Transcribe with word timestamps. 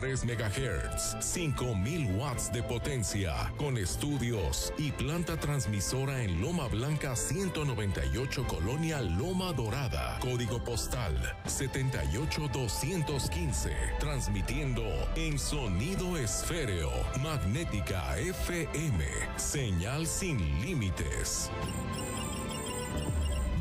3 0.00 0.26
MHz, 0.26 1.16
5000 1.20 2.20
watts 2.20 2.52
de 2.52 2.62
potencia, 2.62 3.52
con 3.56 3.76
estudios 3.76 4.72
y 4.78 4.92
planta 4.92 5.36
transmisora 5.36 6.22
en 6.22 6.40
Loma 6.40 6.68
Blanca 6.68 7.16
198 7.16 8.46
Colonia 8.46 9.02
Loma 9.02 9.52
Dorada, 9.52 10.16
código 10.20 10.62
postal 10.62 11.16
78215, 11.46 13.72
transmitiendo 13.98 14.84
en 15.16 15.36
sonido 15.36 16.16
esféreo, 16.16 16.92
magnética 17.20 18.16
FM, 18.18 19.04
señal 19.34 20.06
sin 20.06 20.38
límites. 20.60 21.50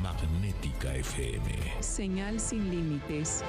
Magnética 0.04 0.96
FM. 0.96 1.50
Señal 1.80 2.40
sin 2.40 2.70
límites. 2.70 3.44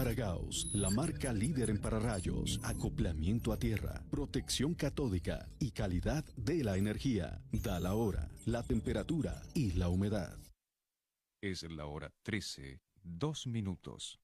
Faragaos, 0.00 0.66
la 0.72 0.88
marca 0.88 1.30
líder 1.30 1.68
en 1.68 1.78
pararrayos, 1.78 2.58
acoplamiento 2.62 3.52
a 3.52 3.58
tierra, 3.58 4.02
protección 4.10 4.72
catódica 4.72 5.46
y 5.58 5.72
calidad 5.72 6.24
de 6.36 6.64
la 6.64 6.78
energía. 6.78 7.42
Da 7.52 7.78
la 7.80 7.92
hora, 7.92 8.30
la 8.46 8.62
temperatura 8.62 9.42
y 9.52 9.72
la 9.72 9.90
humedad. 9.90 10.38
Es 11.42 11.64
la 11.64 11.84
hora 11.84 12.14
13, 12.22 12.80
2 13.02 13.46
minutos. 13.48 14.18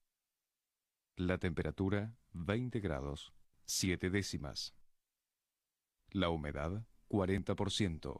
La 1.15 1.37
temperatura 1.37 2.17
20 2.33 2.79
grados, 2.79 3.31
7 3.67 4.09
décimas. 4.09 4.73
La 6.09 6.29
humedad 6.29 6.87
40%. 7.07 8.19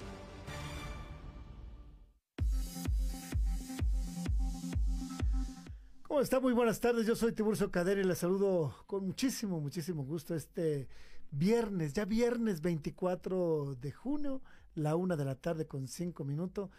¿Cómo 6.11 6.19
está? 6.19 6.41
Muy 6.41 6.51
buenas 6.51 6.81
tardes. 6.81 7.07
Yo 7.07 7.15
soy 7.15 7.31
Tiburcio 7.31 7.71
Cadera 7.71 8.01
y 8.01 8.03
les 8.03 8.17
saludo 8.17 8.75
con 8.85 9.05
muchísimo, 9.05 9.61
muchísimo 9.61 10.03
gusto 10.03 10.35
este 10.35 10.89
viernes, 11.31 11.93
ya 11.93 12.03
viernes 12.03 12.59
24 12.59 13.75
de 13.75 13.93
junio, 13.93 14.41
la 14.75 14.97
una 14.97 15.15
de 15.15 15.23
la 15.23 15.35
tarde 15.35 15.67
con 15.67 15.87
cinco 15.87 16.25
minutos. 16.25 16.69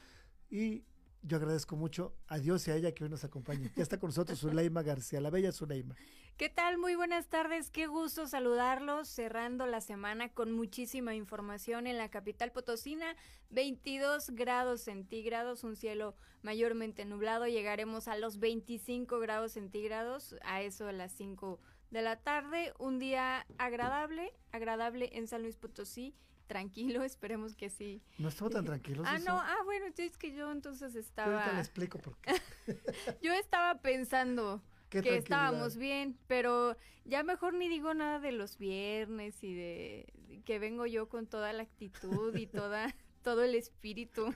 Y 0.50 0.84
yo 1.22 1.37
agradezco 1.37 1.77
mucho 1.77 2.15
a 2.27 2.38
Dios 2.38 2.66
y 2.66 2.72
a 2.72 2.77
ella 2.77 2.93
que 2.93 3.05
hoy 3.05 3.10
nos 3.10 3.25
acompañe. 3.25 3.71
Ya 3.77 3.83
está 3.83 3.99
con 3.99 4.09
nosotros 4.09 4.41
Zuleima 4.41 4.83
García, 4.83 5.21
la 5.21 5.31
bella 5.31 5.53
Zuleima. 5.53 5.94
¿Qué 6.37 6.49
tal? 6.49 6.78
Muy 6.78 6.97
buenas 6.97 7.28
tardes, 7.28 7.71
qué 7.71 7.87
gusto 7.87 8.27
saludarlos, 8.27 9.09
cerrando 9.09 9.66
la 9.66 9.81
semana 9.81 10.32
con 10.32 10.50
muchísima 10.50 11.15
información 11.15 11.87
en 11.87 11.99
la 11.99 12.11
capital 12.11 12.50
potosina, 12.50 13.16
22 13.50 14.31
grados 14.31 14.81
centígrados, 14.81 15.62
un 15.62 15.77
cielo 15.77 16.16
mayormente 16.43 17.05
nublado, 17.05 17.47
llegaremos 17.47 18.09
a 18.09 18.16
los 18.16 18.38
25 18.38 19.21
grados 19.21 19.53
centígrados, 19.53 20.34
a 20.43 20.62
eso 20.62 20.87
de 20.87 20.94
las 20.94 21.12
5 21.12 21.61
de 21.91 22.03
la 22.03 22.16
tarde, 22.16 22.72
un 22.78 22.99
día 22.99 23.47
agradable, 23.59 24.32
agradable 24.50 25.11
en 25.12 25.28
San 25.28 25.43
Luis 25.43 25.56
Potosí, 25.56 26.16
tranquilo, 26.53 27.03
esperemos 27.05 27.55
que 27.55 27.71
sí. 27.71 28.03
No 28.19 28.29
estuvo 28.29 28.51
tan 28.51 28.65
tranquilo. 28.65 29.03
Ah, 29.07 29.19
no, 29.19 29.39
ah, 29.39 29.59
bueno, 29.65 29.87
es 29.97 30.19
que 30.19 30.35
yo 30.35 30.53
entonces 30.53 30.95
estaba... 30.95 31.35
Ahorita 31.35 31.55
le 31.55 31.61
explico 31.61 31.99
por 31.99 32.17
qué. 32.19 32.35
yo 33.23 33.33
estaba 33.33 33.81
pensando 33.81 34.62
que 34.91 35.17
estábamos 35.17 35.77
bien, 35.77 36.19
pero 36.27 36.77
ya 37.07 37.23
mejor 37.23 37.55
ni 37.55 37.69
digo 37.69 37.95
nada 37.95 38.21
de 38.21 38.33
los 38.33 38.59
viernes 38.59 39.43
y 39.43 39.55
de 39.55 40.12
que 40.45 40.59
vengo 40.59 40.85
yo 40.85 41.09
con 41.09 41.27
toda 41.27 41.53
la 41.55 41.62
actitud 41.62 42.37
y 42.37 42.47
toda 42.47 42.94
todo 43.23 43.43
el 43.44 43.55
espíritu 43.55 44.35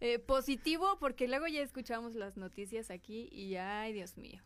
eh, 0.00 0.18
positivo, 0.18 0.98
porque 0.98 1.28
luego 1.28 1.46
ya 1.46 1.60
escuchamos 1.60 2.16
las 2.16 2.36
noticias 2.36 2.90
aquí 2.90 3.28
y 3.30 3.54
ay, 3.54 3.92
Dios 3.92 4.16
mío. 4.16 4.42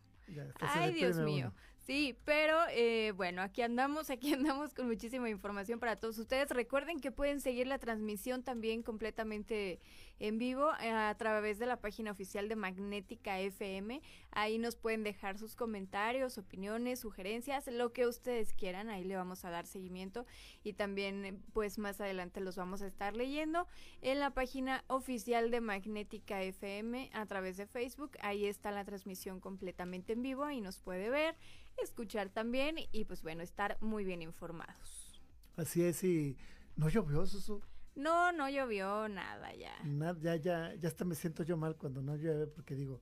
ay, 0.59 0.93
Dios 0.93 1.17
mío. 1.17 1.53
Sí, 1.85 2.17
pero 2.25 2.57
eh, 2.71 3.13
bueno, 3.15 3.43
aquí 3.43 3.61
andamos, 3.61 4.09
aquí 4.09 4.33
andamos 4.33 4.73
con 4.73 4.87
muchísima 4.87 5.29
información 5.29 5.79
para 5.79 5.95
todos 5.95 6.17
ustedes. 6.17 6.49
Recuerden 6.49 6.99
que 6.99 7.11
pueden 7.11 7.41
seguir 7.41 7.67
la 7.67 7.77
transmisión 7.77 8.43
también 8.43 8.81
completamente 8.81 9.79
en 10.19 10.37
vivo 10.37 10.69
eh, 10.81 10.89
a 10.89 11.13
través 11.17 11.59
de 11.59 11.65
la 11.65 11.81
página 11.81 12.11
oficial 12.11 12.47
de 12.49 12.55
Magnética 12.55 13.39
FM. 13.39 14.01
Ahí 14.31 14.57
nos 14.57 14.75
pueden 14.75 15.03
dejar 15.03 15.37
sus 15.37 15.55
comentarios, 15.55 16.37
opiniones, 16.37 16.99
sugerencias, 16.99 17.67
lo 17.67 17.91
que 17.93 18.07
ustedes 18.07 18.53
quieran. 18.53 18.89
Ahí 18.89 19.03
le 19.03 19.15
vamos 19.15 19.45
a 19.45 19.49
dar 19.49 19.65
seguimiento 19.65 20.25
y 20.63 20.73
también 20.73 21.43
pues 21.53 21.77
más 21.77 22.01
adelante 22.01 22.39
los 22.39 22.55
vamos 22.55 22.81
a 22.81 22.87
estar 22.87 23.15
leyendo 23.15 23.67
en 24.01 24.19
la 24.19 24.31
página 24.31 24.83
oficial 24.87 25.51
de 25.51 25.61
Magnética 25.61 26.41
FM 26.41 27.09
a 27.13 27.25
través 27.25 27.57
de 27.57 27.65
Facebook. 27.65 28.11
Ahí 28.21 28.45
está 28.45 28.71
la 28.71 28.85
transmisión 28.85 29.39
completamente 29.39 30.13
en 30.13 30.21
vivo 30.21 30.49
y 30.49 30.61
nos 30.61 30.79
puede 30.79 31.09
ver, 31.09 31.35
escuchar 31.81 32.29
también 32.29 32.75
y 32.91 33.05
pues 33.05 33.21
bueno, 33.21 33.43
estar 33.43 33.77
muy 33.81 34.05
bien 34.05 34.21
informados. 34.21 35.11
Así 35.57 35.83
es, 35.83 36.03
y 36.03 36.37
no 36.75 36.89
llovió, 36.89 37.25
Susu. 37.25 37.61
No, 37.95 38.31
no 38.31 38.49
llovió 38.49 39.07
nada 39.07 39.53
ya. 39.55 39.73
ya, 40.19 40.35
ya, 40.35 40.75
ya 40.75 40.87
hasta 40.87 41.05
me 41.05 41.15
siento 41.15 41.43
yo 41.43 41.55
mal 41.55 41.77
cuando 41.77 42.01
no 42.01 42.15
llueve 42.15 42.47
porque 42.47 42.75
digo, 42.75 43.01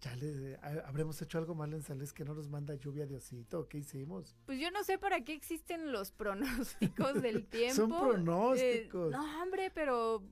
ya 0.00 0.16
le 0.16 0.58
habremos 0.84 1.22
hecho 1.22 1.38
algo 1.38 1.54
mal 1.54 1.72
en 1.72 1.82
Sales 1.82 2.12
que 2.12 2.24
no 2.24 2.34
nos 2.34 2.48
manda 2.48 2.74
lluvia 2.74 3.06
Diosito. 3.06 3.68
¿Qué 3.68 3.78
hicimos? 3.78 4.36
Pues 4.46 4.58
yo 4.58 4.70
no 4.72 4.82
sé 4.82 4.98
para 4.98 5.22
qué 5.22 5.32
existen 5.32 5.92
los 5.92 6.10
pronósticos 6.10 7.22
del 7.22 7.46
tiempo. 7.48 7.76
Son 7.76 7.88
pronósticos. 7.90 9.12
Eh, 9.12 9.16
no, 9.16 9.42
hombre, 9.42 9.70
pero 9.70 10.24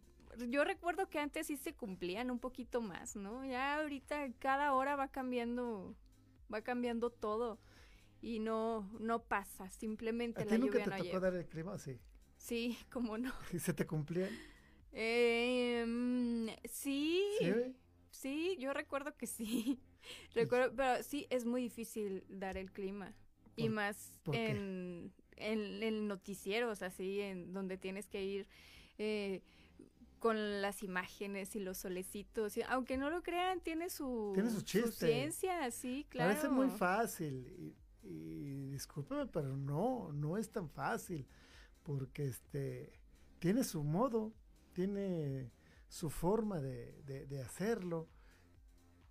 yo 0.48 0.64
recuerdo 0.64 1.08
que 1.08 1.20
antes 1.20 1.46
sí 1.46 1.56
se 1.56 1.72
cumplían 1.72 2.32
un 2.32 2.40
poquito 2.40 2.80
más, 2.80 3.14
¿no? 3.14 3.44
Ya 3.44 3.76
ahorita 3.78 4.32
cada 4.40 4.74
hora 4.74 4.96
va 4.96 5.06
cambiando, 5.06 5.94
va 6.52 6.62
cambiando 6.62 7.10
todo 7.10 7.60
y 8.20 8.40
no, 8.40 8.90
no 8.98 9.22
pasa, 9.22 9.70
simplemente 9.70 10.44
la 10.44 10.56
lluvia 10.56 10.84
nunca 10.84 10.96
te 10.96 11.04
tocó 11.04 11.20
dar 11.20 11.34
el 11.34 11.46
clima, 11.46 11.78
sí? 11.78 11.98
Sí, 12.40 12.76
cómo 12.90 13.18
no. 13.18 13.32
¿Y 13.52 13.58
se 13.58 13.72
te 13.72 13.86
cumplían? 13.86 14.30
Eh, 14.92 16.56
sí. 16.68 17.22
¿Sí? 18.10 18.56
yo 18.58 18.72
recuerdo 18.72 19.16
que 19.16 19.26
sí. 19.26 19.78
recuerdo, 20.34 20.74
pero 20.74 21.02
sí, 21.04 21.26
es 21.30 21.44
muy 21.44 21.62
difícil 21.62 22.24
dar 22.28 22.56
el 22.56 22.72
clima. 22.72 23.14
Y 23.56 23.68
más 23.68 24.18
en, 24.32 25.12
en, 25.36 25.82
en, 25.82 26.08
noticieros, 26.08 26.80
así, 26.80 27.20
en 27.20 27.52
donde 27.52 27.76
tienes 27.76 28.08
que 28.08 28.24
ir 28.24 28.48
eh, 28.96 29.42
con 30.18 30.62
las 30.62 30.82
imágenes 30.82 31.54
y 31.56 31.60
los 31.60 31.76
solecitos. 31.76 32.54
aunque 32.68 32.96
no 32.96 33.10
lo 33.10 33.22
crean, 33.22 33.60
tiene 33.60 33.90
su, 33.90 34.32
tiene 34.34 34.48
su, 34.48 34.62
ciencia, 34.62 35.70
sí, 35.72 36.06
claro. 36.08 36.30
Parece 36.30 36.48
muy 36.48 36.70
fácil. 36.70 37.74
Y, 38.02 38.08
y 38.08 38.70
discúlpeme, 38.70 39.26
pero 39.26 39.54
no, 39.54 40.10
no 40.14 40.38
es 40.38 40.50
tan 40.50 40.70
fácil 40.70 41.26
porque 41.82 42.26
este 42.26 43.00
tiene 43.38 43.64
su 43.64 43.82
modo, 43.82 44.32
tiene 44.72 45.50
su 45.88 46.10
forma 46.10 46.60
de, 46.60 47.42
hacerlo. 47.44 48.08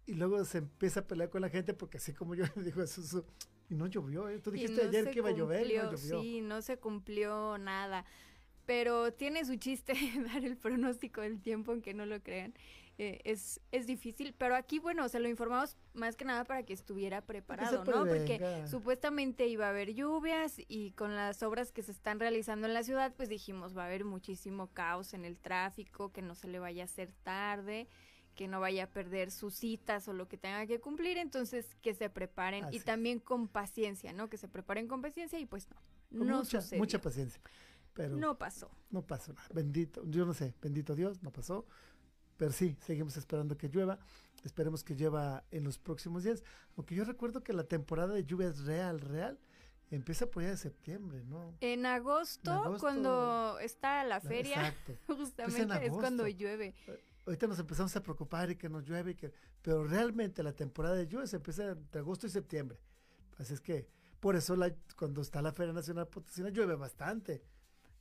Y 0.06 0.14
luego 0.14 0.44
se 0.46 0.60
empieza 0.60 1.02
a 1.02 1.08
pelear 1.08 1.30
con 1.30 1.42
la 1.42 1.50
gente 1.50 1.74
porque 1.74 1.98
así 1.98 2.14
como 2.14 2.36
yo 2.36 2.46
le 2.56 2.64
digo 2.64 2.84
y 3.70 3.76
no 3.76 3.86
llovió, 3.86 4.28
¿eh? 4.30 4.40
tú 4.40 4.50
dijiste 4.50 4.82
ayer 4.82 5.12
que 5.12 5.20
iba 5.20 5.30
a 5.30 5.34
llover, 5.34 5.62
no 5.62 5.92
llovió. 5.92 6.22
Sí, 6.22 6.42
no 6.42 6.62
se 6.64 6.78
cumplió 6.78 7.58
nada. 7.60 8.06
Pero 8.66 9.14
tiene 9.14 9.46
su 9.46 9.56
chiste 9.58 9.94
dar 10.34 10.44
el 10.44 10.58
pronóstico 10.58 11.22
del 11.22 11.40
tiempo, 11.40 11.72
aunque 11.72 11.94
no 11.94 12.06
lo 12.06 12.22
crean. 12.22 12.54
Eh, 13.02 13.22
es, 13.24 13.62
es 13.72 13.88
difícil, 13.88 14.36
pero 14.38 14.58
aquí, 14.58 14.78
bueno, 14.78 15.08
se 15.08 15.22
lo 15.22 15.30
informamos 15.30 15.78
más 15.94 16.18
que 16.18 16.26
nada 16.26 16.44
para 16.44 16.64
que 16.64 16.74
estuviera 16.74 17.22
preparado, 17.22 17.86
¿no? 17.86 18.06
Porque 18.06 18.66
supuestamente 18.70 19.48
iba 19.48 19.68
a 19.68 19.70
haber 19.70 19.94
lluvias 19.94 20.56
y 20.68 20.92
con 20.92 21.16
las 21.16 21.42
obras 21.42 21.72
que 21.72 21.82
se 21.82 21.94
están 21.94 22.20
realizando 22.20 22.68
en 22.68 22.74
la 22.74 22.84
ciudad, 22.84 23.14
pues 23.16 23.30
dijimos, 23.30 23.76
va 23.76 23.84
a 23.84 23.86
haber 23.86 24.04
muchísimo 24.04 24.68
caos 24.74 25.14
en 25.14 25.24
el 25.24 25.38
tráfico, 25.38 26.12
que 26.12 26.22
no 26.22 26.36
se 26.36 26.50
le 26.50 26.60
vaya 26.60 26.84
a 26.84 26.86
hacer 26.86 27.14
tarde 27.24 27.88
que 28.36 28.48
no 28.48 28.62
vaya 28.62 28.86
a 28.86 28.88
perder 28.88 29.32
sus 29.32 29.54
citas 29.54 30.08
o 30.08 30.14
lo 30.14 30.30
que 30.30 30.38
tenga 30.38 30.66
que 30.66 30.80
cumplir, 30.80 31.18
entonces 31.18 31.76
que 31.82 31.94
se 31.94 32.10
preparen 32.10 32.66
y 32.72 32.80
también 32.80 33.20
con 33.20 33.50
paciencia, 33.50 34.14
¿no? 34.14 34.30
Que 34.30 34.38
se 34.38 34.48
preparen 34.48 34.88
con 34.88 35.02
paciencia 35.02 35.38
y 35.40 35.46
pues 35.46 35.68
no, 36.10 36.24
no 36.24 36.38
mucha, 36.38 36.62
mucha 36.78 37.02
paciencia. 37.02 37.42
Pero 37.94 38.16
no 38.16 38.38
pasó. 38.38 38.72
No 38.92 39.02
pasó 39.06 39.34
nada. 39.34 39.48
Bendito, 39.54 40.04
yo 40.06 40.26
no 40.26 40.34
sé, 40.34 40.54
bendito 40.62 40.96
Dios, 40.96 41.22
no 41.22 41.32
pasó. 41.32 41.66
Pero 42.40 42.54
sí, 42.54 42.78
seguimos 42.80 43.18
esperando 43.18 43.58
que 43.58 43.68
llueva. 43.68 44.00
Esperemos 44.46 44.86
que 44.86 44.96
llueva 44.96 45.44
en 45.52 45.66
los 45.66 45.78
próximos 45.78 46.24
días. 46.24 46.42
Aunque 46.78 46.96
yo 46.96 47.04
recuerdo 47.04 47.44
que 47.44 47.52
la 47.52 47.66
temporada 47.66 48.14
de 48.14 48.24
lluvias 48.24 48.62
real, 48.62 49.02
real, 49.02 49.38
empieza 49.92 50.26
por 50.26 50.44
allá 50.44 50.52
de 50.52 50.58
septiembre, 50.58 51.22
¿no? 51.26 51.54
En 51.60 51.86
agosto, 51.86 52.78
cuando 52.80 53.60
está 53.60 54.06
la 54.06 54.22
feria, 54.22 54.74
justamente 55.08 55.88
es, 55.88 55.92
cuando 55.92 56.30
llueve. 56.30 56.74
Eh, 56.88 57.04
ahorita 57.26 57.48
nos 57.48 57.60
empezamos 57.60 57.94
a 57.98 58.02
preocupar 58.02 58.50
y 58.52 58.56
que 58.56 58.70
nos 58.70 58.86
llueve, 58.86 59.18
que, 59.18 59.34
pero 59.62 59.84
realmente 59.84 60.42
la 60.42 60.54
temporada 60.54 60.96
de 60.96 61.08
lluvias 61.08 61.34
empieza 61.34 61.72
entre 61.72 62.00
agosto 62.00 62.26
y 62.26 62.30
septiembre. 62.30 62.80
Así 63.38 63.54
es 63.54 63.60
que 63.60 63.86
por 64.22 64.38
eso 64.38 64.56
la, 64.56 64.74
cuando 64.96 65.22
está 65.22 65.42
la 65.42 65.52
Feria 65.52 65.74
Nacional 65.74 66.08
Potosina 66.08 66.48
llueve 66.48 66.76
bastante. 66.76 67.44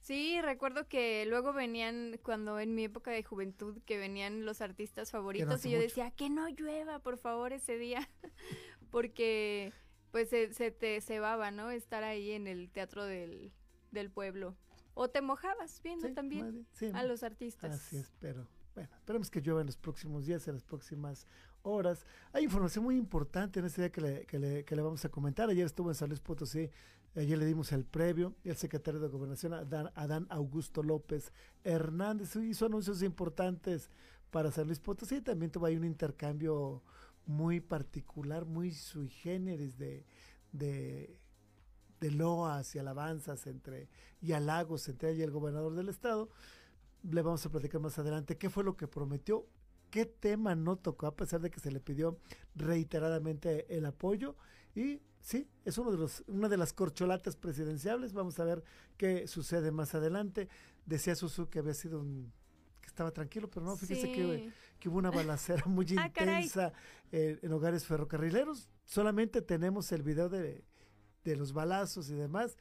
Sí, 0.00 0.40
recuerdo 0.40 0.88
que 0.88 1.26
luego 1.26 1.52
venían, 1.52 2.18
cuando 2.22 2.58
en 2.60 2.74
mi 2.74 2.84
época 2.84 3.10
de 3.10 3.22
juventud, 3.22 3.78
que 3.84 3.98
venían 3.98 4.46
los 4.46 4.60
artistas 4.60 5.10
favoritos 5.10 5.64
y 5.66 5.70
yo 5.70 5.78
decía, 5.78 6.10
que 6.10 6.30
no 6.30 6.48
llueva, 6.48 6.98
por 7.00 7.18
favor, 7.18 7.52
ese 7.52 7.76
día, 7.76 8.08
porque 8.90 9.72
pues 10.10 10.30
se, 10.30 10.52
se 10.54 10.70
te 10.70 11.00
cebaba, 11.00 11.50
¿no? 11.50 11.70
Estar 11.70 12.04
ahí 12.04 12.32
en 12.32 12.46
el 12.46 12.70
teatro 12.70 13.04
del, 13.04 13.52
del 13.90 14.10
pueblo. 14.10 14.56
O 14.94 15.08
te 15.08 15.20
mojabas 15.20 15.80
viendo 15.82 16.12
también 16.12 16.66
a 16.92 17.04
los 17.04 17.22
artistas. 17.22 17.74
Así 17.74 17.98
es, 17.98 18.10
pero 18.18 18.48
bueno, 18.74 18.90
esperemos 18.96 19.30
que 19.30 19.40
llueva 19.40 19.60
en 19.60 19.66
los 19.66 19.76
próximos 19.76 20.26
días, 20.26 20.48
en 20.48 20.54
las 20.54 20.64
próximas 20.64 21.26
horas. 21.62 22.04
Hay 22.32 22.44
información 22.44 22.84
muy 22.84 22.96
importante 22.96 23.60
en 23.60 23.66
este 23.66 23.82
día 23.82 23.92
que 23.92 24.00
le, 24.00 24.26
que 24.26 24.38
le, 24.38 24.64
que 24.64 24.74
le 24.74 24.82
vamos 24.82 25.04
a 25.04 25.08
comentar. 25.08 25.48
Ayer 25.50 25.66
estuvo 25.66 25.90
en 25.90 25.94
San 25.94 26.08
Luis 26.08 26.20
Potosí 26.20 26.70
Ayer 27.18 27.36
le 27.36 27.46
dimos 27.46 27.72
el 27.72 27.84
previo. 27.84 28.36
El 28.44 28.56
secretario 28.56 29.00
de 29.00 29.08
Gobernación, 29.08 29.52
Adán, 29.52 30.26
Augusto 30.30 30.84
López 30.84 31.32
Hernández, 31.64 32.36
hizo 32.36 32.66
anuncios 32.66 33.02
importantes 33.02 33.90
para 34.30 34.52
San 34.52 34.68
Luis 34.68 34.78
Potosí. 34.78 35.20
También 35.20 35.50
tuvo 35.50 35.66
ahí 35.66 35.76
un 35.76 35.84
intercambio 35.84 36.80
muy 37.26 37.58
particular, 37.60 38.44
muy 38.44 38.70
sui 38.70 39.08
generis 39.08 39.76
de, 39.76 40.06
de, 40.52 41.18
de 41.98 42.10
loas 42.12 42.76
y 42.76 42.78
alabanzas 42.78 43.48
entre, 43.48 43.88
y 44.22 44.30
halagos 44.30 44.88
entre 44.88 45.10
ella 45.10 45.20
y 45.20 45.24
el 45.24 45.32
gobernador 45.32 45.74
del 45.74 45.88
estado. 45.88 46.30
Le 47.02 47.22
vamos 47.22 47.44
a 47.44 47.50
platicar 47.50 47.80
más 47.80 47.98
adelante 47.98 48.38
qué 48.38 48.48
fue 48.48 48.62
lo 48.62 48.76
que 48.76 48.86
prometió, 48.86 49.44
qué 49.90 50.06
tema 50.06 50.54
no 50.54 50.76
tocó, 50.76 51.08
a 51.08 51.16
pesar 51.16 51.40
de 51.40 51.50
que 51.50 51.58
se 51.58 51.72
le 51.72 51.80
pidió 51.80 52.16
reiteradamente 52.54 53.76
el 53.76 53.86
apoyo. 53.86 54.36
Y 54.76 55.00
sí, 55.20 55.48
es 55.64 55.78
uno 55.78 55.90
de 55.90 55.98
los, 55.98 56.24
una 56.26 56.48
de 56.48 56.56
las 56.56 56.72
corcholatas 56.72 57.36
presidenciales. 57.36 58.12
Vamos 58.12 58.38
a 58.40 58.44
ver 58.44 58.62
qué 58.96 59.26
sucede 59.26 59.70
más 59.70 59.94
adelante. 59.94 60.48
Decía 60.86 61.14
Susu 61.14 61.48
que 61.48 61.58
había 61.58 61.74
sido 61.74 62.00
un 62.00 62.32
que 62.80 62.86
estaba 62.86 63.10
tranquilo, 63.10 63.50
pero 63.50 63.66
no, 63.66 63.76
fíjese 63.76 64.10
que, 64.12 64.50
que, 64.78 64.88
hubo 64.88 64.98
una 64.98 65.10
balacera 65.10 65.62
muy 65.66 65.86
ah, 65.98 66.06
intensa 66.06 66.72
eh, 67.12 67.38
en 67.42 67.52
hogares 67.52 67.84
ferrocarrileros. 67.84 68.68
Solamente 68.84 69.42
tenemos 69.42 69.92
el 69.92 70.02
video 70.02 70.28
de, 70.28 70.64
de, 71.24 71.36
los 71.36 71.52
balazos 71.52 72.10
y 72.10 72.14
demás. 72.14 72.56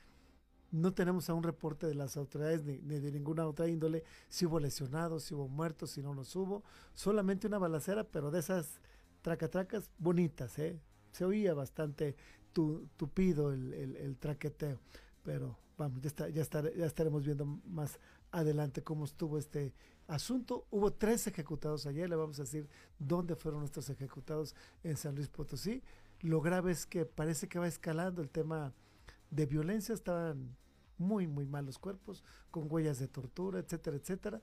No 0.69 0.93
tenemos 0.93 1.29
aún 1.29 1.43
reporte 1.43 1.87
de 1.87 1.95
las 1.95 2.17
autoridades 2.17 2.65
ni, 2.65 2.79
ni, 2.79 2.99
de 2.99 3.11
ninguna 3.11 3.47
otra 3.47 3.69
índole 3.69 4.03
si 4.27 4.45
hubo 4.45 4.59
lesionados, 4.59 5.23
si 5.23 5.33
hubo 5.33 5.47
muertos, 5.47 5.91
si 5.91 6.01
no 6.01 6.13
los 6.13 6.35
hubo. 6.35 6.63
Solamente 6.93 7.47
una 7.47 7.57
balacera, 7.57 8.03
pero 8.03 8.31
de 8.31 8.39
esas 8.39 8.81
tracatracas 9.21 9.89
bonitas, 9.97 10.57
¿eh? 10.59 10.79
Se 11.11 11.25
oía 11.25 11.53
bastante 11.53 12.15
tupido 12.97 13.51
el, 13.51 13.73
el, 13.73 14.17
traqueteo. 14.17 14.79
Pero 15.23 15.57
vamos, 15.77 16.01
ya, 16.01 16.07
está, 16.07 16.29
ya, 16.29 16.43
ya 16.75 16.85
estaremos 16.85 17.25
viendo 17.25 17.45
más 17.45 17.99
adelante 18.31 18.83
cómo 18.83 19.05
estuvo 19.05 19.37
este 19.37 19.73
asunto. 20.07 20.65
Hubo 20.71 20.91
tres 20.93 21.27
ejecutados 21.27 21.85
ayer, 21.85 22.09
le 22.09 22.15
vamos 22.15 22.39
a 22.39 22.43
decir 22.43 22.67
dónde 22.99 23.35
fueron 23.35 23.61
nuestros 23.61 23.89
ejecutados 23.89 24.55
en 24.83 24.97
San 24.97 25.15
Luis 25.15 25.27
Potosí. 25.27 25.83
Lo 26.21 26.41
grave 26.41 26.71
es 26.71 26.85
que 26.85 27.05
parece 27.05 27.47
que 27.47 27.59
va 27.59 27.67
escalando 27.67 28.21
el 28.21 28.29
tema 28.29 28.73
de 29.29 29.45
violencia, 29.45 29.93
estaban 29.93 30.55
muy, 30.97 31.27
muy 31.27 31.45
mal 31.45 31.65
los 31.65 31.77
cuerpos, 31.77 32.23
con 32.49 32.71
huellas 32.71 32.99
de 32.99 33.07
tortura, 33.07 33.59
etcétera, 33.59 33.97
etcétera. 33.97 34.41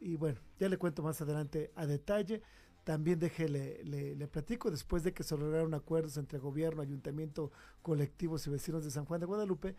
Y 0.00 0.16
bueno, 0.16 0.40
ya 0.58 0.68
le 0.68 0.76
cuento 0.76 1.02
más 1.02 1.20
adelante 1.20 1.72
a 1.74 1.86
detalle. 1.86 2.42
También 2.86 3.18
déjele, 3.18 3.82
le, 3.82 4.28
platico, 4.28 4.70
después 4.70 5.02
de 5.02 5.12
que 5.12 5.24
se 5.24 5.36
lograron 5.36 5.74
acuerdos 5.74 6.18
entre 6.18 6.38
gobierno, 6.38 6.82
ayuntamiento, 6.82 7.50
colectivos 7.82 8.46
y 8.46 8.50
vecinos 8.50 8.84
de 8.84 8.92
San 8.92 9.04
Juan 9.06 9.18
de 9.18 9.26
Guadalupe, 9.26 9.74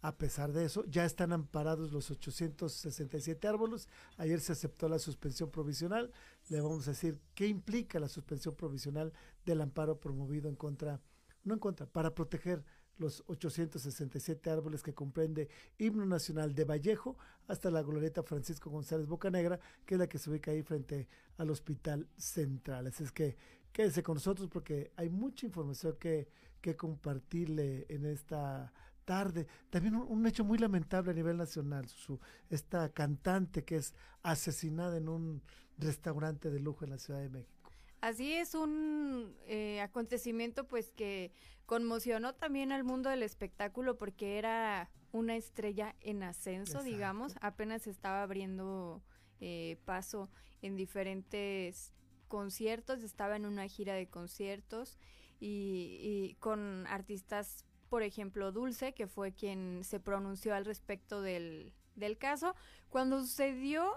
a 0.00 0.16
pesar 0.16 0.50
de 0.50 0.64
eso, 0.64 0.86
ya 0.86 1.04
están 1.04 1.34
amparados 1.34 1.92
los 1.92 2.10
867 2.10 3.46
árboles. 3.46 3.88
Ayer 4.16 4.40
se 4.40 4.52
aceptó 4.52 4.88
la 4.88 4.98
suspensión 4.98 5.50
provisional. 5.50 6.10
Le 6.48 6.62
vamos 6.62 6.88
a 6.88 6.92
decir 6.92 7.20
qué 7.34 7.46
implica 7.46 8.00
la 8.00 8.08
suspensión 8.08 8.54
provisional 8.54 9.12
del 9.44 9.60
amparo 9.60 10.00
promovido 10.00 10.48
en 10.48 10.56
contra, 10.56 10.98
no 11.44 11.52
en 11.52 11.60
contra, 11.60 11.84
para 11.84 12.14
proteger 12.14 12.64
los 13.00 13.24
867 13.26 14.50
árboles 14.50 14.82
que 14.82 14.94
comprende 14.94 15.48
Himno 15.78 16.06
Nacional 16.06 16.54
de 16.54 16.64
Vallejo 16.64 17.16
hasta 17.48 17.70
la 17.70 17.82
glorieta 17.82 18.22
Francisco 18.22 18.70
González 18.70 19.06
Bocanegra, 19.06 19.58
que 19.84 19.94
es 19.94 19.98
la 19.98 20.08
que 20.08 20.18
se 20.18 20.30
ubica 20.30 20.50
ahí 20.50 20.62
frente 20.62 21.08
al 21.38 21.50
Hospital 21.50 22.06
Central. 22.16 22.86
Así 22.86 23.02
es 23.02 23.12
que 23.12 23.36
quédese 23.72 24.02
con 24.02 24.14
nosotros 24.14 24.48
porque 24.48 24.92
hay 24.96 25.08
mucha 25.08 25.46
información 25.46 25.96
que, 25.98 26.28
que 26.60 26.76
compartirle 26.76 27.86
en 27.88 28.06
esta 28.06 28.72
tarde. 29.04 29.46
También 29.70 29.96
un, 29.96 30.26
hecho 30.26 30.44
muy 30.44 30.58
lamentable 30.58 31.10
a 31.10 31.14
nivel 31.14 31.36
nacional, 31.36 31.88
su, 31.88 32.20
esta 32.48 32.90
cantante 32.90 33.64
que 33.64 33.76
es 33.76 33.94
asesinada 34.22 34.96
en 34.98 35.08
un 35.08 35.42
restaurante 35.78 36.50
de 36.50 36.60
lujo 36.60 36.84
en 36.84 36.90
la 36.90 36.98
Ciudad 36.98 37.20
de 37.20 37.28
México. 37.28 37.59
Así 38.00 38.32
es 38.32 38.54
un 38.54 39.36
eh, 39.46 39.80
acontecimiento 39.80 40.66
pues 40.66 40.90
que 40.90 41.32
conmocionó 41.66 42.34
también 42.34 42.72
al 42.72 42.82
mundo 42.82 43.10
del 43.10 43.22
espectáculo 43.22 43.98
porque 43.98 44.38
era 44.38 44.90
una 45.12 45.36
estrella 45.36 45.94
en 46.00 46.22
ascenso, 46.22 46.82
digamos, 46.82 47.34
apenas 47.40 47.86
estaba 47.86 48.22
abriendo 48.22 49.02
eh, 49.40 49.78
paso 49.84 50.30
en 50.62 50.76
diferentes 50.76 51.92
conciertos, 52.28 53.02
estaba 53.02 53.36
en 53.36 53.44
una 53.44 53.66
gira 53.66 53.94
de 53.94 54.08
conciertos 54.08 54.98
y, 55.40 56.36
con 56.40 56.86
artistas, 56.86 57.64
por 57.88 58.02
ejemplo, 58.02 58.52
Dulce, 58.52 58.92
que 58.92 59.06
fue 59.06 59.32
quien 59.32 59.82
se 59.84 60.00
pronunció 60.00 60.54
al 60.54 60.64
respecto 60.64 61.22
del, 61.22 61.72
del 61.96 62.18
caso. 62.18 62.54
Cuando 62.88 63.20
sucedió 63.20 63.90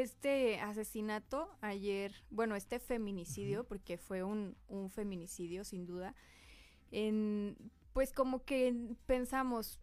este 0.00 0.60
asesinato 0.60 1.48
ayer, 1.60 2.12
bueno, 2.30 2.56
este 2.56 2.78
feminicidio, 2.78 3.64
porque 3.64 3.98
fue 3.98 4.22
un, 4.22 4.56
un 4.68 4.90
feminicidio 4.90 5.64
sin 5.64 5.86
duda, 5.86 6.14
en, 6.90 7.56
pues 7.92 8.12
como 8.12 8.44
que 8.44 8.74
pensamos, 9.06 9.80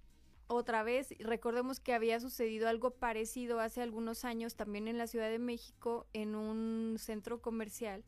otra 0.48 0.84
vez. 0.84 1.14
Recordemos 1.20 1.80
que 1.80 1.94
había 1.94 2.20
sucedido 2.20 2.68
algo 2.68 2.92
parecido 2.92 3.60
hace 3.60 3.82
algunos 3.82 4.26
años 4.26 4.56
también 4.56 4.88
en 4.88 4.98
la 4.98 5.08
Ciudad 5.08 5.30
de 5.30 5.40
México, 5.40 6.08
en 6.14 6.36
un 6.36 6.98
centro 7.00 7.42
comercial, 7.42 8.04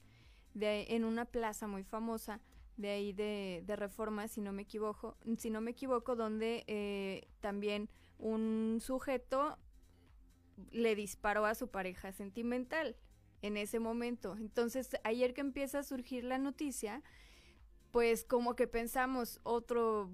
de, 0.54 0.86
en 0.90 1.04
una 1.04 1.26
plaza 1.26 1.68
muy 1.68 1.84
famosa 1.84 2.42
de 2.78 2.90
ahí 2.90 3.14
de, 3.14 3.64
de 3.66 3.76
Reforma, 3.76 4.28
si 4.28 4.42
no 4.42 4.52
me 4.52 4.64
equivoco, 4.64 5.18
si 5.38 5.50
no 5.50 5.62
me 5.62 5.72
equivoco, 5.72 6.16
donde 6.16 6.64
eh, 6.68 7.28
también 7.40 7.90
un 8.18 8.80
sujeto 8.82 9.58
le 10.72 10.96
disparó 10.96 11.46
a 11.46 11.56
su 11.56 11.70
pareja 11.70 12.12
sentimental 12.12 12.96
en 13.42 13.58
ese 13.58 13.80
momento. 13.80 14.36
Entonces, 14.38 14.90
ayer 15.04 15.34
que 15.34 15.42
empieza 15.42 15.80
a 15.80 15.84
surgir 15.84 16.24
la 16.24 16.38
noticia, 16.38 17.04
pues 17.92 18.24
como 18.26 18.56
que 18.56 18.68
pensamos 18.68 19.40
otro 19.44 20.10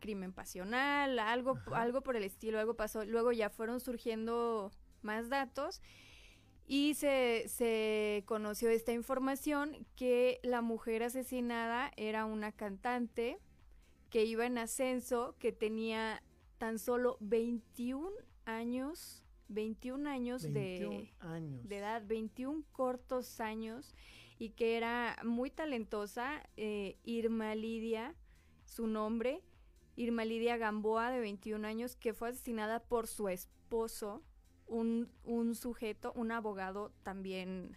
crimen 0.00 0.32
pasional, 0.32 1.18
algo, 1.18 1.58
algo 1.72 2.02
por 2.02 2.16
el 2.16 2.24
estilo, 2.24 2.58
algo 2.58 2.74
pasó. 2.74 3.04
Luego 3.04 3.32
ya 3.32 3.50
fueron 3.50 3.80
surgiendo 3.80 4.72
más 5.02 5.28
datos 5.28 5.80
y 6.66 6.94
se, 6.94 7.44
se 7.48 8.22
conoció 8.26 8.70
esta 8.70 8.92
información 8.92 9.86
que 9.96 10.40
la 10.42 10.62
mujer 10.62 11.02
asesinada 11.02 11.92
era 11.96 12.24
una 12.24 12.52
cantante 12.52 13.38
que 14.08 14.24
iba 14.24 14.46
en 14.46 14.58
ascenso, 14.58 15.36
que 15.38 15.52
tenía 15.52 16.22
tan 16.58 16.78
solo 16.78 17.16
21 17.20 18.10
años, 18.44 19.19
21 19.50 20.08
años, 20.08 20.42
de, 20.42 21.10
de 21.64 21.76
edad, 21.76 22.02
21 22.06 22.64
cortos 22.72 23.40
años, 23.40 23.94
y 24.38 24.50
que 24.50 24.76
era 24.76 25.18
muy 25.24 25.50
talentosa, 25.50 26.48
eh, 26.56 26.96
Irma 27.04 27.54
Lidia, 27.54 28.14
su 28.64 28.86
nombre, 28.86 29.42
Irma 29.96 30.24
Lidia 30.24 30.56
Gamboa, 30.56 31.10
de 31.10 31.20
21 31.20 31.66
años, 31.66 31.96
que 31.96 32.14
fue 32.14 32.30
asesinada 32.30 32.80
por 32.80 33.06
su 33.06 33.28
esposo, 33.28 34.22
un, 34.66 35.10
un 35.24 35.54
sujeto, 35.54 36.12
un 36.14 36.30
abogado 36.30 36.92
también, 37.02 37.76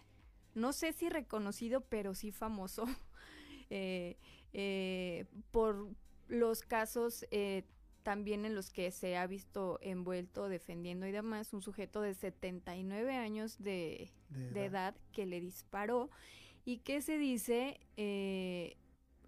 no 0.53 0.71
sé 0.73 0.93
si 0.93 1.09
reconocido, 1.09 1.81
pero 1.81 2.13
sí 2.13 2.31
famoso, 2.31 2.85
eh, 3.69 4.17
eh, 4.53 5.25
por 5.51 5.89
los 6.27 6.61
casos 6.61 7.25
eh, 7.31 7.63
también 8.03 8.45
en 8.45 8.55
los 8.55 8.69
que 8.69 8.91
se 8.91 9.17
ha 9.17 9.25
visto 9.27 9.79
envuelto 9.81 10.49
defendiendo 10.49 11.07
y 11.07 11.11
demás, 11.11 11.53
un 11.53 11.61
sujeto 11.61 12.01
de 12.01 12.13
79 12.13 13.15
años 13.15 13.57
de, 13.57 14.11
de, 14.29 14.65
edad. 14.65 14.95
que 15.11 15.25
le 15.25 15.41
disparó 15.41 16.09
y 16.65 16.79
que 16.79 17.01
se 17.01 17.17
dice, 17.17 17.79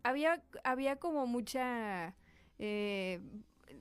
había, 0.04 0.44
había 0.64 0.98
como 0.98 1.26
mucha 1.26 2.16
eh, 2.60 3.20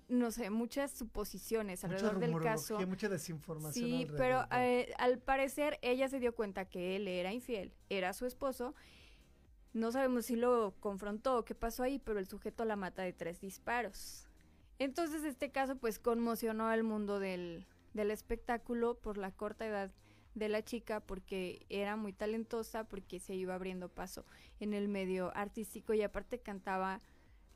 no 0.08 0.30
sé, 0.30 0.50
muchas 0.50 0.92
suposiciones 0.92 1.84
alrededor 1.84 2.18
del 2.18 2.40
caso. 2.40 2.78
Mucha 2.86 3.08
desinformación. 3.08 3.72
Sí, 3.72 4.06
pero 4.16 4.46
eh, 4.52 4.92
al 4.98 5.18
parecer 5.18 5.78
ella 5.82 6.08
se 6.08 6.20
dio 6.20 6.34
cuenta 6.34 6.64
que 6.66 6.96
él 6.96 7.08
era 7.08 7.32
infiel, 7.32 7.72
era 7.88 8.12
su 8.12 8.26
esposo. 8.26 8.74
No 9.72 9.90
sabemos 9.92 10.26
si 10.26 10.36
lo 10.36 10.74
confrontó 10.80 11.38
o 11.38 11.44
qué 11.44 11.54
pasó 11.54 11.82
ahí, 11.82 11.98
pero 11.98 12.18
el 12.18 12.28
sujeto 12.28 12.64
la 12.64 12.76
mata 12.76 13.02
de 13.02 13.12
tres 13.12 13.40
disparos. 13.40 14.28
Entonces 14.78 15.24
este 15.24 15.50
caso 15.50 15.76
pues 15.76 15.98
conmocionó 15.98 16.68
al 16.68 16.82
mundo 16.82 17.18
del, 17.18 17.66
del 17.92 18.10
espectáculo 18.10 18.96
por 18.98 19.18
la 19.18 19.30
corta 19.30 19.66
edad 19.66 19.92
de 20.34 20.48
la 20.48 20.62
chica, 20.62 21.00
porque 21.00 21.64
era 21.68 21.96
muy 21.96 22.12
talentosa, 22.12 22.84
porque 22.84 23.20
se 23.20 23.34
iba 23.34 23.54
abriendo 23.54 23.88
paso 23.88 24.24
en 24.58 24.74
el 24.74 24.88
medio 24.88 25.34
artístico 25.36 25.94
y 25.94 26.02
aparte 26.02 26.40
cantaba 26.40 27.00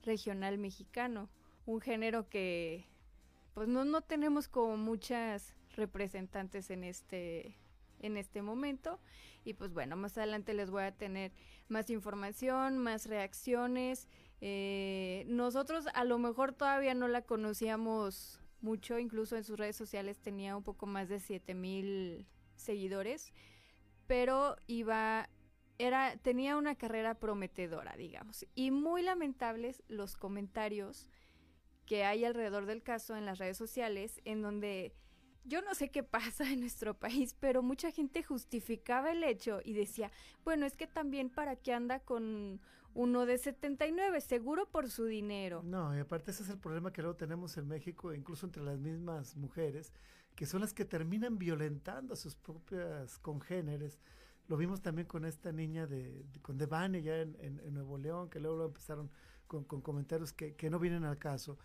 regional 0.02 0.58
mexicano, 0.58 1.28
un 1.66 1.80
género 1.80 2.28
que 2.28 2.86
pues 3.54 3.66
no, 3.68 3.84
no 3.84 4.00
tenemos 4.02 4.46
como 4.46 4.76
muchas 4.76 5.54
representantes 5.74 6.70
en 6.70 6.84
este 6.84 7.56
en 8.00 8.16
este 8.16 8.42
momento. 8.42 9.00
Y 9.44 9.54
pues 9.54 9.72
bueno 9.72 9.96
más 9.96 10.16
adelante 10.16 10.54
les 10.54 10.70
voy 10.70 10.84
a 10.84 10.92
tener 10.92 11.32
más 11.68 11.90
información 11.90 12.78
más 12.78 13.06
reacciones 13.06 14.08
eh, 14.40 15.24
nosotros 15.28 15.86
a 15.94 16.04
lo 16.04 16.18
mejor 16.18 16.52
todavía 16.52 16.94
no 16.94 17.08
la 17.08 17.22
conocíamos 17.22 18.40
mucho 18.60 18.98
incluso 18.98 19.36
en 19.36 19.44
sus 19.44 19.58
redes 19.58 19.76
sociales 19.76 20.18
tenía 20.18 20.56
un 20.56 20.62
poco 20.62 20.86
más 20.86 21.08
de 21.08 21.20
siete 21.20 21.54
mil 21.54 22.26
seguidores 22.56 23.32
pero 24.06 24.56
iba 24.66 25.28
era, 25.78 26.16
tenía 26.16 26.56
una 26.56 26.74
carrera 26.74 27.14
prometedora, 27.14 27.96
digamos, 27.96 28.44
y 28.54 28.70
muy 28.70 29.02
lamentables 29.02 29.82
los 29.88 30.16
comentarios 30.16 31.08
que 31.86 32.04
hay 32.04 32.24
alrededor 32.24 32.66
del 32.66 32.82
caso 32.82 33.16
en 33.16 33.24
las 33.24 33.38
redes 33.38 33.56
sociales, 33.56 34.20
en 34.24 34.42
donde 34.42 34.92
yo 35.44 35.62
no 35.62 35.74
sé 35.74 35.90
qué 35.90 36.02
pasa 36.02 36.50
en 36.50 36.60
nuestro 36.60 36.94
país, 36.94 37.34
pero 37.38 37.62
mucha 37.62 37.90
gente 37.92 38.22
justificaba 38.22 39.12
el 39.12 39.22
hecho 39.22 39.60
y 39.64 39.72
decía, 39.72 40.10
bueno, 40.44 40.66
es 40.66 40.76
que 40.76 40.86
también 40.86 41.30
para 41.30 41.56
qué 41.56 41.72
anda 41.72 42.00
con 42.00 42.60
uno 42.94 43.26
de 43.26 43.38
79, 43.38 44.20
seguro 44.20 44.70
por 44.70 44.90
su 44.90 45.04
dinero. 45.04 45.62
No, 45.62 45.96
y 45.96 46.00
aparte 46.00 46.30
ese 46.30 46.42
es 46.42 46.48
el 46.48 46.58
problema 46.58 46.92
que 46.92 47.02
luego 47.02 47.16
tenemos 47.16 47.56
en 47.56 47.68
México, 47.68 48.12
incluso 48.12 48.46
entre 48.46 48.62
las 48.62 48.78
mismas 48.78 49.36
mujeres, 49.36 49.92
que 50.34 50.46
son 50.46 50.60
las 50.60 50.74
que 50.74 50.84
terminan 50.84 51.38
violentando 51.38 52.14
a 52.14 52.16
sus 52.16 52.34
propias 52.34 53.18
congéneres 53.18 53.98
lo 54.48 54.56
vimos 54.56 54.80
también 54.80 55.06
con 55.06 55.24
esta 55.26 55.52
niña 55.52 55.86
de, 55.86 56.26
con 56.42 56.56
Devane 56.56 57.02
ya 57.02 57.20
en, 57.20 57.74
Nuevo 57.74 57.98
León, 57.98 58.30
que 58.30 58.40
luego 58.40 58.56
lo 58.56 58.64
empezaron 58.64 59.10
con, 59.46 59.64
comentarios 59.64 60.32
que, 60.32 60.70
no 60.70 60.78
vienen 60.78 61.04
al 61.04 61.18
caso. 61.18 61.58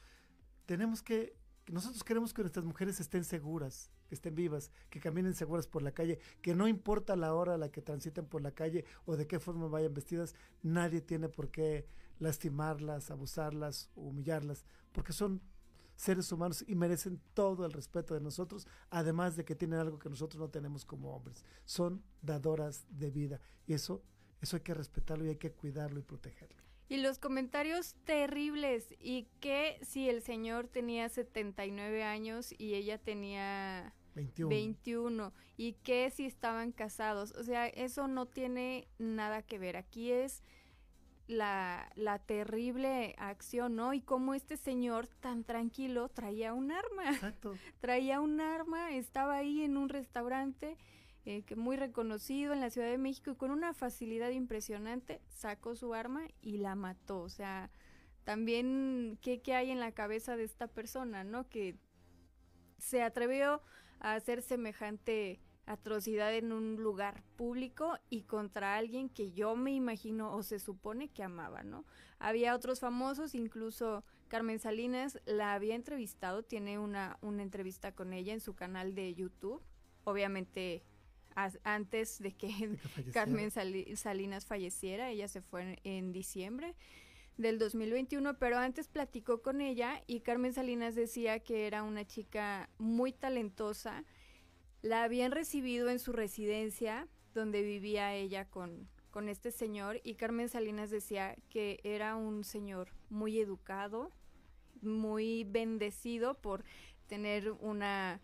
Tenemos 0.66 1.02
que, 1.02 1.36
nosotros 1.68 2.04
queremos 2.04 2.34
que 2.34 2.42
nuestras 2.42 2.66
mujeres 2.66 3.00
estén 3.00 3.24
seguras, 3.24 3.90
estén 4.14 4.36
vivas, 4.36 4.72
que 4.90 5.00
caminen 5.00 5.34
seguras 5.34 5.68
por 5.68 5.82
la 5.82 5.92
calle, 5.92 6.20
que 6.42 6.56
no 6.56 6.68
importa 6.68 7.16
la 7.16 7.34
hora 7.34 7.56
a 7.56 7.58
la 7.58 7.70
que 7.70 7.82
transiten 7.82 8.26
por 8.26 8.42
la 8.42 8.52
calle 8.52 8.86
o 9.06 9.16
de 9.16 9.28
qué 9.28 9.40
forma 9.40 9.68
vayan 9.68 9.94
vestidas, 9.94 10.36
nadie 10.62 11.02
tiene 11.02 11.30
por 11.30 11.50
qué 11.50 11.88
lastimarlas, 12.20 13.12
abusarlas, 13.12 13.90
humillarlas, 13.96 14.66
porque 14.92 15.14
son 15.14 15.42
seres 15.96 16.32
humanos 16.32 16.64
y 16.68 16.76
merecen 16.76 17.22
todo 17.34 17.66
el 17.66 17.72
respeto 17.72 18.14
de 18.14 18.22
nosotros, 18.22 18.68
además 18.90 19.36
de 19.36 19.46
que 19.46 19.56
tienen 19.56 19.80
algo 19.80 20.00
que 20.00 20.10
nosotros 20.10 20.40
no 20.40 20.50
tenemos 20.50 20.86
como 20.86 21.16
hombres. 21.16 21.44
Son 21.66 22.04
dadoras 22.22 22.86
de 22.90 23.12
vida 23.12 23.40
y 23.68 23.74
eso, 23.74 24.04
eso 24.42 24.58
hay 24.58 24.64
que 24.64 24.74
respetarlo 24.74 25.26
y 25.26 25.30
hay 25.30 25.38
que 25.38 25.52
cuidarlo 25.52 26.00
y 26.00 26.04
protegerlo. 26.04 26.64
Y 26.90 26.98
los 26.98 27.18
comentarios 27.18 27.96
terribles 28.04 28.94
y 29.00 29.28
que 29.40 29.80
si 29.82 30.10
el 30.10 30.22
señor 30.22 30.68
tenía 30.68 31.10
79 31.10 32.04
años 32.04 32.54
y 32.58 32.76
ella 32.76 32.98
tenía 32.98 33.94
21. 34.16 34.50
21 34.50 35.34
y 35.58 35.74
que 35.74 36.10
si 36.10 36.26
estaban 36.26 36.72
casados, 36.72 37.32
o 37.32 37.44
sea, 37.44 37.68
eso 37.68 38.08
no 38.08 38.26
tiene 38.26 38.88
nada 38.98 39.42
que 39.42 39.60
ver. 39.60 39.78
Aquí 39.78 40.12
es 40.12 40.44
la, 41.28 41.90
la 41.96 42.20
terrible 42.20 43.16
acción, 43.18 43.76
¿no? 43.76 43.94
Y 43.94 44.02
cómo 44.02 44.34
este 44.34 44.58
señor 44.58 45.08
tan 45.08 45.44
tranquilo 45.44 46.10
traía 46.10 46.54
un 46.54 46.72
arma. 46.72 47.10
Exacto. 47.10 47.56
traía 47.80 48.20
un 48.20 48.42
arma, 48.42 48.92
estaba 48.92 49.38
ahí 49.38 49.62
en 49.62 49.78
un 49.78 49.90
restaurante 49.90 50.78
eh, 51.26 51.44
que 51.44 51.56
muy 51.56 51.78
reconocido 51.78 52.52
en 52.52 52.60
la 52.60 52.70
Ciudad 52.70 52.90
de 52.90 52.98
México 52.98 53.32
y 53.32 53.36
con 53.36 53.52
una 53.52 53.74
facilidad 53.74 54.30
impresionante 54.32 55.22
sacó 55.30 55.76
su 55.76 55.94
arma 55.94 56.28
y 56.42 56.58
la 56.58 56.76
mató. 56.76 57.22
O 57.22 57.30
sea, 57.30 57.72
también 58.26 59.18
qué, 59.22 59.42
qué 59.42 59.56
hay 59.56 59.72
en 59.72 59.80
la 59.80 59.94
cabeza 59.94 60.36
de 60.36 60.44
esta 60.44 60.68
persona, 60.68 61.24
¿no? 61.24 61.48
Que 61.48 61.78
se 62.78 63.02
atrevió 63.02 63.62
a 64.04 64.14
hacer 64.14 64.44
semejante 64.44 65.40
atrocidad 65.66 66.36
en 66.36 66.52
un 66.52 66.76
lugar 66.76 67.24
público 67.36 67.98
y 68.10 68.24
contra 68.24 68.76
alguien 68.76 69.10
que 69.10 69.32
yo 69.32 69.56
me 69.56 69.72
imagino 69.72 70.36
o 70.36 70.44
se 70.44 70.60
supone 70.60 71.08
que 71.08 71.24
amaba, 71.24 71.64
¿no? 71.64 71.86
Había 72.20 72.54
otros 72.54 72.80
famosos, 72.80 73.34
incluso 73.34 74.04
Carmen 74.28 74.60
Salinas 74.60 75.20
la 75.26 75.54
había 75.54 75.76
entrevistado, 75.76 76.44
tiene 76.44 76.80
una, 76.80 77.18
una 77.22 77.44
entrevista 77.44 77.94
con 77.94 78.14
ella 78.14 78.34
en 78.34 78.42
su 78.42 78.56
canal 78.56 78.94
de 78.94 79.14
YouTube, 79.16 79.62
obviamente 80.04 80.84
antes 81.64 82.20
de 82.20 82.34
que, 82.34 82.78
Carmen 83.14 83.52
Salinas 83.52 84.46
falleciera, 84.46 85.10
ella 85.10 85.28
se 85.28 85.42
fue 85.42 85.80
en, 85.84 86.12
diciembre 86.12 86.76
del 87.38 87.58
2021, 87.58 88.38
pero 88.38 88.58
antes 88.58 88.88
platicó 88.88 89.42
con 89.42 89.62
ella 89.62 90.04
y 90.08 90.22
Carmen 90.22 90.54
Salinas 90.54 90.96
decía 90.96 91.40
que 91.40 91.68
era 91.68 91.84
una 91.84 92.06
chica 92.06 92.70
muy 92.78 93.12
talentosa. 93.12 94.04
La 94.82 95.04
habían 95.04 95.32
recibido 95.32 95.90
en 95.90 96.00
su 96.00 96.12
residencia 96.12 97.08
donde 97.34 97.64
vivía 97.64 98.14
ella 98.14 98.46
con, 98.46 98.88
con 99.10 99.30
este 99.30 99.52
señor 99.52 100.00
y 100.04 100.16
Carmen 100.16 100.50
Salinas 100.50 100.92
decía 100.92 101.36
que 101.50 101.80
era 101.84 102.16
un 102.16 102.44
señor 102.44 102.90
muy 103.10 103.40
educado, 103.40 104.12
muy 104.82 105.44
bendecido 105.44 106.36
por 106.36 106.64
tener 107.08 107.52
una, 107.52 108.22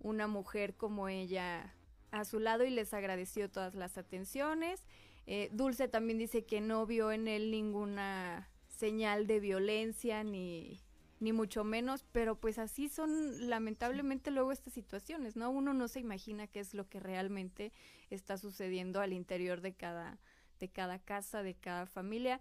una 0.00 0.26
mujer 0.26 0.74
como 0.74 1.08
ella 1.08 1.74
a 2.10 2.24
su 2.24 2.40
lado 2.40 2.64
y 2.64 2.70
les 2.70 2.92
agradeció 2.92 3.50
todas 3.50 3.74
las 3.74 3.96
atenciones. 3.96 4.84
Eh, 5.26 5.48
Dulce 5.52 5.88
también 5.88 6.18
dice 6.18 6.44
que 6.44 6.60
no 6.60 6.86
vio 6.86 7.12
en 7.12 7.28
él 7.28 7.50
ninguna 7.50 8.49
señal 8.80 9.26
de 9.26 9.40
violencia 9.40 10.24
ni, 10.24 10.80
ni 11.20 11.32
mucho 11.32 11.64
menos, 11.64 12.04
pero 12.12 12.40
pues 12.40 12.58
así 12.58 12.88
son 12.88 13.48
lamentablemente 13.48 14.30
luego 14.30 14.52
estas 14.52 14.72
situaciones, 14.72 15.36
¿no? 15.36 15.50
Uno 15.50 15.74
no 15.74 15.86
se 15.86 16.00
imagina 16.00 16.46
qué 16.46 16.60
es 16.60 16.72
lo 16.72 16.88
que 16.88 16.98
realmente 16.98 17.72
está 18.08 18.38
sucediendo 18.38 19.00
al 19.00 19.12
interior 19.12 19.60
de 19.60 19.74
cada, 19.74 20.18
de 20.58 20.68
cada 20.68 20.98
casa, 20.98 21.42
de 21.42 21.54
cada 21.54 21.84
familia, 21.86 22.40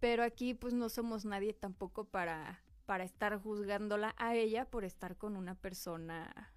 pero 0.00 0.22
aquí 0.24 0.54
pues 0.54 0.72
no 0.72 0.88
somos 0.88 1.26
nadie 1.26 1.52
tampoco 1.52 2.04
para, 2.04 2.62
para 2.86 3.04
estar 3.04 3.38
juzgándola 3.38 4.14
a 4.16 4.34
ella 4.34 4.64
por 4.64 4.84
estar 4.84 5.16
con 5.16 5.36
una 5.36 5.54
persona 5.54 6.50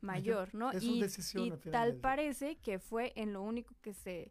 mayor, 0.00 0.54
¿no? 0.54 0.70
y, 0.78 1.02
y 1.02 1.50
tal 1.72 1.96
parece 1.96 2.56
que 2.56 2.78
fue 2.78 3.12
en 3.16 3.32
lo 3.32 3.42
único 3.42 3.74
que 3.80 3.94
se 3.94 4.30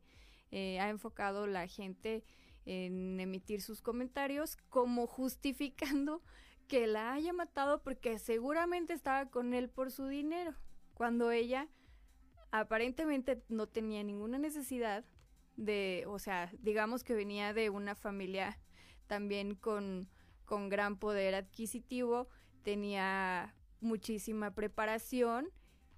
eh, 0.51 0.79
ha 0.79 0.89
enfocado 0.89 1.47
la 1.47 1.67
gente 1.67 2.23
en 2.65 3.19
emitir 3.19 3.61
sus 3.61 3.81
comentarios 3.81 4.57
como 4.69 5.07
justificando 5.07 6.21
que 6.67 6.87
la 6.87 7.13
haya 7.13 7.33
matado 7.33 7.81
porque 7.81 8.17
seguramente 8.19 8.93
estaba 8.93 9.29
con 9.29 9.53
él 9.53 9.69
por 9.69 9.91
su 9.91 10.07
dinero, 10.07 10.53
cuando 10.93 11.31
ella 11.31 11.67
aparentemente 12.51 13.43
no 13.49 13.67
tenía 13.67 14.03
ninguna 14.03 14.37
necesidad 14.37 15.03
de, 15.57 16.05
o 16.07 16.19
sea, 16.19 16.51
digamos 16.59 17.03
que 17.03 17.13
venía 17.13 17.53
de 17.53 17.69
una 17.69 17.95
familia 17.95 18.59
también 19.07 19.55
con, 19.55 20.07
con 20.45 20.69
gran 20.69 20.97
poder 20.97 21.35
adquisitivo, 21.35 22.29
tenía 22.63 23.55
muchísima 23.81 24.51
preparación 24.51 25.49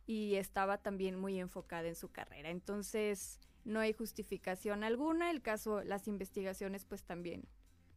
y 0.07 0.35
estaba 0.35 0.77
también 0.77 1.19
muy 1.19 1.39
enfocada 1.39 1.87
en 1.87 1.95
su 1.95 2.09
carrera. 2.11 2.49
Entonces, 2.49 3.39
no 3.65 3.79
hay 3.79 3.93
justificación 3.93 4.83
alguna. 4.83 5.31
El 5.31 5.41
caso, 5.41 5.83
las 5.83 6.07
investigaciones 6.07 6.85
pues 6.85 7.03
también 7.03 7.43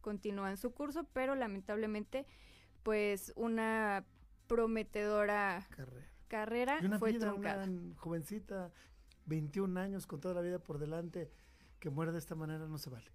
continúan 0.01 0.57
su 0.57 0.71
curso, 0.71 1.05
pero 1.13 1.35
lamentablemente 1.35 2.25
pues 2.83 3.31
una 3.35 4.05
prometedora 4.47 5.67
carrera, 6.27 6.79
fue 6.97 7.13
truncada. 7.13 7.65
Una 7.65 7.95
jovencita, 7.95 8.71
21 9.25 9.79
años 9.79 10.07
con 10.07 10.19
toda 10.19 10.33
la 10.33 10.41
vida 10.41 10.59
por 10.59 10.79
delante, 10.79 11.31
que 11.79 11.89
muere 11.89 12.11
de 12.11 12.19
esta 12.19 12.35
manera 12.35 12.67
no 12.67 12.77
se 12.77 12.89
vale. 12.89 13.11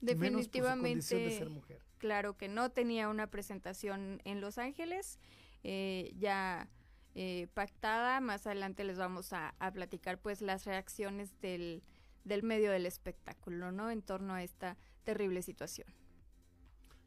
Definitivamente. 0.00 1.16
de 1.16 1.30
ser 1.30 1.48
mujer. 1.48 1.82
Claro 1.98 2.36
que 2.36 2.48
no 2.48 2.70
tenía 2.70 3.08
una 3.08 3.28
presentación 3.28 4.20
en 4.24 4.40
Los 4.40 4.58
Ángeles, 4.58 5.18
eh, 5.62 6.12
ya 6.18 6.68
eh, 7.14 7.48
pactada. 7.54 8.20
Más 8.20 8.46
adelante 8.46 8.84
les 8.84 8.98
vamos 8.98 9.32
a, 9.32 9.54
platicar 9.72 10.18
pues 10.18 10.40
las 10.40 10.64
reacciones 10.64 11.40
del, 11.40 11.82
del 12.24 12.42
medio 12.42 12.70
del 12.70 12.86
espectáculo, 12.86 13.72
¿no? 13.72 13.90
En 13.90 14.02
torno 14.02 14.34
a 14.34 14.42
esta 14.42 14.76
terrible 15.04 15.42
situación. 15.42 15.86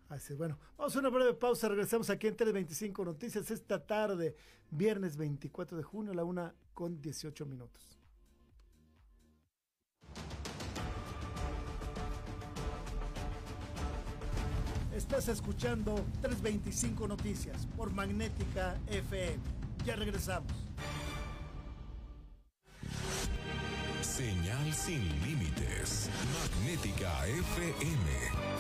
Así 0.10 0.34
es, 0.34 0.38
bueno, 0.38 0.58
vamos 0.78 0.96
a 0.96 1.00
una 1.00 1.10
breve 1.10 1.34
pausa, 1.34 1.68
regresamos 1.68 2.10
aquí 2.10 2.28
en 2.28 2.36
325 2.38 3.04
Noticias 3.04 3.52
esta 3.52 3.86
tarde, 3.86 4.38
viernes 4.72 5.18
24 5.18 5.76
de 5.76 5.84
junio, 5.84 6.14
a 6.14 6.16
la 6.16 6.24
una 6.24 6.56
con 6.74 7.02
18 7.02 7.46
minutos. 7.46 7.98
Estás 14.96 15.28
escuchando 15.28 15.94
325 16.22 17.08
Noticias 17.08 17.68
por 17.76 17.92
Magnética 17.92 18.80
FM. 18.88 19.57
Ya 19.88 19.96
regresamos. 19.96 20.52
Señal 24.02 24.74
sin 24.74 25.02
límites. 25.24 26.10
Magnética 26.34 27.26
FM. 27.26 28.04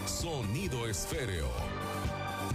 Sonido 0.05 0.87
esféreo. 0.87 1.49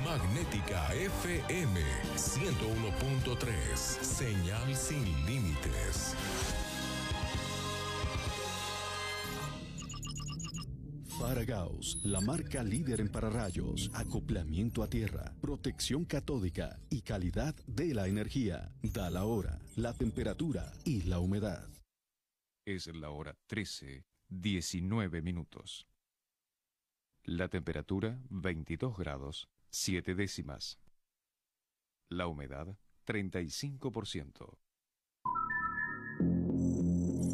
Magnética 0.02 0.94
FM 0.94 1.82
101.3. 2.16 3.76
Señal 3.76 4.74
sin 4.74 5.04
límites. 5.26 6.16
Faragaos, 11.22 12.00
la 12.02 12.20
marca 12.20 12.64
líder 12.64 13.00
en 13.00 13.08
pararrayos, 13.08 13.92
acoplamiento 13.94 14.82
a 14.82 14.88
tierra, 14.88 15.32
protección 15.40 16.04
catódica 16.04 16.80
y 16.90 17.02
calidad 17.02 17.54
de 17.68 17.94
la 17.94 18.08
energía. 18.08 18.74
Da 18.82 19.08
la 19.08 19.24
hora, 19.24 19.60
la 19.76 19.94
temperatura 19.94 20.72
y 20.84 21.02
la 21.02 21.20
humedad. 21.20 21.68
Es 22.66 22.88
la 22.88 23.10
hora 23.10 23.36
13, 23.46 24.04
19 24.30 25.22
minutos. 25.22 25.86
La 27.22 27.46
temperatura 27.48 28.20
22 28.28 28.98
grados, 28.98 29.48
7 29.70 30.16
décimas. 30.16 30.80
La 32.08 32.26
humedad 32.26 32.76
35%. 33.06 34.58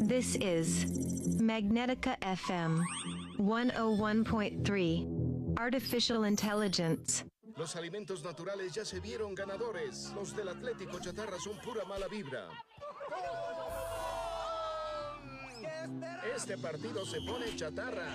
This 0.09 0.33
is 0.37 0.89
Magnetica 1.37 2.17
FM 2.21 2.81
101.3 3.37 5.59
Artificial 5.59 6.25
Intelligence. 6.25 7.25
Los 7.55 7.75
alimentos 7.75 8.23
naturales 8.23 8.73
ya 8.73 8.83
se 8.83 8.99
vieron 9.01 9.35
ganadores. 9.35 10.11
Los 10.15 10.35
del 10.35 10.49
Atlético 10.49 10.99
Chatarra 10.99 11.37
son 11.37 11.59
pura 11.63 11.85
mala 11.85 12.07
vibra. 12.07 12.49
Este 16.35 16.57
partido 16.57 17.05
se 17.05 17.21
pone 17.21 17.55
chatarra. 17.55 18.09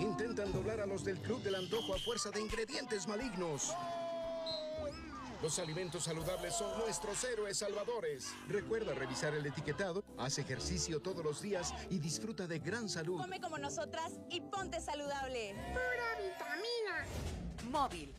Intentan 0.00 0.52
doblar 0.52 0.80
a 0.80 0.86
los 0.86 1.04
del 1.04 1.20
Club 1.20 1.44
del 1.44 1.54
Antojo 1.54 1.94
a 1.94 1.98
fuerza 1.98 2.32
de 2.32 2.40
ingredientes 2.40 3.06
malignos. 3.06 3.72
Los 5.42 5.58
alimentos 5.58 6.04
saludables 6.04 6.54
son 6.54 6.78
nuestros 6.78 7.24
héroes 7.24 7.58
salvadores. 7.58 8.32
Recuerda 8.48 8.94
revisar 8.94 9.34
el 9.34 9.44
etiquetado, 9.44 10.04
haz 10.16 10.38
ejercicio 10.38 11.02
todos 11.02 11.24
los 11.24 11.42
días 11.42 11.74
y 11.90 11.98
disfruta 11.98 12.46
de 12.46 12.60
gran 12.60 12.88
salud. 12.88 13.20
Come 13.20 13.40
como 13.40 13.58
nosotras 13.58 14.12
y 14.30 14.40
ponte 14.40 14.80
saludable. 14.80 15.56
Pura 15.72 16.22
vitamina. 16.22 17.72
Móvil, 17.72 18.14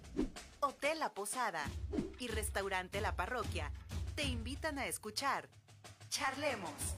Hotel 0.60 1.00
La 1.00 1.14
Posada 1.14 1.64
y 2.20 2.28
Restaurante 2.28 3.00
La 3.00 3.16
Parroquia 3.16 3.72
te 4.16 4.24
invitan 4.24 4.78
a 4.78 4.88
escuchar 4.88 5.48
Charlemos. 6.10 6.98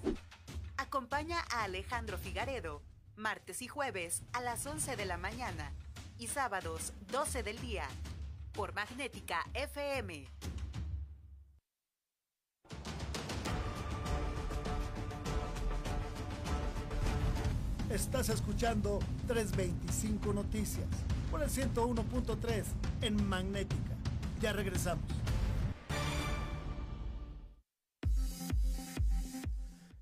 Acompaña 0.78 1.46
a 1.52 1.66
Alejandro 1.66 2.18
Figaredo 2.18 2.82
martes 3.16 3.62
y 3.62 3.68
jueves 3.68 4.24
a 4.34 4.42
las 4.42 4.66
11 4.66 4.96
de 4.96 5.06
la 5.06 5.18
mañana 5.18 5.72
y 6.18 6.28
sábados 6.28 6.94
12 7.12 7.44
del 7.44 7.60
día 7.60 7.88
por 8.56 8.74
Magnética 8.74 9.46
FM. 9.54 10.26
Estás 17.90 18.30
escuchando 18.30 19.00
325 19.28 20.34
Noticias 20.34 20.88
por 21.30 21.44
el 21.44 21.50
101.3 21.50 22.64
en 23.02 23.28
Magnética. 23.28 23.96
Ya 24.42 24.54
regresamos. 24.54 25.04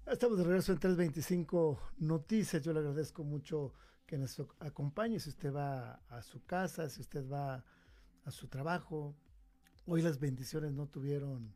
Estamos 0.06 0.38
de 0.38 0.44
regreso 0.44 0.74
en 0.74 0.80
325 0.80 1.80
Noticias. 1.98 2.62
Yo 2.62 2.72
le 2.72 2.80
agradezco 2.80 3.24
mucho 3.24 3.74
que 4.06 4.18
nos 4.18 4.40
acompañe. 4.60 5.20
Si 5.20 5.30
usted 5.30 5.54
va 5.54 6.02
a 6.10 6.22
su 6.22 6.44
casa, 6.46 6.88
si 6.88 7.02
usted 7.02 7.28
va 7.28 7.56
a 7.56 7.64
su 8.32 8.48
trabajo. 8.48 9.16
Hoy 9.86 10.02
las 10.02 10.20
bendiciones 10.20 10.74
no 10.74 10.88
tuvieron 10.88 11.54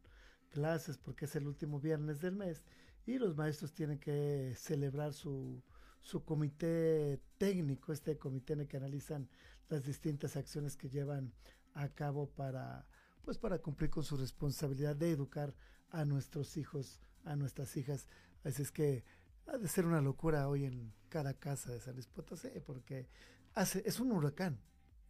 clases 0.50 0.98
porque 0.98 1.26
es 1.26 1.36
el 1.36 1.48
último 1.48 1.80
viernes 1.80 2.22
del 2.22 2.36
mes 2.36 2.64
y 3.06 3.18
los 3.18 3.36
maestros 3.36 3.74
tienen 3.74 4.00
que 4.00 4.54
celebrar 4.58 5.14
su, 5.14 5.64
su 6.02 6.24
comité 6.24 7.22
técnico, 7.38 7.94
este 7.94 8.18
comité 8.18 8.54
en 8.54 8.62
el 8.62 8.68
que 8.68 8.78
analizan 8.78 9.30
las 9.70 9.86
distintas 9.86 10.36
acciones 10.36 10.76
que 10.76 10.90
llevan 10.90 11.34
a 11.74 11.90
cabo 11.90 12.30
para, 12.30 12.86
pues 13.24 13.38
para 13.38 13.60
cumplir 13.60 13.90
con 13.90 14.04
su 14.04 14.18
responsabilidad 14.18 14.96
de 14.96 15.12
educar 15.12 15.54
a 15.90 16.06
nuestros 16.06 16.58
hijos, 16.58 17.00
a 17.24 17.36
nuestras 17.36 17.76
hijas. 17.78 18.08
Así 18.44 18.62
es 18.62 18.72
que 18.72 19.04
ha 19.48 19.58
de 19.58 19.68
ser 19.68 19.86
una 19.86 20.02
locura 20.02 20.48
hoy 20.50 20.66
en 20.66 20.94
cada 21.10 21.34
casa 21.34 21.72
de 21.72 21.80
San 21.80 21.94
Luis 21.94 22.08
Potosí, 22.08 22.50
porque 22.66 23.08
hace, 23.54 23.84
es 23.86 24.00
un 24.00 24.12
huracán. 24.12 24.60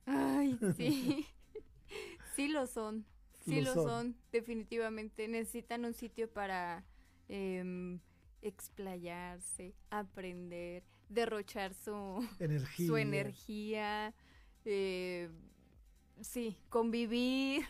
Ay, 0.05 0.59
sí. 0.75 1.25
sí 2.37 2.47
lo 2.47 2.67
son. 2.67 3.05
Sí 3.45 3.61
lo, 3.61 3.73
son. 3.73 4.15
definitivamente. 4.31 5.27
Necesitan 5.27 5.85
un 5.85 5.93
sitio 5.93 6.29
para 6.31 6.85
em, 7.27 7.99
explayarse, 8.41 9.73
aprender, 9.89 10.83
derrochar 11.09 11.73
su 11.73 12.27
energía. 12.39 12.87
Su 12.87 12.97
energía 12.97 14.13
eh, 14.65 15.29
sí, 16.21 16.57
convivir. 16.69 17.65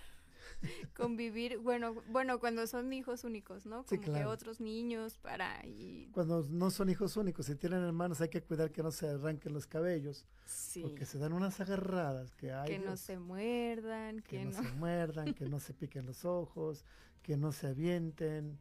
convivir, 0.95 1.57
bueno, 1.60 1.95
bueno, 2.10 2.39
cuando 2.39 2.65
son 2.67 2.91
hijos 2.93 3.23
únicos, 3.23 3.65
¿no? 3.65 3.86
Como 3.86 4.01
que 4.01 4.25
otros 4.25 4.60
niños 4.60 5.17
para 5.17 5.65
y... 5.65 6.10
Cuando 6.12 6.43
no 6.49 6.71
son 6.71 6.89
hijos 6.89 7.17
únicos, 7.17 7.45
si 7.45 7.55
tienen 7.55 7.83
hermanos 7.83 8.21
hay 8.21 8.29
que 8.29 8.41
cuidar 8.41 8.71
que 8.71 8.83
no 8.83 8.91
se 8.91 9.07
arranquen 9.07 9.53
los 9.53 9.67
cabellos, 9.67 10.25
sí. 10.45 10.81
porque 10.81 11.05
se 11.05 11.17
dan 11.17 11.33
unas 11.33 11.60
agarradas 11.60 12.33
que 12.36 12.51
hay. 12.51 12.67
Que 12.67 12.79
no 12.79 12.97
se 12.97 13.19
muerdan, 13.19 14.21
que, 14.21 14.45
no, 14.45 14.51
se 14.51 14.71
muerdan, 14.73 15.33
que 15.33 15.47
no 15.47 15.60
se 15.60 15.73
piquen 15.73 16.05
los 16.05 16.25
ojos, 16.25 16.86
que 17.21 17.38
no 17.38 17.51
se 17.51 17.67
avienten, 17.67 18.57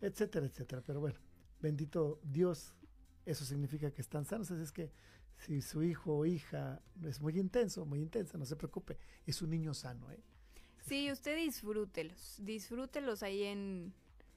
etcétera, 0.00 0.46
etcétera. 0.46 0.82
Pero 0.84 1.00
bueno, 1.00 1.18
bendito 1.60 2.20
Dios, 2.22 2.74
eso 3.24 3.44
significa 3.44 3.90
que 3.90 4.02
están 4.02 4.24
sanos, 4.24 4.50
así 4.50 4.62
es 4.62 4.72
que 4.72 4.90
si 5.38 5.60
su 5.60 5.82
hijo 5.82 6.16
o 6.16 6.26
hija 6.26 6.80
es 7.04 7.20
muy 7.20 7.38
intenso, 7.38 7.84
muy 7.84 8.00
intensa, 8.00 8.38
no 8.38 8.46
se 8.46 8.56
preocupe, 8.56 8.98
es 9.26 9.42
un 9.42 9.50
niño 9.50 9.74
sano, 9.74 10.10
¿eh? 10.10 10.22
Sí, 10.86 11.10
usted 11.10 11.36
disfrútelos, 11.36 12.36
disfrútelos 12.38 13.22
ahí 13.22 13.42
en, 13.42 13.92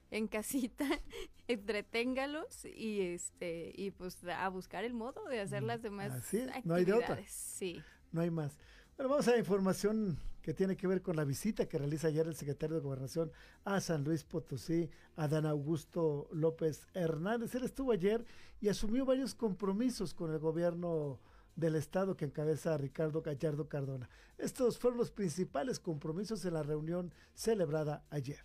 en 0.10 0.28
casita, 0.28 0.86
entreténgalos 1.48 2.66
y 2.66 3.02
este 3.02 3.72
y 3.76 3.92
pues 3.92 4.18
a 4.24 4.50
buscar 4.50 4.84
el 4.84 4.94
modo 4.94 5.24
de 5.26 5.42
hacer 5.42 5.62
mm, 5.62 5.66
las 5.66 5.82
demás 5.82 6.12
actividades. 6.12 6.66
No 6.66 6.74
hay 6.74 6.86
de 6.86 6.94
otra. 6.94 7.20
Sí. 7.28 7.82
No 8.12 8.22
hay 8.22 8.32
más. 8.32 8.58
Bueno, 8.98 9.12
vamos 9.12 9.28
a 9.28 9.32
la 9.32 9.38
información 9.38 10.18
que 10.42 10.54
tiene 10.56 10.76
que 10.76 10.88
ver 10.88 11.04
con 11.04 11.16
la 11.16 11.24
visita 11.24 11.68
que 11.68 11.78
realiza 11.78 12.08
ayer 12.08 12.26
el 12.26 12.36
secretario 12.36 12.78
de 12.78 12.82
Gobernación 12.82 13.32
a 13.66 13.80
San 13.80 14.04
Luis 14.04 14.24
Potosí, 14.24 14.90
Adán 15.16 15.46
Augusto 15.46 16.28
López 16.32 16.88
Hernández. 16.96 17.54
Él 17.54 17.66
estuvo 17.66 17.92
ayer 17.92 18.26
y 18.60 18.70
asumió 18.70 19.06
varios 19.06 19.36
compromisos 19.36 20.16
con 20.16 20.34
el 20.34 20.40
gobierno 20.40 21.20
del 21.60 21.76
Estado 21.76 22.16
que 22.16 22.26
encabeza 22.26 22.78
Ricardo 22.78 23.22
Gallardo 23.22 23.68
Cardona. 23.68 24.10
Estos 24.38 24.80
fueron 24.80 24.98
los 24.98 25.12
principales 25.12 25.80
compromisos 25.80 26.44
en 26.46 26.54
la 26.54 26.64
reunión 26.64 27.14
celebrada 27.36 28.04
ayer. 28.10 28.44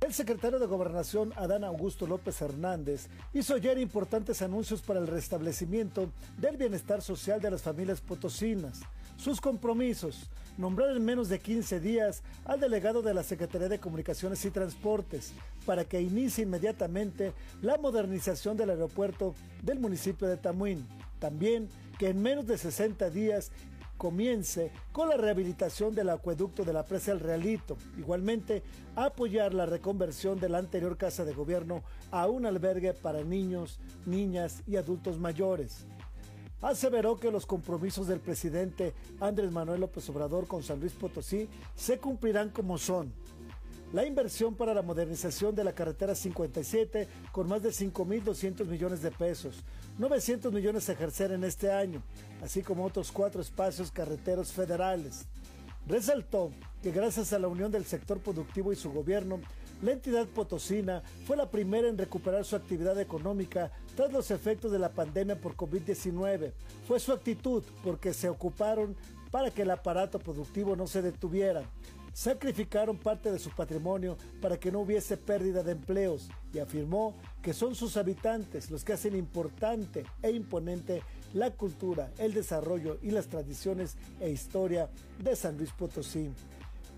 El 0.00 0.12
secretario 0.12 0.58
de 0.58 0.66
Gobernación, 0.66 1.32
Adán 1.36 1.62
Augusto 1.62 2.06
López 2.06 2.42
Hernández, 2.42 3.06
hizo 3.32 3.54
ayer 3.54 3.78
importantes 3.78 4.42
anuncios 4.42 4.82
para 4.82 4.98
el 4.98 5.06
restablecimiento 5.06 6.10
del 6.38 6.56
bienestar 6.56 7.00
social 7.02 7.40
de 7.40 7.52
las 7.52 7.62
familias 7.62 8.00
potosinas. 8.00 8.80
Sus 9.22 9.40
compromisos, 9.40 10.28
nombrar 10.58 10.96
en 10.96 11.04
menos 11.04 11.28
de 11.28 11.38
15 11.38 11.78
días 11.78 12.24
al 12.44 12.58
delegado 12.58 13.02
de 13.02 13.14
la 13.14 13.22
Secretaría 13.22 13.68
de 13.68 13.78
Comunicaciones 13.78 14.44
y 14.44 14.50
Transportes 14.50 15.32
para 15.64 15.84
que 15.84 16.00
inicie 16.00 16.42
inmediatamente 16.42 17.32
la 17.60 17.78
modernización 17.78 18.56
del 18.56 18.70
aeropuerto 18.70 19.36
del 19.62 19.78
municipio 19.78 20.26
de 20.26 20.38
Tamuín. 20.38 20.88
También 21.20 21.68
que 22.00 22.08
en 22.08 22.20
menos 22.20 22.48
de 22.48 22.58
60 22.58 23.10
días 23.10 23.52
comience 23.96 24.72
con 24.90 25.08
la 25.08 25.16
rehabilitación 25.16 25.94
del 25.94 26.08
acueducto 26.08 26.64
de 26.64 26.72
la 26.72 26.84
presa 26.84 27.12
El 27.12 27.20
Realito. 27.20 27.76
Igualmente, 27.96 28.64
apoyar 28.96 29.54
la 29.54 29.66
reconversión 29.66 30.40
de 30.40 30.48
la 30.48 30.58
anterior 30.58 30.96
casa 30.96 31.24
de 31.24 31.32
gobierno 31.32 31.84
a 32.10 32.26
un 32.26 32.44
albergue 32.44 32.92
para 32.92 33.22
niños, 33.22 33.78
niñas 34.04 34.64
y 34.66 34.74
adultos 34.74 35.20
mayores 35.20 35.86
aseveró 36.62 37.18
que 37.18 37.30
los 37.30 37.44
compromisos 37.44 38.06
del 38.06 38.20
presidente 38.20 38.94
Andrés 39.20 39.50
Manuel 39.50 39.80
López 39.80 40.08
Obrador 40.08 40.46
con 40.46 40.62
San 40.62 40.80
Luis 40.80 40.92
Potosí 40.92 41.48
se 41.74 41.98
cumplirán 41.98 42.50
como 42.50 42.78
son. 42.78 43.12
La 43.92 44.06
inversión 44.06 44.54
para 44.54 44.72
la 44.72 44.80
modernización 44.80 45.54
de 45.54 45.64
la 45.64 45.74
carretera 45.74 46.14
57 46.14 47.08
con 47.30 47.46
más 47.46 47.62
de 47.62 47.68
5.200 47.68 48.64
millones 48.64 49.02
de 49.02 49.10
pesos, 49.10 49.62
900 49.98 50.50
millones 50.50 50.88
a 50.88 50.92
ejercer 50.92 51.32
en 51.32 51.44
este 51.44 51.70
año, 51.70 52.02
así 52.42 52.62
como 52.62 52.86
otros 52.86 53.12
cuatro 53.12 53.42
espacios 53.42 53.90
carreteros 53.90 54.50
federales. 54.50 55.26
Resaltó 55.86 56.52
que 56.82 56.90
gracias 56.90 57.34
a 57.34 57.38
la 57.38 57.48
unión 57.48 57.70
del 57.70 57.84
sector 57.84 58.20
productivo 58.20 58.72
y 58.72 58.76
su 58.76 58.90
gobierno, 58.92 59.40
la 59.82 59.92
entidad 59.92 60.28
potosina 60.28 61.02
fue 61.26 61.36
la 61.36 61.50
primera 61.50 61.88
en 61.88 61.98
recuperar 61.98 62.44
su 62.44 62.54
actividad 62.54 62.98
económica 63.00 63.72
tras 63.96 64.12
los 64.12 64.30
efectos 64.30 64.70
de 64.70 64.78
la 64.78 64.92
pandemia 64.92 65.40
por 65.40 65.56
COVID-19. 65.56 66.52
Fue 66.86 67.00
su 67.00 67.12
actitud 67.12 67.64
porque 67.82 68.14
se 68.14 68.28
ocuparon 68.28 68.96
para 69.32 69.50
que 69.50 69.62
el 69.62 69.70
aparato 69.70 70.20
productivo 70.20 70.76
no 70.76 70.86
se 70.86 71.02
detuviera. 71.02 71.64
Sacrificaron 72.12 72.96
parte 72.98 73.32
de 73.32 73.38
su 73.38 73.50
patrimonio 73.50 74.16
para 74.40 74.58
que 74.58 74.70
no 74.70 74.80
hubiese 74.80 75.16
pérdida 75.16 75.62
de 75.62 75.72
empleos 75.72 76.28
y 76.52 76.58
afirmó 76.58 77.16
que 77.40 77.54
son 77.54 77.74
sus 77.74 77.96
habitantes 77.96 78.70
los 78.70 78.84
que 78.84 78.92
hacen 78.92 79.16
importante 79.16 80.04
e 80.22 80.30
imponente 80.30 81.02
la 81.32 81.50
cultura, 81.50 82.12
el 82.18 82.34
desarrollo 82.34 82.98
y 83.02 83.10
las 83.10 83.28
tradiciones 83.28 83.96
e 84.20 84.30
historia 84.30 84.90
de 85.18 85.34
San 85.34 85.56
Luis 85.56 85.72
Potosí 85.72 86.30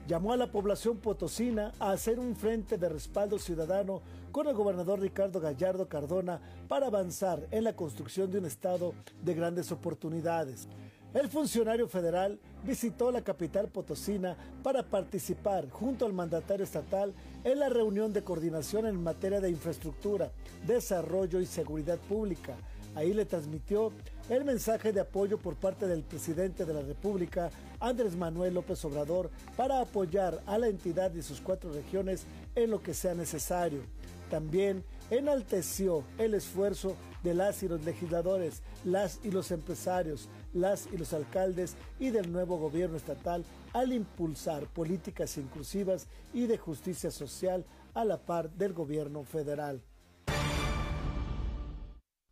llamó 0.07 0.33
a 0.33 0.37
la 0.37 0.51
población 0.51 0.99
potosina 0.99 1.73
a 1.79 1.91
hacer 1.91 2.19
un 2.19 2.37
frente 2.37 2.77
de 2.77 2.89
respaldo 2.89 3.39
ciudadano 3.39 4.03
con 4.33 4.49
el 4.49 4.55
gobernador 4.55 5.01
Ricardo 5.01 5.41
Gallardo 5.41 5.89
Cardona 5.89 6.41
para 6.69 6.89
avanzar 6.89 7.47
en 7.51 7.65
la 7.65 7.75
construcción 7.75 8.31
de 8.31 8.39
un 8.39 8.47
estado 8.47 8.95
de 9.23 9.35
grandes 9.35 9.73
oportunidades. 9.73 10.69
El 11.15 11.29
funcionario 11.29 11.87
federal 11.87 12.41
visitó 12.65 13.13
la 13.13 13.23
capital 13.23 13.69
potosina 13.69 14.37
para 14.65 14.83
participar 14.83 15.71
junto 15.71 16.07
al 16.07 16.13
mandatario 16.13 16.65
estatal 16.65 17.15
en 17.45 17.61
la 17.61 17.69
reunión 17.69 18.13
de 18.13 18.25
coordinación 18.25 18.87
en 18.87 19.01
materia 19.01 19.41
de 19.41 19.49
infraestructura, 19.49 20.33
desarrollo 20.67 21.41
y 21.41 21.47
seguridad 21.47 21.99
pública. 21.99 22.57
Ahí 22.97 23.13
le 23.13 23.27
transmitió 23.27 23.93
el 24.29 24.45
mensaje 24.45 24.93
de 24.93 25.01
apoyo 25.01 25.39
por 25.39 25.55
parte 25.55 25.87
del 25.87 26.03
presidente 26.03 26.65
de 26.65 26.75
la 26.75 26.83
República, 26.83 27.51
Andrés 27.85 28.17
Manuel 28.17 28.55
López 28.55 28.83
Obrador, 28.87 29.31
para 29.59 29.83
apoyar 29.83 30.43
a 30.47 30.57
la 30.57 30.69
entidad 30.69 31.13
y 31.15 31.21
sus 31.21 31.43
cuatro 31.43 31.71
regiones 31.71 32.25
en 32.55 32.71
lo 32.71 32.83
que 32.83 32.95
sea 32.95 33.15
necesario. 33.15 33.83
También 34.31 34.83
enalteció 35.11 36.03
el 36.17 36.33
esfuerzo 36.33 36.97
de 37.23 37.35
las 37.35 37.63
y 37.63 37.69
los 37.69 37.85
legisladores, 37.85 38.63
las 38.85 39.21
y 39.23 39.31
los 39.31 39.51
empresarios, 39.51 40.31
las 40.55 40.89
y 40.93 40.97
los 40.97 41.13
alcaldes 41.13 41.75
y 42.01 42.09
del 42.09 42.33
nuevo 42.33 42.59
gobierno 42.59 42.97
estatal 42.97 43.45
al 43.75 43.93
impulsar 43.93 44.67
políticas 44.67 45.37
inclusivas 45.37 46.07
y 46.33 46.47
de 46.47 46.57
justicia 46.57 47.11
social 47.11 47.67
a 47.93 48.07
la 48.07 48.17
par 48.17 48.51
del 48.51 48.73
gobierno 48.73 49.25
federal. 49.25 49.83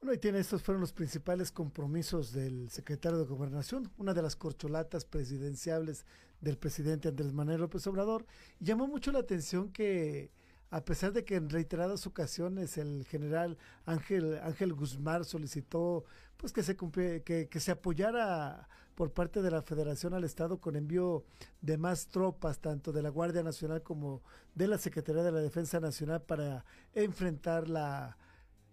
Bueno, 0.02 0.14
y 0.14 0.18
tiene, 0.18 0.40
estos 0.40 0.64
fueron 0.64 0.80
los 0.80 0.92
principales 0.92 1.52
compromisos 1.52 2.32
del 2.32 2.68
secretario 2.70 3.18
de 3.18 3.24
Gobernación, 3.24 3.88
una 3.98 4.12
de 4.12 4.20
las 4.20 4.34
corcholatas 4.34 5.04
presidenciables 5.04 6.06
del 6.40 6.58
presidente 6.58 7.06
Andrés 7.06 7.32
Manuel 7.32 7.60
López 7.60 7.86
Obrador. 7.86 8.26
Llamó 8.58 8.88
mucho 8.88 9.12
la 9.12 9.20
atención 9.20 9.68
que, 9.70 10.32
a 10.70 10.84
pesar 10.84 11.12
de 11.12 11.24
que 11.24 11.36
en 11.36 11.48
reiteradas 11.48 12.08
ocasiones 12.08 12.78
el 12.78 13.04
general 13.04 13.58
Ángel, 13.86 14.40
Ángel 14.42 14.74
Guzmán 14.74 15.24
solicitó 15.24 16.04
pues 16.36 16.52
que 16.52 16.64
se, 16.64 16.76
que, 16.76 17.48
que 17.48 17.60
se 17.60 17.70
apoyara 17.70 18.68
por 18.96 19.12
parte 19.12 19.40
de 19.40 19.52
la 19.52 19.62
Federación 19.62 20.14
al 20.14 20.24
Estado 20.24 20.58
con 20.58 20.74
envío 20.74 21.24
de 21.60 21.78
más 21.78 22.08
tropas, 22.08 22.58
tanto 22.58 22.90
de 22.90 23.02
la 23.02 23.08
Guardia 23.10 23.44
Nacional 23.44 23.84
como 23.84 24.20
de 24.56 24.66
la 24.66 24.78
Secretaría 24.78 25.22
de 25.22 25.30
la 25.30 25.38
Defensa 25.38 25.78
Nacional 25.78 26.22
para 26.22 26.64
enfrentar 26.92 27.68
la 27.68 28.18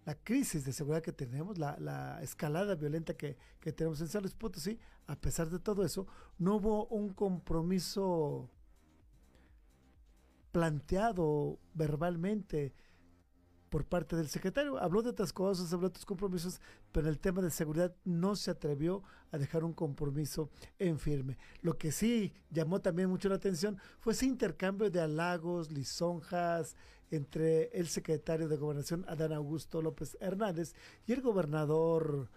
la 0.04 0.14
crisis 0.14 0.64
de 0.64 0.72
seguridad 0.72 1.02
que 1.02 1.12
tenemos, 1.12 1.58
la, 1.58 2.18
escalada 2.22 2.74
violenta 2.74 3.14
que, 3.14 3.36
tenemos 3.60 4.00
en 4.00 4.08
San 4.08 4.22
Luis 4.22 4.34
Potosí, 4.34 4.78
a 5.06 5.16
pesar 5.16 5.50
de 5.50 5.58
todo 5.58 5.84
eso, 5.84 6.06
no 6.38 6.56
hubo 6.56 6.86
un 6.86 7.12
compromiso 7.12 8.50
planteado 10.52 11.58
verbalmente 11.74 12.72
por 13.70 13.86
parte 13.86 14.16
del 14.16 14.28
secretario. 14.28 14.76
Habló 14.78 15.00
de 15.00 15.10
otras 15.10 15.32
cosas, 15.32 15.72
habló 15.72 15.88
de 15.88 15.92
otros 15.92 16.04
compromisos, 16.04 16.60
pero 16.92 17.08
el 17.08 17.18
tema 17.18 17.40
de 17.40 17.50
seguridad 17.50 17.94
no 18.04 18.36
se 18.36 18.50
atrevió 18.50 19.02
a 19.30 19.38
dejar 19.38 19.64
un 19.64 19.72
compromiso 19.72 20.50
en 20.78 20.98
firme. 20.98 21.38
Lo 21.62 21.78
que 21.78 21.92
sí 21.92 22.34
llamó 22.50 22.80
también 22.80 23.08
mucho 23.08 23.28
la 23.28 23.36
atención 23.36 23.78
fue 24.00 24.12
ese 24.12 24.26
intercambio 24.26 24.90
de 24.90 25.00
halagos, 25.00 25.70
lisonjas 25.70 26.76
entre 27.10 27.68
el 27.68 27.88
secretario 27.88 28.48
de 28.48 28.56
Gobernación, 28.56 29.04
Adán 29.08 29.32
Augusto 29.32 29.80
López 29.80 30.16
Hernández, 30.20 30.74
y 31.06 31.12
el 31.12 31.22
gobernador 31.22 32.28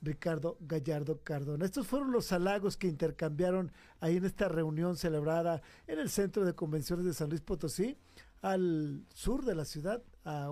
Ricardo 0.00 0.56
Gallardo 0.60 1.20
Cardona. 1.22 1.64
Estos 1.64 1.86
fueron 1.86 2.12
los 2.12 2.30
halagos 2.32 2.76
que 2.76 2.86
intercambiaron 2.86 3.72
ahí 4.00 4.16
en 4.16 4.24
esta 4.24 4.48
reunión 4.48 4.96
celebrada 4.96 5.62
en 5.86 5.98
el 5.98 6.10
Centro 6.10 6.44
de 6.44 6.54
Convenciones 6.54 7.04
de 7.04 7.14
San 7.14 7.30
Luis 7.30 7.40
Potosí, 7.40 7.96
al 8.42 9.04
sur 9.14 9.44
de 9.44 9.54
la 9.54 9.64
ciudad, 9.64 10.02
a 10.24 10.50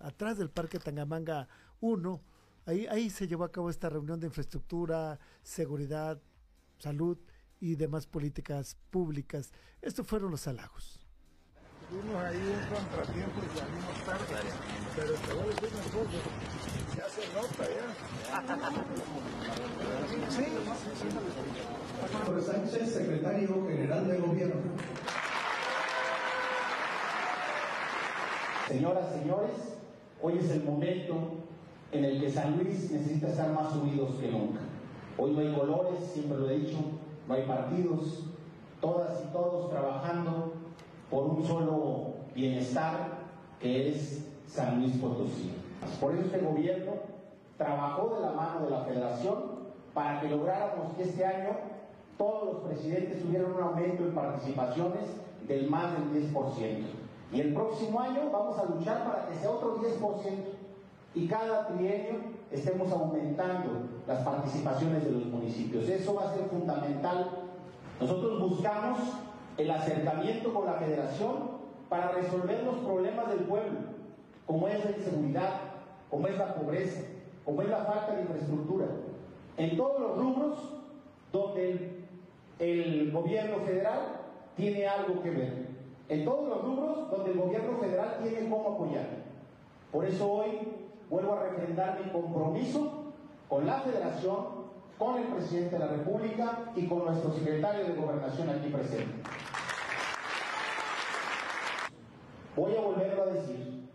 atrás 0.00 0.38
del 0.38 0.50
Parque 0.50 0.78
Tangamanga 0.78 1.48
1, 1.80 2.20
Ahí, 2.64 2.86
ahí 2.86 3.10
se 3.10 3.26
llevó 3.26 3.42
a 3.44 3.50
cabo 3.50 3.70
esta 3.70 3.88
reunión 3.88 4.20
de 4.20 4.28
infraestructura, 4.28 5.18
seguridad, 5.42 6.20
salud 6.78 7.18
y 7.58 7.74
demás 7.74 8.06
políticas 8.06 8.76
públicas. 8.90 9.52
Estos 9.80 10.06
fueron 10.06 10.30
los 10.30 10.46
halagos. 10.46 11.00
Tuvimos 11.90 12.22
ahí 12.22 12.38
un 12.38 12.74
contratiempo 12.74 13.40
y 13.42 13.48
salimos 13.58 14.04
tarde, 14.06 14.36
pero 14.96 15.14
te 15.14 15.32
voy 15.32 15.42
a 15.42 15.46
decir 15.46 15.70
una 15.74 15.82
cosa, 15.92 16.18
ya 16.96 17.06
se 17.08 17.22
nota 17.34 17.64
ya. 17.68 17.86
Sí, 20.30 20.44
Sánchez, 22.46 22.92
secretario 22.92 23.66
general 23.66 24.08
de 24.08 24.18
gobierno. 24.18 24.62
Señoras, 28.72 29.12
señores, 29.12 29.76
hoy 30.22 30.38
es 30.38 30.50
el 30.50 30.64
momento 30.64 31.14
en 31.92 32.06
el 32.06 32.18
que 32.22 32.30
San 32.30 32.56
Luis 32.56 32.90
necesita 32.90 33.28
estar 33.28 33.52
más 33.52 33.74
unidos 33.76 34.14
que 34.18 34.30
nunca. 34.30 34.60
Hoy 35.18 35.32
no 35.32 35.40
hay 35.40 35.54
colores, 35.54 36.00
siempre 36.10 36.38
lo 36.38 36.48
he 36.48 36.60
dicho, 36.60 36.78
no 37.28 37.34
hay 37.34 37.42
partidos, 37.42 38.24
todas 38.80 39.22
y 39.22 39.30
todos 39.30 39.68
trabajando 39.68 40.54
por 41.10 41.24
un 41.24 41.46
solo 41.46 42.14
bienestar 42.34 43.18
que 43.60 43.90
es 43.90 44.26
San 44.46 44.80
Luis 44.80 44.96
Potosí. 44.96 45.52
Por 46.00 46.14
eso 46.14 46.24
este 46.24 46.38
gobierno 46.38 46.92
trabajó 47.58 48.14
de 48.14 48.20
la 48.22 48.32
mano 48.32 48.64
de 48.64 48.70
la 48.70 48.84
federación 48.84 49.36
para 49.92 50.18
que 50.18 50.30
lográramos 50.30 50.94
que 50.96 51.02
este 51.02 51.26
año 51.26 51.50
todos 52.16 52.54
los 52.54 52.62
presidentes 52.62 53.20
tuvieran 53.20 53.52
un 53.52 53.62
aumento 53.62 54.02
en 54.02 54.14
participaciones 54.14 55.10
del 55.46 55.68
más 55.68 55.92
del 55.92 56.32
10%. 56.32 57.01
Y 57.32 57.40
el 57.40 57.54
próximo 57.54 58.00
año 58.00 58.30
vamos 58.30 58.58
a 58.58 58.64
luchar 58.64 59.04
para 59.04 59.26
que 59.26 59.34
sea 59.36 59.50
otro 59.50 59.80
10% 59.80 60.32
y 61.14 61.26
cada 61.26 61.68
trienio 61.68 62.20
estemos 62.50 62.90
aumentando 62.92 63.88
las 64.06 64.20
participaciones 64.20 65.04
de 65.04 65.12
los 65.12 65.26
municipios. 65.26 65.88
Eso 65.88 66.14
va 66.14 66.30
a 66.30 66.34
ser 66.34 66.44
fundamental. 66.44 67.30
Nosotros 68.00 68.40
buscamos 68.40 68.98
el 69.56 69.70
acercamiento 69.70 70.52
con 70.52 70.66
la 70.66 70.74
federación 70.74 71.52
para 71.88 72.12
resolver 72.12 72.62
los 72.64 72.76
problemas 72.76 73.28
del 73.28 73.40
pueblo, 73.40 73.78
como 74.46 74.68
es 74.68 74.84
la 74.84 74.90
inseguridad, 74.92 75.50
como 76.10 76.26
es 76.26 76.38
la 76.38 76.54
pobreza, 76.54 77.00
como 77.44 77.62
es 77.62 77.68
la 77.68 77.84
falta 77.84 78.14
de 78.14 78.22
infraestructura, 78.22 78.86
en 79.56 79.76
todos 79.76 80.00
los 80.00 80.16
rubros 80.16 80.58
donde 81.32 82.02
el, 82.58 83.10
gobierno 83.12 83.58
federal 83.64 84.00
tiene 84.56 84.86
algo 84.86 85.22
que 85.22 85.30
ver, 85.30 85.66
en 86.08 86.24
todos 86.24 86.48
los 86.48 86.62
rubros 86.62 87.10
donde 87.10 87.32
el 87.32 87.38
gobierno 87.38 87.78
federal 87.78 88.18
tiene 88.22 88.48
cómo 88.48 88.74
apoyar. 88.74 89.06
Por 89.90 90.04
eso 90.04 90.30
hoy 90.30 90.58
vuelvo 91.10 91.34
a 91.34 91.42
refrendar 91.42 92.00
mi 92.04 92.10
compromiso 92.10 93.12
con 93.48 93.66
la 93.66 93.80
federación, 93.80 94.62
con 94.98 95.18
el 95.18 95.24
presidente 95.24 95.76
de 95.76 95.78
la 95.78 95.88
República 95.88 96.72
y 96.74 96.86
con 96.86 97.04
nuestro 97.04 97.32
secretario 97.32 97.84
de 97.84 97.92
Gobernación 97.94 98.50
aquí 98.50 98.68
presente. 98.68 99.12
Voy 102.56 102.76
a 102.76 102.80
volverlo 102.80 103.22
a 103.22 103.26
decir, 103.26 103.88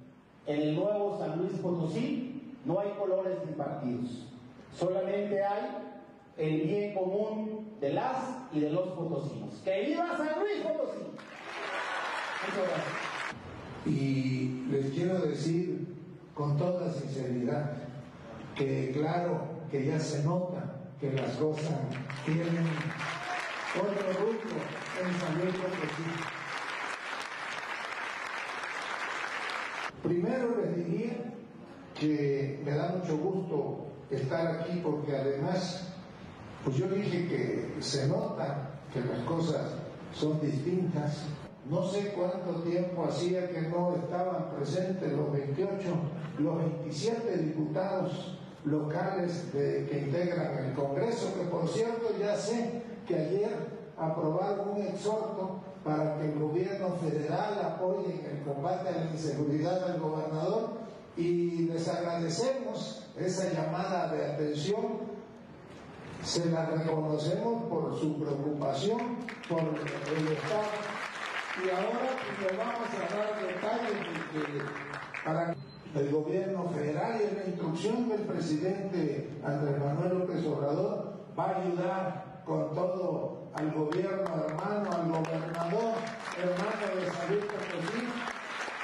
en 0.48 0.62
el 0.62 0.76
nuevo 0.76 1.18
San 1.18 1.38
Luis 1.38 1.54
Potosí 1.60 2.56
no 2.66 2.80
hay 2.80 2.90
colores 2.98 3.38
ni 3.46 3.54
partidos, 3.54 4.28
solamente 4.76 5.44
hay 5.44 5.78
el 6.38 6.62
bien 6.62 6.94
común 6.94 7.68
de 7.80 7.94
las 7.94 8.38
y 8.54 8.60
de 8.60 8.70
los 8.72 8.88
potosinos. 8.90 9.56
¡Que 9.64 9.86
viva 9.86 10.18
San 10.18 10.40
Luis 10.40 10.64
Potosí! 10.64 11.04
Y 13.86 14.66
les 14.70 14.92
quiero 14.92 15.20
decir 15.20 15.88
con 16.34 16.58
toda 16.58 16.94
sinceridad 16.94 17.72
que 18.56 18.92
claro 18.94 19.42
que 19.72 19.86
ya 19.86 20.00
se 20.00 20.24
nota 20.24 20.76
que 21.00 21.12
las 21.12 21.36
cosas 21.36 21.80
tienen 22.26 22.68
otro 23.76 24.12
rumbo 24.20 24.58
en 25.04 25.20
San 25.20 25.40
Luis 25.40 25.56
Potosí. 25.56 26.04
Primero 30.04 30.56
les 30.62 30.76
diría 30.76 31.34
que 32.00 32.62
me 32.64 32.72
da 32.72 32.90
mucho 32.90 33.18
gusto 33.18 33.88
estar 34.10 34.48
aquí 34.48 34.80
porque 34.84 35.16
además, 35.16 35.94
pues 36.64 36.78
yo 36.78 36.88
dije 36.88 37.28
que 37.28 37.82
se 37.82 38.08
nota 38.08 38.70
que 38.94 39.02
las 39.02 39.20
cosas 39.26 39.72
son 40.14 40.40
distintas. 40.42 41.24
No 41.70 41.86
sé 41.86 42.14
cuánto 42.16 42.62
tiempo 42.62 43.04
hacía 43.04 43.50
que 43.50 43.64
no 43.64 43.94
estaban 43.96 44.52
presentes 44.56 45.12
los 45.12 45.34
28, 45.34 45.78
los 46.40 46.58
27 46.60 47.38
diputados 47.40 48.40
locales 48.64 49.50
que 49.52 50.06
integran 50.06 50.66
el 50.66 50.74
Congreso, 50.74 51.34
que 51.36 51.46
por 51.50 51.68
cierto 51.68 52.16
ya 52.18 52.38
sé 52.38 52.84
que 53.06 53.16
ayer 53.16 53.50
aprobaron 53.98 54.70
un 54.70 54.82
exhorto 54.82 55.60
para 55.84 56.18
que 56.18 56.32
el 56.32 56.40
gobierno 56.40 56.96
federal 57.02 57.60
apoye 57.62 58.14
en 58.14 58.38
el 58.38 58.44
combate 58.44 58.90
a 58.90 59.04
la 59.04 59.12
inseguridad 59.12 59.92
al 59.92 60.00
gobernador 60.00 60.70
y 61.18 61.68
les 61.68 61.88
agradecemos 61.90 63.10
esa 63.18 63.52
llamada 63.52 64.14
de 64.14 64.26
atención, 64.26 65.18
se 66.24 66.46
la 66.50 66.66
reconocemos 66.66 67.64
por 67.70 67.98
su 68.00 68.18
preocupación 68.20 69.00
por 69.50 69.60
el 69.60 70.28
Estado 70.28 70.97
y 71.64 71.70
ahora 71.70 72.14
le 72.40 72.58
vamos 72.58 72.88
a 72.94 73.16
dar 73.16 73.42
detalles 73.42 73.98
para 75.26 75.56
el 75.96 76.12
gobierno 76.12 76.70
federal 76.70 77.20
y 77.20 77.24
en 77.24 77.38
la 77.38 77.46
instrucción 77.46 78.10
del 78.10 78.22
presidente 78.22 79.32
Andrés 79.44 79.80
Manuel 79.80 80.20
López 80.20 80.46
Obrador 80.46 81.14
va 81.38 81.46
a 81.46 81.62
ayudar 81.62 82.44
con 82.46 82.76
todo 82.76 83.50
al 83.56 83.72
gobierno 83.72 84.46
hermano, 84.48 84.90
al 84.92 85.08
gobernador 85.10 85.96
hermano 86.38 86.96
de 86.96 87.12
San 87.12 87.28
Luis 87.30 87.46
Potosí 87.46 88.04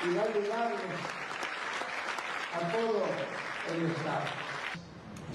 y 0.04 0.16
va 0.16 0.22
a 0.22 0.26
ayudarles 0.26 0.80
a 2.54 2.72
todo 2.72 3.04
el 3.76 3.86
Estado. 3.86 4.26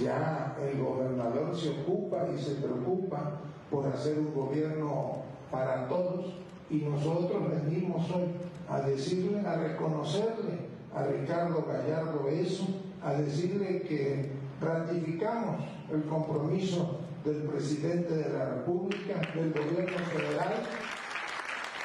Ya 0.01 0.57
el 0.61 0.83
gobernador 0.83 1.57
se 1.57 1.71
ocupa 1.71 2.27
y 2.35 2.39
se 2.43 2.55
preocupa 2.57 3.41
por 3.71 3.87
hacer 3.87 4.19
un 4.19 4.35
gobierno 4.35 5.23
para 5.51 5.89
todos 5.89 6.35
y 6.71 6.77
nosotros 6.77 7.43
venimos 7.51 8.11
hoy 8.11 8.29
a 8.69 8.81
decirle, 8.81 9.41
a 9.47 9.57
reconocerle 9.57 10.69
a 10.95 11.05
Ricardo 11.05 11.65
Gallardo 11.67 12.29
eso, 12.29 12.67
a 13.03 13.13
decirle 13.15 13.83
que 13.83 14.31
ratificamos 14.61 15.65
el 15.91 16.03
compromiso 16.05 17.01
del 17.25 17.43
presidente 17.45 18.15
de 18.15 18.29
la 18.31 18.45
República, 18.47 19.21
del 19.35 19.53
gobierno 19.53 19.99
federal, 19.99 20.63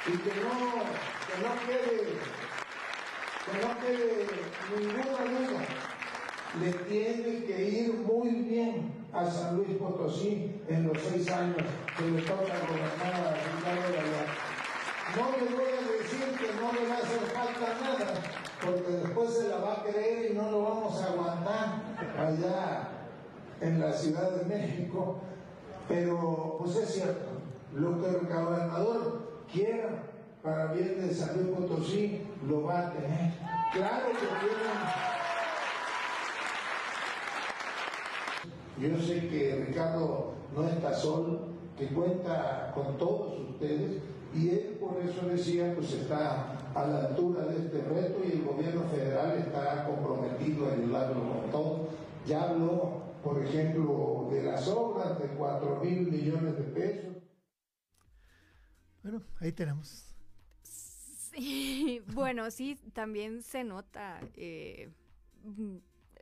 y 0.06 0.18
que 0.18 0.32
no, 0.42 0.84
que 1.28 1.36
no 1.42 1.54
quede, 1.66 1.98
que 3.46 3.54
no 3.62 3.70
quede 3.80 4.28
ninguna 4.78 5.22
duda, 5.32 5.62
le 6.60 6.72
tiene 6.90 7.46
que 7.46 7.70
ir 7.70 7.94
muy 7.94 8.30
bien 8.30 8.92
a 9.14 9.30
San 9.30 9.58
Luis 9.58 9.78
Potosí 9.78 10.52
en 10.68 10.88
los 10.88 10.98
seis 11.02 11.30
años 11.32 11.64
que 11.98 12.06
le 12.06 12.22
toca 12.24 12.54
gobernar 12.68 13.14
a 13.14 13.34
Ricardo 13.34 13.94
Gallardo. 13.94 14.43
No 15.16 15.30
le 15.30 15.56
voy 15.56 15.66
a 15.66 16.02
decir 16.02 16.26
que 16.40 16.48
no 16.60 16.74
le 16.74 16.90
va 16.90 16.96
a 16.96 16.98
hacer 16.98 17.20
falta 17.34 17.68
nada, 17.82 18.14
porque 18.66 18.92
después 18.92 19.30
se 19.30 19.48
la 19.48 19.58
va 19.58 19.74
a 19.74 19.84
creer 19.84 20.32
y 20.32 20.34
no 20.34 20.50
lo 20.50 20.64
vamos 20.64 21.02
a 21.02 21.06
aguantar 21.06 21.84
allá 22.18 22.88
en 23.62 23.80
la 23.80 23.94
Ciudad 23.94 24.32
de 24.32 24.46
México, 24.46 25.18
pero 25.88 26.56
pues 26.58 26.76
es 26.78 26.96
cierto, 26.96 27.30
lo 27.76 28.02
que 28.02 28.08
el 28.08 28.28
gobernador 28.28 29.44
quiera 29.52 30.04
para 30.42 30.74
bien 30.74 31.08
de 31.08 31.14
San 31.14 31.36
Luis 31.38 31.58
Potosí 31.58 32.22
lo 32.48 32.64
va 32.64 32.88
a 32.88 32.92
tener. 32.94 33.34
Claro 33.72 34.08
que 34.08 34.26
tienen. 38.80 38.98
Yo 38.98 39.06
sé 39.06 39.28
que 39.30 39.64
Ricardo 39.68 40.34
no 40.56 40.68
está 40.68 40.94
solo, 40.94 41.50
que 41.78 41.88
cuenta 41.88 42.72
con 42.74 42.98
todos 42.98 43.40
ustedes 43.52 44.02
y 44.34 44.50
él 44.50 44.73
por 44.90 45.02
eso 45.02 45.28
decía 45.28 45.74
pues 45.76 45.92
está 45.94 46.58
a 46.74 46.88
la 46.88 47.08
altura 47.08 47.46
de 47.46 47.66
este 47.66 47.82
reto 47.82 48.22
y 48.28 48.32
el 48.34 48.44
gobierno 48.44 48.84
federal 48.90 49.38
está 49.38 49.86
comprometido 49.86 50.70
a 50.70 50.74
ayudarlo 50.74 51.22
con 51.22 51.52
todo. 51.52 51.90
Ya 52.26 52.50
habló 52.50 53.04
por 53.24 53.42
ejemplo, 53.42 54.28
de 54.30 54.44
las 54.44 54.68
obras 54.68 55.18
de 55.18 55.30
4 55.30 55.80
mil 55.82 56.12
millones 56.12 56.58
de 56.58 56.64
pesos. 56.64 57.24
Bueno, 59.02 59.22
ahí 59.40 59.52
tenemos. 59.54 60.14
Sí, 60.62 62.02
bueno, 62.14 62.52
sí, 62.52 62.76
también 62.94 63.42
se 63.42 63.64
nota 63.64 64.20
eh, 64.36 64.92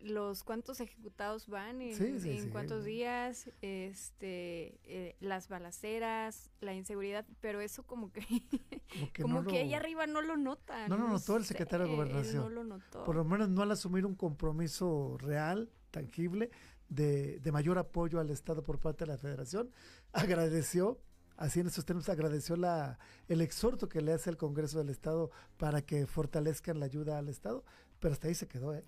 los 0.03 0.43
cuántos 0.43 0.79
ejecutados 0.79 1.47
van 1.47 1.81
en, 1.81 2.49
cuántos 2.51 2.85
días, 2.85 3.49
este, 3.61 4.79
eh, 4.83 5.15
las 5.19 5.47
balaceras, 5.47 6.51
la 6.59 6.73
inseguridad, 6.73 7.25
pero 7.39 7.61
eso 7.61 7.83
como 7.83 8.11
que, 8.11 8.21
como 9.21 9.43
que, 9.43 9.59
ahí 9.59 9.73
arriba 9.73 10.07
no 10.07 10.21
lo 10.21 10.37
notan. 10.37 10.89
No 10.89 10.97
lo 10.97 11.07
notó 11.07 11.37
el 11.37 11.45
secretario 11.45 11.87
de 11.87 11.95
Gobernación. 11.95 12.43
No 12.43 12.49
lo 12.49 12.63
notó. 12.63 13.03
Por 13.03 13.15
lo 13.15 13.23
menos 13.23 13.49
no 13.49 13.61
al 13.61 13.71
asumir 13.71 14.05
un 14.05 14.15
compromiso 14.15 15.17
real 15.19 15.69
tangible 15.91 16.49
de, 16.89 17.41
mayor 17.51 17.77
apoyo 17.77 18.19
al 18.19 18.29
Estado 18.29 18.63
por 18.63 18.79
parte 18.79 19.05
de 19.05 19.11
la 19.11 19.17
Federación. 19.17 19.71
Agradeció, 20.11 20.99
así 21.37 21.59
en 21.59 21.67
estos 21.67 21.85
términos, 21.85 22.09
agradeció 22.09 22.55
la, 22.55 22.99
el 23.27 23.41
exhorto 23.41 23.87
que 23.87 24.01
le 24.01 24.13
hace 24.13 24.29
el 24.29 24.37
Congreso 24.37 24.79
del 24.79 24.89
Estado 24.89 25.31
para 25.57 25.81
que 25.81 26.05
fortalezcan 26.05 26.79
la 26.79 26.85
ayuda 26.85 27.17
al 27.17 27.29
Estado, 27.29 27.63
pero 27.99 28.13
hasta 28.13 28.27
ahí 28.27 28.35
se 28.35 28.47
quedó, 28.47 28.73
¿eh? 28.73 28.85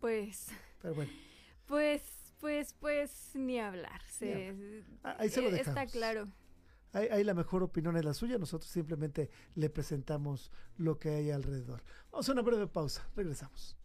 Pues. 0.00 0.48
Pero 0.80 0.94
bueno. 0.94 1.10
Pues, 1.66 2.02
pues, 2.40 2.74
pues, 2.78 3.30
ni 3.34 3.58
hablar. 3.58 4.00
Ahí 5.02 5.28
se 5.28 5.42
lo 5.42 5.50
dejamos. 5.50 5.78
Está 5.78 5.86
claro. 5.86 6.28
Ahí, 6.92 7.22
la 7.22 7.34
mejor 7.34 7.62
opinión 7.62 7.96
es 7.96 8.04
la 8.04 8.14
suya, 8.14 8.38
nosotros 8.38 8.70
simplemente 8.70 9.30
le 9.54 9.68
presentamos 9.68 10.50
lo 10.78 10.98
que 10.98 11.10
hay 11.10 11.30
alrededor. 11.30 11.82
Vamos 12.10 12.28
a 12.28 12.32
una 12.32 12.40
breve 12.40 12.66
pausa, 12.66 13.06
regresamos. 13.14 13.76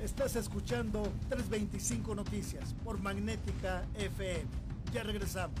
Estás 0.00 0.36
escuchando 0.36 1.02
325 1.28 2.14
Noticias 2.14 2.74
por 2.84 3.00
Magnética 3.00 3.86
FM. 3.96 4.46
Ya 4.92 5.02
regresamos. 5.02 5.60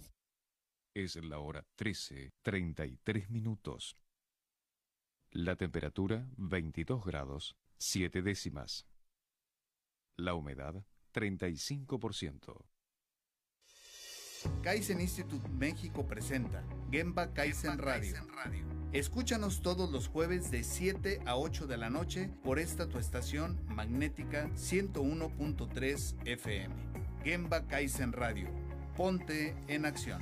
Es 0.93 1.15
la 1.15 1.39
hora 1.39 1.65
13, 1.75 2.33
33 2.41 3.29
minutos. 3.29 3.95
La 5.29 5.55
temperatura 5.55 6.27
22 6.35 7.05
grados, 7.05 7.55
7 7.77 8.21
décimas. 8.21 8.85
La 10.17 10.33
humedad 10.33 10.85
35%. 11.13 12.65
Kaizen 14.61 14.99
Institute 14.99 15.47
México 15.49 16.05
presenta 16.05 16.61
Gemba 16.91 17.33
Kaizen 17.33 17.77
Radio. 17.77 18.15
Escúchanos 18.91 19.61
todos 19.61 19.89
los 19.91 20.09
jueves 20.09 20.51
de 20.51 20.65
7 20.65 21.21
a 21.25 21.37
8 21.37 21.67
de 21.67 21.77
la 21.77 21.89
noche 21.89 22.29
por 22.43 22.59
esta 22.59 22.89
tu 22.89 22.97
estación 22.97 23.63
magnética 23.67 24.49
101.3 24.55 26.27
FM. 26.27 26.75
Gemba 27.23 27.65
Kaizen 27.67 28.11
Radio. 28.11 28.49
Ponte 28.97 29.55
en 29.69 29.85
acción. 29.85 30.21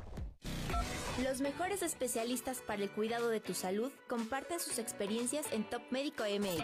Los 1.23 1.39
mejores 1.39 1.83
especialistas 1.83 2.61
para 2.61 2.81
el 2.81 2.89
cuidado 2.89 3.29
de 3.29 3.39
tu 3.39 3.53
salud 3.53 3.91
comparten 4.07 4.59
sus 4.59 4.79
experiencias 4.79 5.45
en 5.51 5.63
Top 5.63 5.83
Médico 5.91 6.23
MX. 6.23 6.63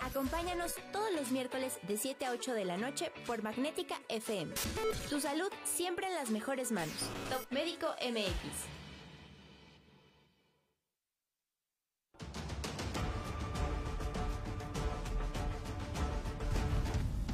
Acompáñanos 0.00 0.76
todos 0.92 1.12
los 1.12 1.30
miércoles 1.30 1.78
de 1.86 1.98
7 1.98 2.24
a 2.24 2.30
8 2.32 2.54
de 2.54 2.64
la 2.64 2.78
noche 2.78 3.12
por 3.26 3.42
Magnética 3.42 3.96
FM. 4.08 4.54
Tu 5.10 5.20
salud 5.20 5.48
siempre 5.64 6.06
en 6.06 6.14
las 6.14 6.30
mejores 6.30 6.72
manos. 6.72 6.94
Top 7.28 7.44
Médico 7.50 7.88
MX. 8.00 8.78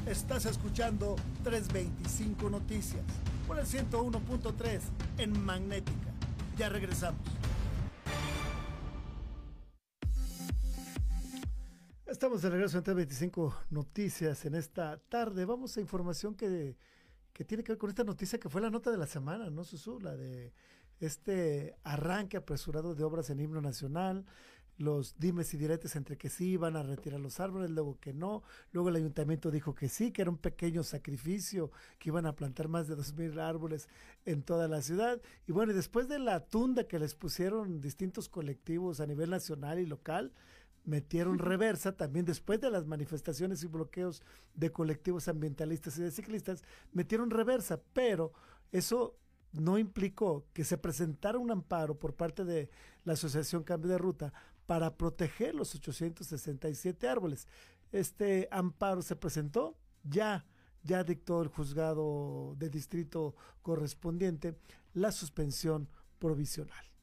Estás 0.07 0.45
escuchando 0.45 1.15
325 1.43 2.49
Noticias 2.49 3.03
por 3.47 3.59
el 3.59 3.65
101.3 3.65 4.81
en 5.17 5.45
Magnética. 5.45 6.13
Ya 6.57 6.69
regresamos. 6.69 7.21
Estamos 12.05 12.41
de 12.41 12.49
regreso 12.49 12.77
en 12.77 12.83
325 12.83 13.55
Noticias 13.69 14.45
en 14.45 14.55
esta 14.55 14.97
tarde. 15.09 15.45
Vamos 15.45 15.75
a 15.77 15.81
información 15.81 16.33
que, 16.33 16.77
que 17.33 17.43
tiene 17.43 17.63
que 17.63 17.73
ver 17.73 17.77
con 17.77 17.89
esta 17.89 18.03
noticia 18.03 18.39
que 18.39 18.49
fue 18.49 18.61
la 18.61 18.69
nota 18.69 18.89
de 18.89 18.97
la 18.97 19.07
semana, 19.07 19.49
¿no, 19.49 19.63
Susu? 19.63 19.99
La 19.99 20.15
de 20.15 20.53
este 20.99 21.75
arranque 21.83 22.37
apresurado 22.37 22.95
de 22.95 23.03
obras 23.03 23.29
en 23.29 23.41
himno 23.41 23.61
nacional, 23.61 24.25
los 24.77 25.17
dimes 25.17 25.53
y 25.53 25.57
diretes 25.57 25.95
entre 25.95 26.17
que 26.17 26.29
sí 26.29 26.49
iban 26.49 26.75
a 26.75 26.83
retirar 26.83 27.19
los 27.19 27.39
árboles, 27.39 27.71
luego 27.71 27.97
que 27.99 28.13
no, 28.13 28.43
luego 28.71 28.89
el 28.89 28.97
ayuntamiento 28.97 29.51
dijo 29.51 29.73
que 29.73 29.87
sí, 29.87 30.11
que 30.11 30.21
era 30.21 30.31
un 30.31 30.37
pequeño 30.37 30.83
sacrificio, 30.83 31.71
que 31.97 32.09
iban 32.09 32.25
a 32.25 32.35
plantar 32.35 32.67
más 32.67 32.87
de 32.87 32.95
dos 32.95 33.13
mil 33.13 33.39
árboles 33.39 33.87
en 34.25 34.43
toda 34.43 34.67
la 34.67 34.81
ciudad. 34.81 35.21
Y 35.47 35.51
bueno, 35.51 35.73
después 35.73 36.07
de 36.07 36.19
la 36.19 36.41
tunda 36.41 36.87
que 36.87 36.99
les 36.99 37.15
pusieron 37.15 37.79
distintos 37.79 38.27
colectivos 38.27 38.99
a 38.99 39.07
nivel 39.07 39.29
nacional 39.29 39.79
y 39.79 39.85
local, 39.85 40.33
metieron 40.83 41.39
reversa 41.39 41.93
también 41.93 42.25
después 42.25 42.61
de 42.61 42.69
las 42.69 42.85
manifestaciones 42.85 43.63
y 43.63 43.67
bloqueos 43.67 44.21
de 44.53 44.71
colectivos 44.71 45.27
ambientalistas 45.27 45.97
y 45.97 46.01
de 46.01 46.11
ciclistas, 46.11 46.63
metieron 46.91 47.31
reversa, 47.31 47.81
pero 47.93 48.33
eso 48.71 49.17
no 49.51 49.77
implicó 49.77 50.45
que 50.53 50.63
se 50.63 50.77
presentara 50.77 51.39
un 51.39 51.51
amparo 51.51 51.97
por 51.97 52.13
parte 52.13 52.43
de 52.43 52.69
la 53.03 53.13
Asociación 53.13 53.63
Cambio 53.63 53.89
de 53.89 53.97
Ruta 53.97 54.33
para 54.65 54.97
proteger 54.97 55.55
los 55.55 55.75
867 55.75 57.07
árboles. 57.07 57.47
Este 57.91 58.47
amparo 58.51 59.01
se 59.01 59.15
presentó, 59.15 59.77
ya, 60.03 60.45
ya 60.83 61.03
dictó 61.03 61.41
el 61.41 61.47
juzgado 61.49 62.55
de 62.57 62.69
distrito 62.69 63.35
correspondiente 63.61 64.57
la 64.93 65.11
suspensión 65.11 65.89
provisional. 66.19 66.94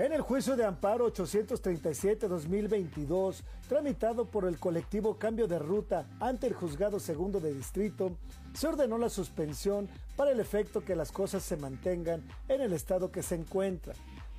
En 0.00 0.12
el 0.14 0.22
juicio 0.22 0.56
de 0.56 0.64
amparo 0.64 1.12
837-2022, 1.12 3.42
tramitado 3.68 4.24
por 4.24 4.46
el 4.46 4.58
colectivo 4.58 5.18
Cambio 5.18 5.46
de 5.46 5.58
Ruta 5.58 6.06
ante 6.20 6.46
el 6.46 6.54
Juzgado 6.54 6.98
Segundo 6.98 7.38
de 7.38 7.52
Distrito, 7.52 8.16
se 8.54 8.66
ordenó 8.66 8.96
la 8.96 9.10
suspensión 9.10 9.90
para 10.16 10.30
el 10.30 10.40
efecto 10.40 10.82
que 10.82 10.96
las 10.96 11.12
cosas 11.12 11.42
se 11.42 11.58
mantengan 11.58 12.26
en 12.48 12.62
el 12.62 12.72
estado 12.72 13.12
que 13.12 13.22
se 13.22 13.34
encuentra. 13.34 13.92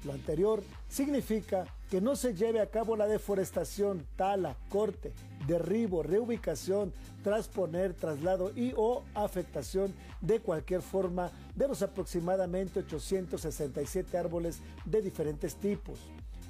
Lo 0.03 0.13
anterior 0.13 0.63
significa 0.89 1.65
que 1.89 2.01
no 2.01 2.15
se 2.15 2.33
lleve 2.33 2.59
a 2.59 2.69
cabo 2.69 2.95
la 2.95 3.07
deforestación, 3.07 4.05
tala, 4.15 4.55
corte, 4.69 5.13
derribo, 5.45 6.01
reubicación, 6.01 6.91
trasponer, 7.23 7.93
traslado 7.93 8.51
y 8.55 8.73
o 8.75 9.03
afectación 9.13 9.93
de 10.21 10.39
cualquier 10.39 10.81
forma 10.81 11.31
de 11.55 11.67
los 11.67 11.81
aproximadamente 11.81 12.79
867 12.79 14.17
árboles 14.17 14.59
de 14.85 15.01
diferentes 15.01 15.55
tipos. 15.55 15.99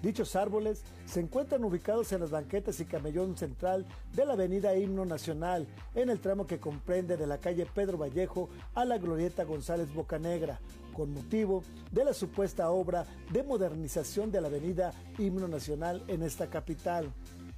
Dichos 0.02 0.36
árboles 0.36 0.82
se 1.06 1.20
encuentran 1.20 1.64
ubicados 1.64 2.12
en 2.12 2.22
las 2.22 2.32
banquetas 2.32 2.80
y 2.80 2.86
camellón 2.86 3.38
central 3.38 3.86
de 4.14 4.26
la 4.26 4.34
avenida 4.34 4.76
Himno 4.76 5.06
Nacional, 5.06 5.68
en 5.94 6.10
el 6.10 6.20
tramo 6.20 6.48
que 6.48 6.60
comprende 6.60 7.18
de 7.18 7.28
la 7.28 7.38
calle 7.38 7.68
Pedro 7.68 8.00
Vallejo 8.00 8.50
a 8.74 8.84
la 8.84 8.98
glorieta 8.98 9.44
González 9.44 9.94
Bocanegra, 9.94 10.60
con 10.92 11.14
motivo 11.14 11.64
de 11.92 12.06
la 12.06 12.14
supuesta 12.14 12.70
obra 12.70 13.06
de 13.32 13.44
modernización 13.44 14.32
de 14.32 14.42
la 14.42 14.48
avenida 14.48 14.94
Himno 15.18 15.48
Nacional 15.48 16.04
en 16.08 16.24
esta 16.24 16.48
capital. 16.50 17.12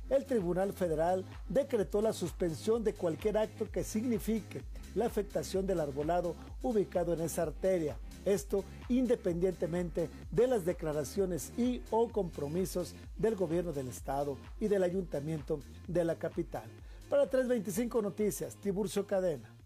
El 0.10 0.26
Tribunal 0.26 0.74
Federal 0.74 1.26
decretó 1.50 2.02
la 2.02 2.14
suspensión 2.14 2.84
de 2.84 2.94
cualquier 2.94 3.38
acto 3.38 3.70
que 3.72 3.84
signifique 3.84 4.62
la 4.96 5.06
afectación 5.06 5.66
del 5.66 5.80
arbolado 5.80 6.36
ubicado 6.62 7.14
en 7.14 7.22
esa 7.22 7.44
arteria. 7.44 7.98
Esto 8.26 8.64
independientemente 8.90 10.10
de 10.32 10.48
las 10.48 10.66
declaraciones 10.66 11.52
y 11.58 11.82
o 11.90 12.10
compromisos 12.10 12.94
del 13.18 13.36
gobierno 13.36 13.74
del 13.74 13.88
estado 13.88 14.38
y 14.60 14.68
del 14.68 14.84
ayuntamiento 14.84 15.60
de 15.88 16.06
la 16.06 16.16
capital. 16.16 16.64
Para 17.10 17.30
325 17.30 18.02
Noticias, 18.02 18.56
Tiburcio 18.56 19.06
Cadena 19.08 19.63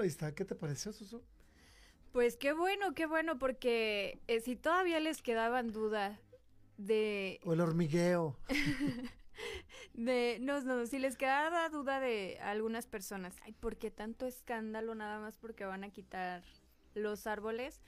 ahí 0.00 0.08
está, 0.08 0.34
¿qué 0.34 0.44
te 0.44 0.54
pareció, 0.54 0.92
Susu? 0.92 1.22
Pues 2.12 2.36
qué 2.36 2.52
bueno, 2.52 2.94
qué 2.94 3.06
bueno, 3.06 3.38
porque 3.38 4.20
eh, 4.26 4.40
si 4.40 4.56
todavía 4.56 5.00
les 5.00 5.20
quedaban 5.22 5.72
dudas 5.72 6.18
de... 6.78 7.40
O 7.44 7.52
el 7.52 7.60
hormigueo. 7.60 8.36
de, 9.94 10.38
no, 10.40 10.60
no, 10.62 10.86
si 10.86 10.98
les 10.98 11.16
quedaba 11.16 11.68
duda 11.68 12.00
de 12.00 12.38
algunas 12.40 12.86
personas, 12.86 13.34
ay, 13.42 13.52
¿por 13.52 13.76
qué 13.76 13.90
tanto 13.90 14.26
escándalo 14.26 14.94
nada 14.94 15.20
más 15.20 15.36
porque 15.36 15.64
van 15.64 15.84
a 15.84 15.90
quitar 15.90 16.42
los 16.94 17.26
árboles? 17.26 17.80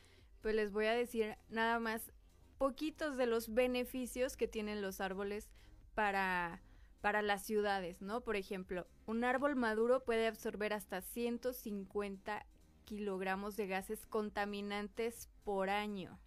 Pues 0.42 0.54
les 0.54 0.72
voy 0.72 0.86
a 0.86 0.92
decir 0.92 1.36
nada 1.48 1.78
más 1.78 2.12
poquitos 2.58 3.16
de 3.16 3.26
los 3.26 3.54
beneficios 3.54 4.36
que 4.36 4.48
tienen 4.48 4.82
los 4.82 5.00
árboles 5.00 5.48
para 5.94 6.60
para 7.00 7.22
las 7.22 7.44
ciudades, 7.44 8.02
¿no? 8.02 8.22
Por 8.22 8.36
ejemplo, 8.36 8.86
un 9.06 9.24
árbol 9.24 9.56
maduro 9.56 10.04
puede 10.04 10.26
absorber 10.26 10.72
hasta 10.72 11.00
150 11.00 12.44
kilogramos 12.84 13.56
de 13.56 13.66
gases 13.66 14.06
contaminantes 14.06 15.28
por 15.44 15.70
año. 15.70 16.18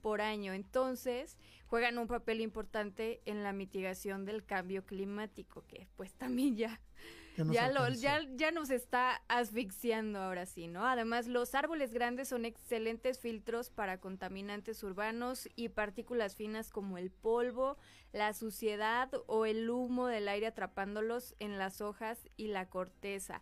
Por 0.00 0.20
año. 0.20 0.52
Entonces, 0.52 1.36
juegan 1.66 1.98
un 1.98 2.06
papel 2.06 2.40
importante 2.40 3.20
en 3.24 3.42
la 3.42 3.52
mitigación 3.52 4.24
del 4.24 4.44
cambio 4.44 4.86
climático, 4.86 5.64
que 5.66 5.88
pues 5.96 6.14
también 6.14 6.56
ya 6.56 6.80
ya, 7.50 7.70
lo, 7.70 7.88
ya, 7.88 8.20
ya 8.34 8.50
nos 8.50 8.70
está 8.70 9.22
asfixiando 9.28 10.20
ahora 10.20 10.46
sí, 10.46 10.68
¿no? 10.68 10.86
Además, 10.86 11.26
los 11.26 11.54
árboles 11.54 11.92
grandes 11.92 12.28
son 12.28 12.44
excelentes 12.44 13.18
filtros 13.18 13.70
para 13.70 14.00
contaminantes 14.00 14.82
urbanos 14.82 15.48
y 15.56 15.70
partículas 15.70 16.36
finas 16.36 16.70
como 16.70 16.98
el 16.98 17.10
polvo, 17.10 17.76
la 18.12 18.32
suciedad 18.34 19.10
o 19.26 19.46
el 19.46 19.68
humo 19.70 20.06
del 20.06 20.28
aire 20.28 20.46
atrapándolos 20.46 21.34
en 21.38 21.58
las 21.58 21.80
hojas 21.80 22.28
y 22.36 22.48
la 22.48 22.68
corteza. 22.68 23.40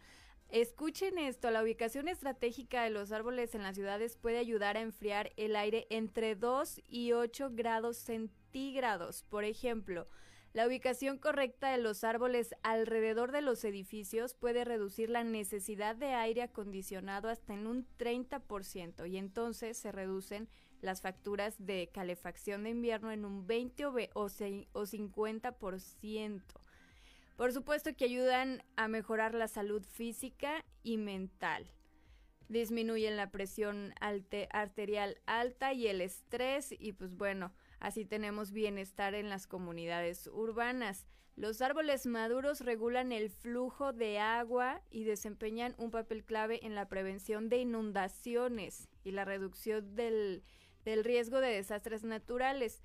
Escuchen 0.48 1.18
esto, 1.18 1.50
la 1.50 1.62
ubicación 1.62 2.06
estratégica 2.06 2.84
de 2.84 2.90
los 2.90 3.10
árboles 3.10 3.54
en 3.54 3.62
las 3.62 3.74
ciudades 3.74 4.16
puede 4.16 4.38
ayudar 4.38 4.76
a 4.76 4.80
enfriar 4.80 5.32
el 5.36 5.56
aire 5.56 5.88
entre 5.90 6.36
2 6.36 6.82
y 6.88 7.12
8 7.12 7.50
grados 7.52 7.96
centígrados. 7.96 9.24
Por 9.24 9.44
ejemplo, 9.44 10.06
la 10.56 10.66
ubicación 10.66 11.18
correcta 11.18 11.70
de 11.70 11.76
los 11.76 12.02
árboles 12.02 12.54
alrededor 12.62 13.30
de 13.30 13.42
los 13.42 13.62
edificios 13.62 14.32
puede 14.32 14.64
reducir 14.64 15.10
la 15.10 15.22
necesidad 15.22 15.94
de 15.94 16.14
aire 16.14 16.40
acondicionado 16.40 17.28
hasta 17.28 17.52
en 17.52 17.66
un 17.66 17.86
30% 17.98 19.06
y 19.06 19.18
entonces 19.18 19.76
se 19.76 19.92
reducen 19.92 20.48
las 20.80 21.02
facturas 21.02 21.56
de 21.58 21.90
calefacción 21.92 22.62
de 22.62 22.70
invierno 22.70 23.12
en 23.12 23.26
un 23.26 23.46
20 23.46 23.84
o, 23.84 23.92
50%. 24.30 26.42
Por 27.36 27.52
supuesto 27.52 27.94
que 27.94 28.06
ayudan 28.06 28.62
a 28.76 28.88
mejorar 28.88 29.34
la 29.34 29.48
salud 29.48 29.84
física 29.84 30.64
y 30.82 30.96
mental. 30.96 31.70
Disminuyen 32.48 33.18
la 33.18 33.30
presión 33.30 33.92
arterial 34.00 35.18
alta 35.26 35.74
y 35.74 35.86
el 35.86 36.00
estrés 36.00 36.74
y 36.78 36.94
pues 36.94 37.14
bueno, 37.14 37.52
Así 37.80 38.04
tenemos 38.04 38.52
bienestar 38.52 39.14
en 39.14 39.28
las 39.28 39.46
comunidades 39.46 40.28
urbanas. 40.32 41.06
Los 41.36 41.60
árboles 41.60 42.06
maduros 42.06 42.62
regulan 42.62 43.12
el 43.12 43.28
flujo 43.28 43.92
de 43.92 44.18
agua 44.18 44.80
y 44.90 45.04
desempeñan 45.04 45.74
un 45.76 45.90
papel 45.90 46.24
clave 46.24 46.64
en 46.64 46.74
la 46.74 46.88
prevención 46.88 47.50
de 47.50 47.58
inundaciones 47.58 48.88
y 49.04 49.10
la 49.10 49.26
reducción 49.26 49.94
del, 49.94 50.42
riesgo 50.84 51.40
de 51.40 51.48
desastres 51.48 52.04
naturales. 52.04 52.82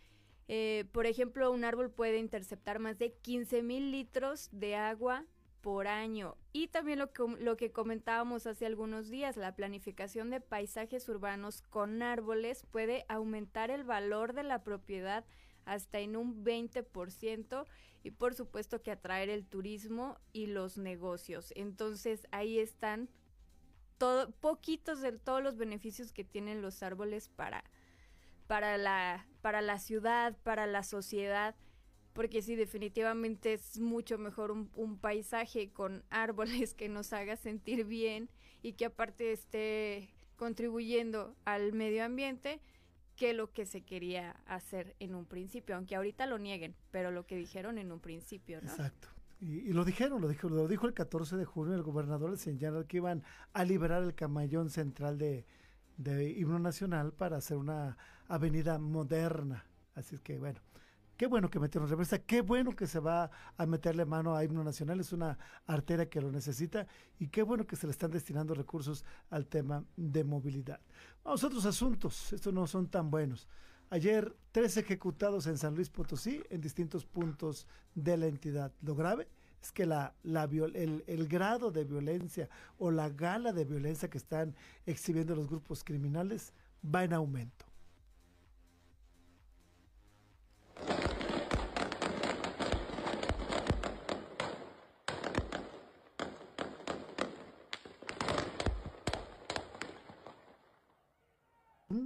Eh, 0.49 0.83
por 0.91 1.05
ejemplo, 1.05 1.49
un 1.49 1.63
árbol 1.63 1.91
puede 1.91 2.17
interceptar 2.17 2.79
más 2.79 2.99
de 2.99 3.13
15 3.13 3.63
mil 3.63 3.89
litros 3.91 4.49
de 4.51 4.75
agua 4.75 5.25
por 5.62 5.88
año. 5.88 6.36
Y 6.53 6.68
también 6.68 6.99
lo 6.99 7.12
que, 7.14 7.24
lo 7.39 7.57
que 7.57 7.72
comentábamos 7.72 8.47
hace 8.47 8.66
algunos 8.66 9.09
días, 9.09 9.38
la 9.38 9.55
planificación 9.55 10.30
de 10.30 10.41
paisajes 10.41 11.07
urbanos 11.07 11.62
con 11.62 12.01
árboles 12.01 12.66
puede 12.72 13.05
aumentar 13.07 13.72
el 13.72 13.84
valor 13.84 14.34
de 14.34 14.43
la 14.43 14.64
propiedad 14.64 15.26
hasta 15.66 15.99
en 15.99 16.16
un 16.16 16.43
20% 16.43 17.66
y 18.03 18.12
por 18.12 18.34
supuesto 18.34 18.82
que 18.82 18.91
atraer 18.91 19.30
el 19.30 19.45
turismo 19.45 20.18
y 20.34 20.47
los 20.47 20.78
negocios. 20.78 21.53
Entonces 21.55 22.28
ahí 22.32 22.59
están 22.59 23.09
todo, 23.97 24.32
poquitos 24.32 25.01
de 25.01 25.12
todos 25.12 25.43
los 25.43 25.57
beneficios 25.57 26.12
que 26.12 26.24
tienen 26.24 26.62
los 26.62 26.82
árboles 26.82 27.30
para, 27.30 27.64
para, 28.47 28.78
la, 28.78 29.28
para 29.41 29.62
la 29.62 29.78
ciudad, 29.78 30.36
para 30.43 30.66
la 30.66 30.84
sociedad 30.84 31.55
porque 32.14 32.41
sí, 32.41 32.55
definitivamente 32.55 33.53
es 33.53 33.80
mucho 33.80 34.18
mejor 34.18 34.51
un, 34.51 34.97
paisaje 34.97 35.72
con 35.72 36.03
árboles 36.09 36.74
que 36.74 36.89
nos 36.89 37.14
haga 37.14 37.36
sentir 37.36 37.86
bien 37.86 38.30
y 38.62 38.74
que 38.74 38.86
aparte 38.86 39.32
esté 39.32 40.09
contribuyendo 40.36 41.36
al 41.45 41.74
medio 41.74 42.03
ambiente 42.03 42.59
que 43.16 43.34
lo 43.34 43.51
que 43.51 43.66
se 43.66 43.82
quería 43.82 44.32
hacer 44.45 44.95
en 44.99 45.16
un 45.16 45.26
principio, 45.26 45.76
aunque 45.76 45.95
ahorita 45.95 46.26
lo 46.26 46.39
nieguen, 46.39 46.76
pero 46.91 47.12
lo 47.12 47.26
que 47.26 47.36
dijeron 47.36 47.78
en 47.78 47.91
un 47.91 47.99
principio, 47.99 48.62
¿no? 48.62 48.70
Exacto. 48.70 49.09
Y, 49.39 49.74
lo 49.74 49.86
dijeron, 49.86 50.22
lo 50.22 50.28
dijo, 50.28 50.49
lo 50.49 50.68
dijo 50.68 50.86
el 50.86 50.93
14 50.93 51.36
de 51.36 51.45
junio 51.45 51.74
el 51.74 51.82
gobernador 51.82 52.38
señaló 52.38 52.86
que 52.86 52.97
iban 52.97 53.24
a 53.53 53.64
liberar 53.64 54.03
el 54.03 54.14
camallón 54.14 54.70
central 54.70 55.18
de, 55.18 55.45
de 55.97 56.30
himno 56.30 56.59
nacional 56.59 57.12
para 57.12 57.38
hacer 57.38 57.57
una 57.57 57.97
avenida 58.28 58.78
moderna. 58.78 59.66
Así 59.95 60.16
es 60.16 60.22
que 60.22 60.38
bueno, 60.38 60.59
Qué 61.18 61.28
bueno 61.28 61.49
que 61.49 61.59
metieron 61.59 61.89
reversa, 61.89 62.20
qué 62.20 62.41
bueno 62.41 62.76
que 62.76 62.88
se 62.88 62.99
va 62.99 63.30
a 63.55 63.66
meterle 63.66 64.05
mano 64.05 64.36
a 64.36 64.43
Himno 64.43 64.64
Nacional, 64.64 64.99
es 64.99 65.14
una 65.14 65.38
arteria 65.68 66.09
que 66.09 66.20
lo 66.20 66.32
necesita 66.32 66.88
y 67.20 67.28
qué 67.28 67.43
bueno 67.43 67.68
que 67.68 67.76
se 67.76 67.86
le 67.86 67.91
están 67.91 68.09
destinando 68.09 68.55
recursos 68.55 69.05
al 69.30 69.45
tema 69.45 69.84
de 69.95 70.24
movilidad. 70.24 70.80
Vamos 71.24 71.43
a 71.43 71.47
otros 71.47 71.66
asuntos, 71.66 72.34
estos 72.34 72.53
no 72.53 72.66
son 72.66 72.88
tan 72.88 73.12
buenos. 73.12 73.47
Ayer, 73.91 74.34
tres 74.53 74.78
ejecutados 74.78 75.47
en 75.47 75.57
San 75.57 75.76
Luis 75.76 75.89
Potosí 75.89 76.41
en 76.49 76.62
distintos 76.62 77.05
puntos 77.05 77.68
de 77.93 78.16
la 78.16 78.28
entidad. 78.28 78.72
Lo 78.82 78.95
grave 78.95 79.28
es 79.62 79.72
que 79.74 79.86
la, 79.86 80.16
el, 80.24 81.28
grado 81.28 81.72
de 81.72 81.84
violencia 81.84 82.49
o 82.78 82.89
la 82.89 83.09
gala 83.09 83.53
de 83.53 83.66
violencia 83.66 84.09
que 84.09 84.18
están 84.18 84.55
exhibiendo 84.86 85.36
los 85.36 85.47
grupos 85.47 85.84
criminales 85.84 86.53
va 86.84 87.03
en 87.03 87.14
aumento. 87.14 87.66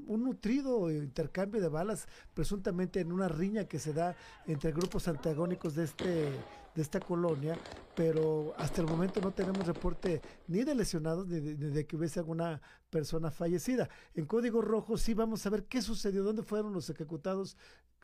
Un, 0.08 0.24
nutrido 0.24 0.92
intercambio 0.92 1.62
de 1.62 1.70
balas, 1.70 2.08
presuntamente 2.34 3.00
en 3.00 3.12
una 3.12 3.28
riña 3.28 3.66
que 3.66 3.80
se 3.80 3.94
da 3.94 4.16
entre 4.48 4.72
grupos 4.72 5.08
antagónicos 5.08 5.76
de 5.76 5.84
este 5.84 6.32
de 6.76 6.82
esta 6.82 7.00
colonia, 7.00 7.58
pero 7.96 8.54
hasta 8.58 8.82
el 8.82 8.88
momento 8.88 9.22
no 9.22 9.32
tenemos 9.32 9.66
reporte 9.66 10.22
ni 10.48 10.64
de 10.66 10.76
lesionados 10.76 11.26
ni 11.26 11.40
de, 11.40 11.88
que 11.88 11.96
hubiese 11.96 12.20
alguna 12.20 12.62
persona 12.90 13.32
fallecida. 13.32 13.90
En 14.14 14.26
Código 14.26 14.62
Rojo 14.62 14.98
sí 14.98 15.14
vamos 15.14 15.46
a 15.46 15.50
ver 15.50 15.64
qué 15.64 15.82
sucedió, 15.82 16.24
dónde 16.24 16.44
fueron 16.44 16.74
los 16.74 16.90
ejecutados 16.90 17.58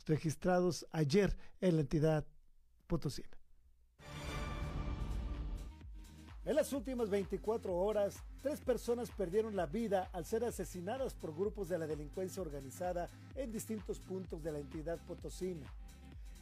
registrados 0.05 0.87
ayer 0.91 1.37
en 1.59 1.75
la 1.75 1.81
entidad 1.81 2.25
potosina. 2.87 3.40
En 6.43 6.55
las 6.55 6.73
últimas 6.73 7.11
24 7.11 7.71
horas, 7.71 8.15
tres 8.41 8.61
personas 8.61 9.11
perdieron 9.11 9.55
la 9.55 9.67
vida 9.67 10.09
al 10.11 10.25
ser 10.25 10.43
asesinadas 10.43 11.13
por 11.13 11.35
grupos 11.35 11.69
de 11.69 11.77
la 11.77 11.85
delincuencia 11.85 12.41
organizada 12.41 13.09
en 13.35 13.51
distintos 13.51 13.99
puntos 13.99 14.41
de 14.41 14.51
la 14.51 14.57
entidad 14.57 14.97
potosina. 15.05 15.71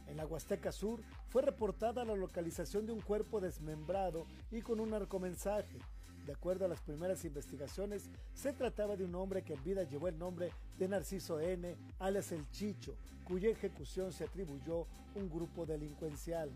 En 0.08 0.16
la 0.16 0.26
Huasteca 0.26 0.72
Sur 0.72 1.00
fue 1.28 1.42
reportada 1.42 2.02
la 2.06 2.16
localización 2.16 2.86
de 2.86 2.92
un 2.92 3.02
cuerpo 3.02 3.42
desmembrado 3.42 4.24
y 4.50 4.62
con 4.62 4.80
un 4.80 4.88
narcomensaje. 4.90 5.78
De 6.24 6.32
acuerdo 6.32 6.64
a 6.64 6.68
las 6.68 6.80
primeras 6.80 7.26
investigaciones, 7.26 8.08
se 8.32 8.54
trataba 8.54 8.96
de 8.96 9.04
un 9.04 9.14
hombre 9.14 9.42
que 9.42 9.52
en 9.52 9.64
vida 9.64 9.82
llevó 9.82 10.08
el 10.08 10.18
nombre 10.18 10.50
de 10.78 10.88
Narciso 10.88 11.40
N, 11.40 11.76
alias 11.98 12.32
El 12.32 12.48
Chicho, 12.50 12.96
cuya 13.24 13.50
ejecución 13.50 14.12
se 14.12 14.24
atribuyó 14.24 14.86
un 15.14 15.28
grupo 15.28 15.66
delincuencial. 15.66 16.50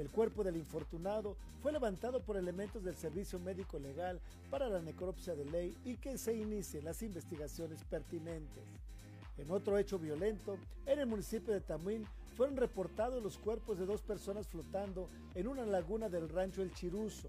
El 0.00 0.08
cuerpo 0.08 0.42
del 0.42 0.56
infortunado 0.56 1.36
fue 1.60 1.72
levantado 1.72 2.20
por 2.20 2.38
elementos 2.38 2.82
del 2.82 2.96
Servicio 2.96 3.38
Médico 3.38 3.78
Legal 3.78 4.18
para 4.48 4.66
la 4.66 4.80
necropsia 4.80 5.34
de 5.34 5.44
ley 5.44 5.76
y 5.84 5.98
que 5.98 6.16
se 6.16 6.34
inicien 6.34 6.86
las 6.86 7.02
investigaciones 7.02 7.84
pertinentes. 7.84 8.64
En 9.36 9.50
otro 9.50 9.76
hecho 9.76 9.98
violento, 9.98 10.56
en 10.86 11.00
el 11.00 11.06
municipio 11.06 11.52
de 11.52 11.60
Tamuín 11.60 12.06
fueron 12.34 12.56
reportados 12.56 13.22
los 13.22 13.36
cuerpos 13.36 13.78
de 13.78 13.84
dos 13.84 14.00
personas 14.00 14.46
flotando 14.46 15.06
en 15.34 15.46
una 15.46 15.66
laguna 15.66 16.08
del 16.08 16.30
rancho 16.30 16.62
El 16.62 16.72
Chiruzo. 16.72 17.28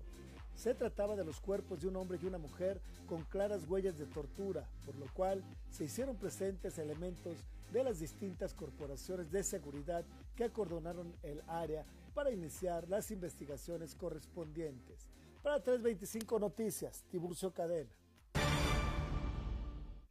Se 0.55 0.73
trataba 0.73 1.17
de 1.17 1.25
los 1.25 1.41
cuerpos 1.41 1.81
de 1.81 1.89
un 1.89 1.97
hombre 1.97 2.19
y 2.23 2.25
una 2.25 2.37
mujer 2.37 2.79
con 3.05 3.25
claras 3.25 3.67
huellas 3.67 3.97
de 3.97 4.05
tortura, 4.05 4.65
por 4.85 4.95
lo 4.95 5.07
cual 5.13 5.43
se 5.69 5.83
hicieron 5.83 6.15
presentes 6.15 6.77
elementos 6.77 7.35
de 7.73 7.83
las 7.83 7.99
distintas 7.99 8.53
corporaciones 8.53 9.29
de 9.29 9.43
seguridad 9.43 10.05
que 10.37 10.45
acordonaron 10.45 11.13
el 11.23 11.41
área 11.47 11.85
para 12.13 12.31
iniciar 12.31 12.87
las 12.89 13.11
investigaciones 13.11 13.95
correspondientes. 13.95 15.09
Para 15.41 15.61
325 15.61 16.39
Noticias, 16.39 17.03
Tiburcio 17.09 17.51
Cadena. 17.51 17.91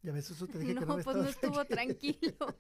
Ya 0.03 0.13
ves, 0.13 0.31
eso 0.31 0.47
te 0.47 0.59
dije 0.59 0.75
no, 0.75 0.81
que 0.81 0.87
no, 0.87 0.99
pues 0.99 1.17
no 1.17 1.25
estuvo 1.25 1.65
tranquilo. 1.67 2.57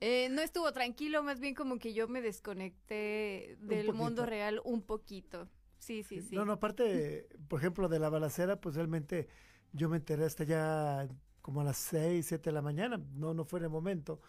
Eh, 0.00 0.28
no 0.30 0.42
estuvo 0.42 0.72
tranquilo, 0.72 1.22
más 1.22 1.38
bien 1.38 1.54
como 1.54 1.78
que 1.78 1.94
yo 1.94 2.08
me 2.08 2.20
desconecté 2.20 3.56
del 3.60 3.92
mundo 3.92 4.26
real 4.26 4.60
un 4.64 4.82
poquito. 4.82 5.48
Sí, 5.78 6.02
sí, 6.02 6.20
sí. 6.20 6.34
No, 6.34 6.44
no, 6.44 6.54
aparte, 6.54 7.28
por 7.48 7.60
ejemplo, 7.60 7.88
de 7.88 7.98
la 7.98 8.08
balacera, 8.08 8.60
pues 8.60 8.74
realmente 8.74 9.28
yo 9.72 9.88
me 9.88 9.96
enteré 9.96 10.24
hasta 10.24 10.44
ya 10.44 11.08
como 11.40 11.60
a 11.60 11.64
las 11.64 11.76
6, 11.78 12.26
7 12.26 12.50
de 12.50 12.52
la 12.52 12.62
mañana. 12.62 13.00
No, 13.14 13.32
no 13.32 13.44
fue 13.44 13.60
en 13.60 13.64
el 13.64 13.70
momento. 13.70 14.20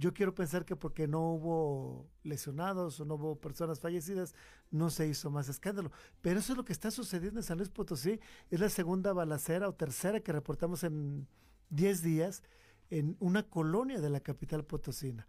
Yo 0.00 0.14
quiero 0.14 0.34
pensar 0.34 0.64
que 0.64 0.76
porque 0.76 1.06
no 1.06 1.34
hubo 1.34 2.08
lesionados 2.22 2.98
o 3.00 3.04
no 3.04 3.16
hubo 3.16 3.38
personas 3.38 3.80
fallecidas, 3.80 4.34
no 4.70 4.88
se 4.88 5.06
hizo 5.06 5.30
más 5.30 5.50
escándalo. 5.50 5.92
Pero 6.22 6.40
eso 6.40 6.54
es 6.54 6.56
lo 6.56 6.64
que 6.64 6.72
está 6.72 6.90
sucediendo 6.90 7.38
en 7.38 7.44
San 7.44 7.58
Luis 7.58 7.68
Potosí. 7.68 8.18
Es 8.48 8.60
la 8.60 8.70
segunda 8.70 9.12
balacera 9.12 9.68
o 9.68 9.74
tercera 9.74 10.20
que 10.20 10.32
reportamos 10.32 10.84
en 10.84 11.28
10 11.68 12.02
días 12.02 12.42
en 12.88 13.18
una 13.20 13.42
colonia 13.42 14.00
de 14.00 14.08
la 14.08 14.20
capital 14.20 14.64
potosina. 14.64 15.26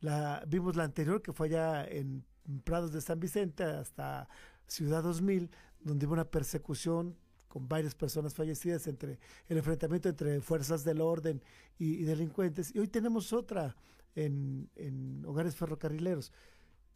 La, 0.00 0.44
vimos 0.46 0.76
la 0.76 0.84
anterior 0.84 1.22
que 1.22 1.32
fue 1.32 1.46
allá 1.46 1.86
en 1.86 2.22
Prados 2.64 2.92
de 2.92 3.00
San 3.00 3.20
Vicente 3.20 3.64
hasta 3.64 4.28
Ciudad 4.66 5.02
2000, 5.02 5.50
donde 5.80 6.04
hubo 6.04 6.12
una 6.12 6.30
persecución 6.30 7.16
con 7.48 7.68
varias 7.68 7.94
personas 7.94 8.34
fallecidas 8.34 8.86
entre 8.86 9.18
el 9.48 9.56
enfrentamiento 9.56 10.10
entre 10.10 10.42
fuerzas 10.42 10.84
del 10.84 11.00
orden 11.00 11.42
y 11.78 12.02
delincuentes. 12.02 12.74
Y 12.74 12.80
hoy 12.80 12.88
tenemos 12.88 13.32
otra 13.32 13.74
en, 14.14 15.24
hogares 15.26 15.56
ferrocarrileros. 15.56 16.32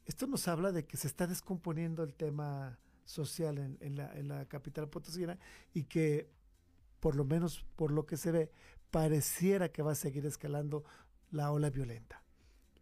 Esto 0.04 0.26
nos 0.26 0.48
habla 0.48 0.72
de 0.72 0.86
que 0.86 0.96
se 0.96 1.06
está 1.06 1.26
descomponiendo 1.26 2.02
el 2.02 2.14
tema 2.14 2.78
social 3.04 3.58
en, 3.58 3.96
la, 3.96 4.12
en 4.18 4.28
la 4.28 4.46
capital 4.46 4.88
potosina 4.88 5.38
y 5.72 5.84
que, 5.84 6.30
por 7.00 7.16
lo 7.16 7.24
menos 7.24 7.64
por 7.76 7.90
lo 7.90 8.06
que 8.06 8.16
se 8.16 8.30
ve, 8.30 8.50
pareciera 8.90 9.70
que 9.70 9.82
va 9.82 9.92
a 9.92 9.96
seguir 9.96 10.26
escalando 10.26 10.84
la 11.30 11.50
ola 11.50 11.70
violenta. 11.70 12.22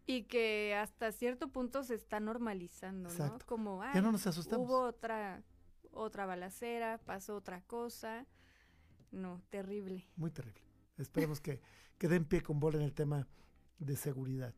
Y 0.05 0.23
que 0.23 0.75
hasta 0.75 1.11
cierto 1.11 1.47
punto 1.49 1.83
se 1.83 1.95
está 1.95 2.19
normalizando, 2.19 3.09
¿no? 3.17 3.39
Como, 3.45 3.81
ya 3.93 4.01
no 4.01 4.11
nos 4.11 4.27
asustamos. 4.27 4.67
Hubo 4.67 4.81
otra, 4.81 5.41
otra 5.91 6.25
balacera, 6.25 6.97
pasó 7.05 7.37
otra 7.37 7.61
cosa. 7.61 8.25
No, 9.11 9.41
terrible. 9.49 10.09
Muy 10.17 10.29
terrible. 10.29 10.61
Esperemos 10.97 11.39
que, 11.39 11.61
que 11.97 12.07
den 12.09 12.25
pie 12.25 12.41
con 12.41 12.59
bola 12.59 12.77
en 12.77 12.83
el 12.83 12.93
tema 12.93 13.27
de 13.83 13.95
seguridad. 13.95 14.53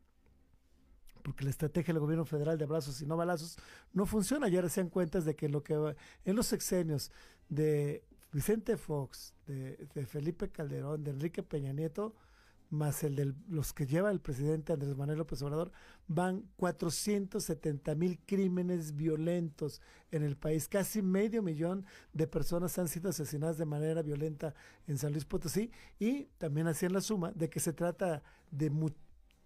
Porque 1.22 1.44
la 1.44 1.50
estrategia 1.50 1.92
del 1.92 2.00
gobierno 2.00 2.24
federal 2.24 2.56
de 2.56 2.64
abrazos 2.64 3.00
y 3.02 3.06
no 3.06 3.16
balazos 3.16 3.58
no 3.92 4.06
funciona. 4.06 4.48
Y 4.48 4.56
ahora 4.56 4.68
se 4.68 4.80
dan 4.80 4.90
cuenta 4.90 5.20
de 5.20 5.34
que 5.34 5.48
lo 5.48 5.62
que 5.62 5.74
en 6.24 6.36
los 6.36 6.46
sexenios 6.46 7.10
de 7.48 8.04
Vicente 8.32 8.76
Fox, 8.76 9.34
de, 9.46 10.06
Felipe 10.06 10.50
Calderón, 10.50 11.02
de 11.02 11.10
Enrique 11.12 11.42
Peña 11.42 11.72
Nieto, 11.72 12.14
más 12.70 13.04
el 13.04 13.14
de 13.14 13.32
los 13.48 13.72
que 13.72 13.86
lleva 13.86 14.10
el 14.10 14.20
presidente 14.20 14.72
Andrés 14.72 14.96
Manuel 14.96 15.18
López 15.18 15.40
Obrador, 15.42 15.72
van 16.08 16.44
470 16.56 17.94
mil 17.94 18.18
crímenes 18.26 18.96
violentos 18.96 19.80
en 20.10 20.22
el 20.22 20.36
país. 20.36 20.68
Casi 20.68 21.00
medio 21.00 21.42
millón 21.42 21.86
de 22.12 22.26
personas 22.26 22.78
han 22.78 22.88
sido 22.88 23.10
asesinadas 23.10 23.56
de 23.56 23.66
manera 23.66 24.02
violenta 24.02 24.54
en 24.86 24.98
San 24.98 25.12
Luis 25.12 25.24
Potosí 25.24 25.70
y 25.98 26.24
también 26.38 26.66
hacían 26.66 26.92
la 26.92 27.00
suma 27.00 27.32
de 27.32 27.48
que 27.48 27.60
se 27.60 27.72
trata 27.72 28.22
de 28.50 28.70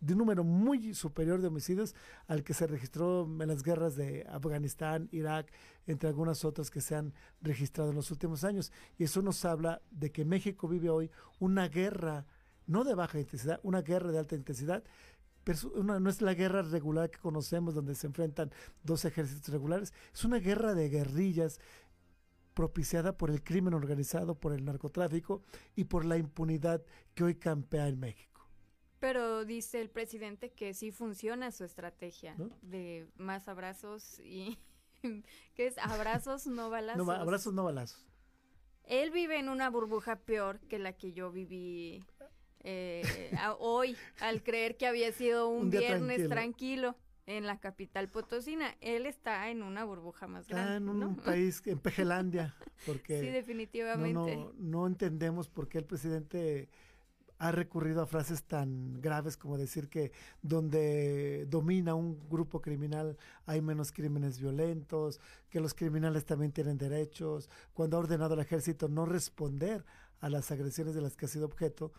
de 0.01 0.15
un 0.15 0.19
número 0.19 0.45
muy 0.45 0.95
superior 0.95 1.41
de 1.41 1.49
homicidios 1.49 1.95
al 2.27 2.43
que 2.43 2.55
se 2.55 2.67
registró 2.67 3.25
en 3.25 3.49
las 3.49 3.63
guerras 3.63 3.97
de 3.97 4.27
Afganistán, 4.29 5.09
Irak, 5.13 5.53
entre 5.87 6.09
algunas 6.09 6.45
otras 6.45 6.71
que 6.71 6.81
se 6.81 6.95
han 6.95 7.13
registrado 7.43 7.91
en 7.91 7.97
los 7.97 8.11
últimos 8.11 8.45
años. 8.45 8.73
Y 8.99 9.05
eso 9.05 9.23
nos 9.23 9.45
habla 9.45 9.83
de 9.91 10.11
que 10.11 10.25
México 10.25 10.69
vive 10.69 10.91
hoy 10.91 11.11
una 11.39 11.69
guerra, 11.69 12.27
no 12.67 12.85
de 12.85 12.95
baja 12.95 13.21
intensidad, 13.21 13.61
una 13.63 13.83
guerra 13.83 14.11
de 14.11 14.19
alta 14.19 14.37
intensidad. 14.37 14.83
Pero 15.45 15.59
no 15.83 16.11
es 16.11 16.21
la 16.21 16.35
guerra 16.35 16.63
regular 16.63 17.11
que 17.11 17.19
conocemos 17.19 17.75
donde 17.75 17.95
se 17.95 18.07
enfrentan 18.07 18.51
dos 18.83 19.05
ejércitos 19.05 19.49
regulares, 19.49 19.93
es 20.13 20.25
una 20.25 20.39
guerra 20.39 20.75
de 20.75 20.91
guerrillas 20.91 21.61
propiciada 22.53 23.17
por 23.17 23.31
el 23.31 23.43
crimen 23.43 23.73
organizado, 23.73 24.35
por 24.35 24.53
el 24.53 24.67
narcotráfico 24.67 25.43
y 25.77 25.85
por 25.85 26.05
la 26.05 26.19
impunidad 26.19 26.85
que 27.15 27.25
hoy 27.25 27.37
campea 27.37 27.89
en 27.89 27.99
México. 27.99 28.30
Pero 29.01 29.47
dice 29.47 29.81
el 29.81 29.89
presidente 29.89 30.51
que 30.51 30.75
sí 30.75 30.93
funciona 30.93 31.51
su 31.53 31.65
estrategia 31.65 32.37
de 32.61 33.09
más 33.17 33.49
abrazos 33.49 34.21
y 34.21 34.59
que 35.55 35.67
es 35.67 35.79
abrazos 35.79 36.47
no 36.47 36.71
balazos. 36.71 37.07
No, 37.07 37.13
abrazos 37.13 37.55
no 37.55 37.65
balazos. 37.65 38.07
Él 38.85 39.11
vive 39.11 39.39
en 39.39 39.49
una 39.49 39.71
burbuja 39.71 40.17
peor 40.17 40.61
que 40.61 40.79
la 40.79 40.93
que 40.93 41.13
yo 41.13 41.31
viví 41.31 42.05
eh, 42.63 43.03
hoy 43.59 43.97
al 44.21 44.43
creer 44.43 44.77
que 44.77 44.87
había 44.87 45.13
sido 45.13 45.49
un, 45.49 45.71
viernes 45.71 46.29
tranquilo. 46.29 46.97
en 47.27 47.47
la 47.47 47.59
capital 47.59 48.09
potosina. 48.11 48.77
Él 48.81 49.07
está 49.07 49.49
en 49.49 49.63
una 49.63 49.85
burbuja 49.85 50.27
más 50.27 50.47
grande. 50.47 50.77
Está 50.77 50.77
en 50.77 50.89
un 50.89 51.17
país, 51.25 51.63
en 51.67 51.79
Pejelandia, 51.79 52.55
porque 52.85 53.21
sí, 53.21 53.29
definitivamente. 53.29 54.37
no, 54.37 54.53
no 54.59 54.87
entendemos 54.87 55.49
por 55.49 55.69
qué 55.69 55.79
el 55.79 55.85
presidente 55.85 56.69
ha 57.41 57.53
recurrido 57.53 58.03
a 58.03 58.07
frases 58.07 58.43
tan 58.43 59.01
graves 59.01 59.39
como 59.39 59.57
decir 59.57 59.89
que 59.89 60.13
donde 60.43 61.47
domina 61.49 61.95
un 61.95 62.29
grupo 62.29 62.61
criminal 62.61 63.17
hay 63.47 63.63
menos 63.63 63.93
crímenes 63.93 64.39
violentos, 64.39 65.21
que 65.49 65.59
los 65.59 65.73
criminales 65.73 66.27
también 66.27 66.53
tienen 66.53 66.77
derechos, 66.77 67.49
cuando 67.73 67.97
ha 67.97 68.01
ordenado 68.01 68.35
al 68.35 68.41
ejército 68.41 68.89
no 68.89 69.07
responder 69.07 69.87
a 70.21 70.29
las 70.29 70.51
agresiones 70.51 70.95
de 70.95 71.01
las 71.01 71.17
que 71.17 71.25
ha 71.25 71.29
sido 71.31 71.47
objeto, 71.47 71.93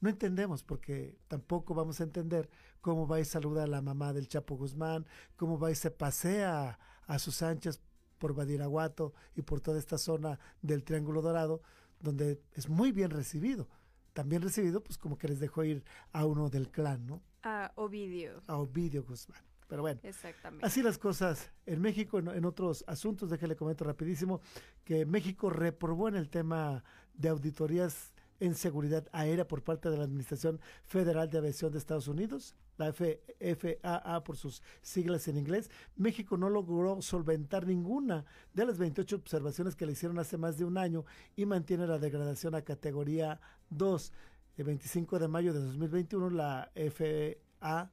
no 0.00 0.08
entendemos 0.08 0.62
porque 0.62 1.18
tampoco 1.28 1.74
vamos 1.74 2.00
a 2.00 2.04
entender 2.04 2.48
cómo 2.80 3.06
va 3.06 3.20
y 3.20 3.26
saluda 3.26 3.64
a 3.64 3.66
la 3.66 3.82
mamá 3.82 4.14
del 4.14 4.26
Chapo 4.26 4.56
Guzmán, 4.56 5.04
cómo 5.36 5.58
va 5.58 5.70
y 5.70 5.74
se 5.74 5.90
pasea 5.90 6.78
a 7.06 7.18
sus 7.18 7.42
anchas 7.42 7.82
por 8.16 8.34
Badiraguato 8.34 9.12
y 9.36 9.42
por 9.42 9.60
toda 9.60 9.78
esta 9.78 9.98
zona 9.98 10.40
del 10.62 10.82
Triángulo 10.82 11.20
Dorado, 11.20 11.60
donde 12.00 12.40
es 12.54 12.70
muy 12.70 12.90
bien 12.90 13.10
recibido 13.10 13.68
también 14.12 14.42
recibido, 14.42 14.82
pues 14.82 14.98
como 14.98 15.18
que 15.18 15.28
les 15.28 15.40
dejó 15.40 15.64
ir 15.64 15.84
a 16.12 16.26
uno 16.26 16.48
del 16.50 16.70
clan, 16.70 17.06
¿no? 17.06 17.22
A 17.42 17.72
Ovidio. 17.76 18.42
A 18.46 18.56
Ovidio 18.56 19.04
Guzmán. 19.04 19.42
Pero 19.68 19.82
bueno, 19.82 20.00
Exactamente. 20.02 20.64
así 20.64 20.82
las 20.82 20.96
cosas 20.96 21.50
en 21.66 21.82
México, 21.82 22.18
en, 22.18 22.44
otros 22.46 22.84
asuntos, 22.86 23.28
déjale 23.28 23.54
comento 23.54 23.84
rapidísimo, 23.84 24.40
que 24.84 25.04
México 25.04 25.50
reprobó 25.50 26.08
en 26.08 26.16
el 26.16 26.30
tema 26.30 26.82
de 27.12 27.28
auditorías 27.28 28.14
en 28.40 28.54
seguridad 28.54 29.06
aérea 29.12 29.46
por 29.46 29.62
parte 29.62 29.90
de 29.90 29.98
la 29.98 30.04
Administración 30.04 30.60
Federal 30.84 31.28
de 31.28 31.38
Aviación 31.38 31.72
de 31.72 31.78
Estados 31.78 32.08
Unidos, 32.08 32.54
la 32.78 32.92
FAA 32.92 34.24
por 34.24 34.36
sus 34.36 34.62
siglas 34.80 35.26
en 35.28 35.36
inglés, 35.36 35.70
México 35.96 36.36
no 36.36 36.48
logró 36.48 37.02
solventar 37.02 37.66
ninguna 37.66 38.24
de 38.54 38.64
las 38.64 38.78
28 38.78 39.16
observaciones 39.16 39.74
que 39.74 39.84
le 39.84 39.92
hicieron 39.92 40.18
hace 40.18 40.38
más 40.38 40.56
de 40.56 40.64
un 40.64 40.78
año 40.78 41.04
y 41.36 41.44
mantiene 41.44 41.86
la 41.86 41.98
degradación 41.98 42.54
a 42.54 42.62
categoría 42.62 43.40
2. 43.70 44.12
El 44.56 44.64
25 44.64 45.18
de 45.18 45.28
mayo 45.28 45.52
de 45.52 45.60
2021, 45.60 46.30
la 46.30 46.70
FAA 46.74 47.90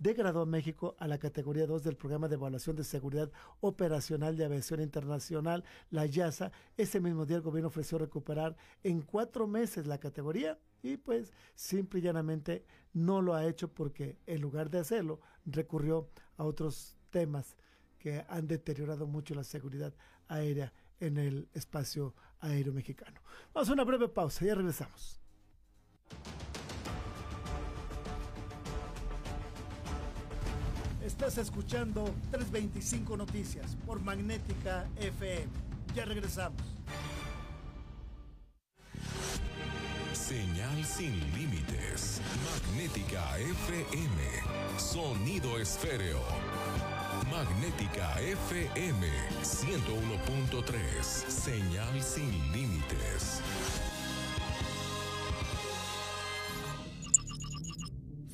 degradó 0.00 0.40
a 0.40 0.46
México 0.46 0.96
a 0.98 1.06
la 1.06 1.18
categoría 1.18 1.66
2 1.66 1.84
del 1.84 1.96
Programa 1.96 2.26
de 2.26 2.34
Evaluación 2.34 2.74
de 2.74 2.84
Seguridad 2.84 3.30
Operacional 3.60 4.34
de 4.36 4.46
Aviación 4.46 4.80
Internacional, 4.80 5.62
la 5.90 6.06
YASA. 6.06 6.52
Ese 6.78 7.00
mismo 7.00 7.26
día 7.26 7.36
el 7.36 7.42
gobierno 7.42 7.68
ofreció 7.68 7.98
recuperar 7.98 8.56
en 8.82 9.02
cuatro 9.02 9.46
meses 9.46 9.86
la 9.86 9.98
categoría 9.98 10.58
y 10.82 10.96
pues 10.96 11.34
simple 11.54 12.00
y 12.00 12.02
llanamente 12.02 12.64
no 12.94 13.20
lo 13.20 13.34
ha 13.34 13.44
hecho 13.44 13.68
porque 13.68 14.16
en 14.26 14.40
lugar 14.40 14.70
de 14.70 14.78
hacerlo 14.78 15.20
recurrió 15.44 16.08
a 16.38 16.44
otros 16.44 16.96
temas 17.10 17.56
que 17.98 18.24
han 18.28 18.48
deteriorado 18.48 19.06
mucho 19.06 19.34
la 19.34 19.44
seguridad 19.44 19.92
aérea 20.28 20.72
en 20.98 21.18
el 21.18 21.48
espacio 21.52 22.14
aéreo 22.40 22.72
mexicano. 22.72 23.20
Vamos 23.54 23.68
a 23.68 23.72
una 23.72 23.84
breve 23.84 24.08
pausa, 24.08 24.44
ya 24.44 24.54
regresamos. 24.54 25.20
Estás 31.04 31.38
escuchando 31.38 32.04
325 32.30 33.16
Noticias 33.16 33.76
por 33.86 34.00
Magnética 34.00 34.88
FM. 34.96 35.48
Ya 35.94 36.04
regresamos. 36.04 36.62
Señal 40.12 40.84
sin 40.84 41.12
límites. 41.34 42.20
Magnética 42.44 43.38
FM. 43.38 44.78
Sonido 44.78 45.58
esféreo. 45.58 46.20
Magnética 47.30 48.20
FM 48.20 49.06
101.3. 49.42 51.02
Señal 51.02 52.02
sin 52.02 52.30
límites. 52.52 53.40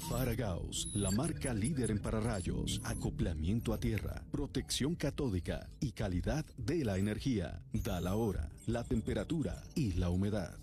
Paragaus, 0.08 0.88
la 0.94 1.10
marca 1.10 1.52
líder 1.52 1.90
en 1.90 1.98
pararrayos, 2.00 2.80
acoplamiento 2.84 3.74
a 3.74 3.78
tierra, 3.78 4.24
protección 4.30 4.94
catódica 4.94 5.68
y 5.78 5.92
calidad 5.92 6.46
de 6.56 6.84
la 6.84 6.96
energía. 6.96 7.62
Da 7.72 8.00
la 8.00 8.14
hora, 8.14 8.48
la 8.66 8.82
temperatura 8.84 9.62
y 9.74 9.92
la 9.92 10.08
humedad. 10.08 10.58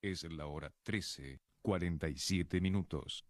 Es 0.00 0.22
la 0.30 0.46
hora 0.46 0.72
13, 0.84 1.40
47 1.62 2.60
minutos. 2.60 3.24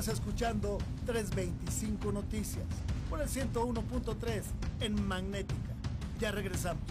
Estás 0.02 0.18
escuchando 0.18 0.78
325 1.06 2.10
Noticias 2.10 2.64
por 3.08 3.22
el 3.22 3.28
101.3 3.28 4.42
en 4.80 5.06
Magnética. 5.06 5.76
Ya 6.18 6.32
regresamos. 6.32 6.82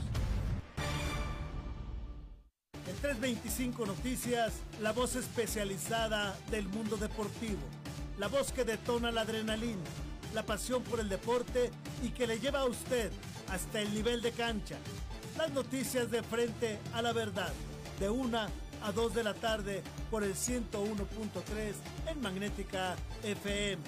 325 3.01 3.85
Noticias, 3.85 4.53
la 4.81 4.93
voz 4.93 5.17
especializada 5.17 6.37
del 6.51 6.69
mundo 6.69 6.95
deportivo, 6.95 7.59
la 8.17 8.29
voz 8.29 8.53
que 8.53 8.63
detona 8.63 9.11
la 9.11 9.21
adrenalina, 9.21 9.83
la 10.33 10.43
pasión 10.43 10.81
por 10.81 11.01
el 11.01 11.09
deporte 11.09 11.69
y 12.01 12.11
que 12.11 12.27
le 12.27 12.39
lleva 12.39 12.61
a 12.61 12.65
usted 12.65 13.11
hasta 13.49 13.81
el 13.81 13.93
nivel 13.93 14.21
de 14.21 14.31
cancha. 14.31 14.77
Las 15.37 15.51
noticias 15.51 16.09
de 16.09 16.23
frente 16.23 16.79
a 16.93 17.01
la 17.01 17.11
verdad, 17.11 17.51
de 17.99 18.09
una 18.09 18.47
a 18.83 18.91
2 18.91 19.13
de 19.13 19.23
la 19.23 19.33
tarde 19.33 19.83
por 20.09 20.23
el 20.23 20.33
101.3 20.33 21.73
en 22.07 22.21
Magnética 22.21 22.95
FM. 23.23 23.81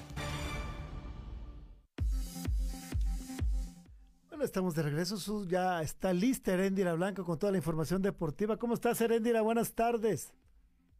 estamos 4.43 4.75
de 4.75 4.83
regreso. 4.83 5.45
Ya 5.45 5.81
está 5.81 6.13
lista 6.13 6.53
Erendira 6.53 6.93
Blanco 6.93 7.25
con 7.25 7.39
toda 7.39 7.51
la 7.51 7.57
información 7.57 8.01
deportiva. 8.01 8.57
¿Cómo 8.57 8.73
estás, 8.73 8.99
Erendira? 9.01 9.41
Buenas 9.41 9.73
tardes. 9.73 10.33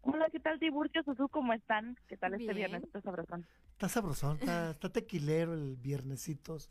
Hola, 0.01 0.27
¿qué 0.31 0.39
tal, 0.39 0.59
Tiburcio, 0.59 1.03
Susu? 1.03 1.29
¿Cómo 1.29 1.53
están? 1.53 1.97
¿Qué 2.07 2.17
tal 2.17 2.33
este 2.33 2.53
viernes? 2.53 2.83
Está 2.83 3.01
sabrosón. 3.01 3.45
Está 3.71 3.89
sabrosón, 3.89 4.37
está, 4.39 4.73
tequilero 4.89 5.53
el 5.53 5.75
viernesitos. 5.77 6.69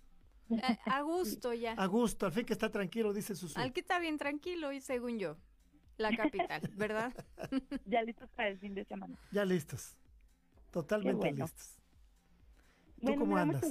Eh, 0.50 0.78
a, 0.84 1.00
gusto 1.02 1.54
ya. 1.54 1.72
A 1.72 1.86
gusto, 1.86 2.26
al 2.26 2.32
fin 2.32 2.44
que 2.44 2.52
está 2.52 2.70
tranquilo, 2.70 3.12
dice 3.12 3.34
Susu. 3.34 3.58
Al 3.58 3.72
que 3.72 3.80
está 3.80 3.98
bien 3.98 4.18
tranquilo 4.18 4.72
y 4.72 4.80
según 4.80 5.18
yo, 5.18 5.36
la 6.03 6.16
capital, 6.16 6.62
¿verdad? 6.76 7.12
ya 7.86 8.03
listos 8.03 8.28
para 8.30 8.48
el 8.48 8.59
fin 8.59 8.74
de 8.74 8.84
semana. 8.84 9.16
Ya 9.30 9.44
listos, 9.44 9.96
totalmente 10.70 11.32
listos. 11.32 11.78
¿Tú 13.00 13.16
cómo 13.16 13.36
andas? 13.36 13.64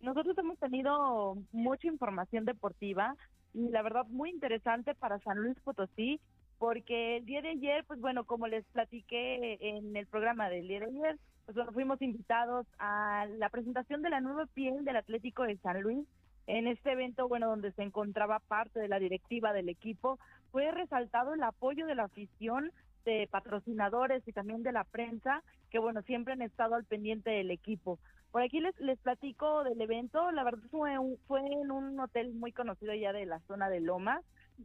Nosotros 0.00 0.38
hemos 0.38 0.58
tenido 0.58 1.36
mucha 1.52 1.88
información 1.88 2.44
deportiva 2.44 3.16
y 3.54 3.68
la 3.68 3.82
verdad 3.82 4.06
muy 4.06 4.30
interesante 4.30 4.94
para 4.94 5.18
San 5.20 5.38
Luis 5.38 5.58
Potosí, 5.60 6.20
porque 6.58 7.16
el 7.16 7.24
día 7.24 7.42
de 7.42 7.50
ayer, 7.50 7.84
pues 7.84 8.00
bueno, 8.00 8.24
como 8.24 8.46
les 8.46 8.64
platiqué 8.66 9.58
en 9.60 9.96
el 9.96 10.06
programa 10.06 10.48
del 10.48 10.68
día 10.68 10.80
de 10.80 10.86
ayer, 10.86 11.18
pues 11.46 11.56
bueno, 11.56 11.72
fuimos 11.72 12.02
invitados 12.02 12.66
a 12.78 13.26
la 13.38 13.48
presentación 13.48 14.02
de 14.02 14.10
la 14.10 14.20
nueva 14.20 14.46
piel 14.46 14.84
del 14.84 14.96
Atlético 14.96 15.44
de 15.44 15.56
San 15.58 15.80
Luis. 15.80 16.06
En 16.46 16.66
este 16.66 16.92
evento, 16.92 17.28
bueno, 17.28 17.48
donde 17.48 17.72
se 17.72 17.82
encontraba 17.82 18.38
parte 18.38 18.80
de 18.80 18.88
la 18.88 18.98
directiva 18.98 19.52
del 19.52 19.68
equipo, 19.68 20.18
fue 20.50 20.70
resaltado 20.70 21.34
el 21.34 21.42
apoyo 21.42 21.86
de 21.86 21.94
la 21.94 22.04
afición, 22.04 22.72
de 23.04 23.28
patrocinadores 23.30 24.26
y 24.26 24.32
también 24.32 24.62
de 24.62 24.72
la 24.72 24.84
prensa, 24.84 25.42
que 25.70 25.78
bueno, 25.78 26.02
siempre 26.02 26.34
han 26.34 26.42
estado 26.42 26.74
al 26.74 26.84
pendiente 26.84 27.30
del 27.30 27.50
equipo. 27.50 27.98
Por 28.30 28.42
aquí 28.42 28.60
les, 28.60 28.78
les 28.80 28.98
platico 28.98 29.64
del 29.64 29.80
evento, 29.80 30.30
la 30.32 30.44
verdad 30.44 30.62
fue, 30.70 30.92
fue 31.26 31.40
en 31.40 31.70
un 31.70 31.98
hotel 31.98 32.34
muy 32.34 32.52
conocido 32.52 32.92
ya 32.94 33.12
de 33.12 33.24
la 33.24 33.40
zona 33.40 33.70
de 33.70 33.80
Loma, 33.80 34.20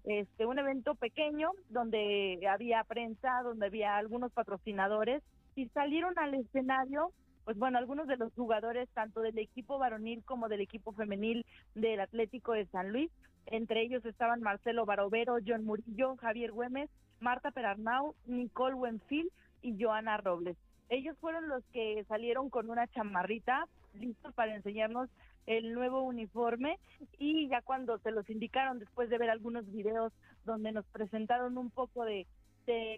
este, 0.06 0.46
un 0.46 0.60
evento 0.60 0.96
pequeño 0.96 1.52
donde 1.70 2.40
había 2.50 2.84
prensa, 2.84 3.42
donde 3.44 3.68
había 3.68 3.96
algunos 3.96 4.32
patrocinadores 4.34 5.24
y 5.56 5.68
salieron 5.70 6.18
al 6.18 6.34
escenario 6.34 7.12
pues 7.46 7.58
bueno, 7.58 7.78
algunos 7.78 8.08
de 8.08 8.18
los 8.18 8.34
jugadores 8.34 8.89
tanto 8.94 9.22
del 9.22 9.38
equipo 9.38 9.78
varonil 9.78 10.24
como 10.24 10.50
del 10.50 10.62
equipo 10.62 10.94
femenil 10.94 11.46
del 11.76 12.00
Atlético 12.00 12.54
de 12.54 12.66
San 12.68 12.91
Luis, 12.91 13.12
entre 13.48 13.82
ellos 13.82 14.06
estaban 14.06 14.41
Marcelo 14.41 14.86
Barovero, 14.86 15.38
John 15.46 15.66
Murillo, 15.66 16.16
Javier 16.18 16.52
Güemes, 16.52 16.89
Marta 17.20 17.52
Perarnau, 17.52 18.16
Nicole 18.26 18.76
Wenfield 18.76 19.30
y 19.62 19.82
Joana 19.82 20.18
Robles. 20.18 20.58
Ellos 20.89 21.18
fueron 21.20 21.48
los 21.48 21.64
que 21.74 22.04
salieron 22.08 22.50
con 22.50 22.70
una 22.70 22.88
chamarrita, 22.88 23.68
listos 23.94 24.34
para 24.34 24.56
enseñarnos 24.56 25.10
el 25.46 25.74
nuevo 25.74 26.02
uniforme 26.04 26.80
y 27.18 27.48
ya 27.50 27.62
cuando 27.62 27.98
se 28.00 28.12
los 28.12 28.30
indicaron 28.30 28.80
después 28.80 29.10
de 29.10 29.18
ver 29.18 29.30
algunos 29.30 29.70
videos 29.72 30.14
donde 30.46 30.72
nos 30.72 30.86
presentaron 30.86 31.58
un 31.58 31.70
poco 31.70 32.06
de 32.06 32.26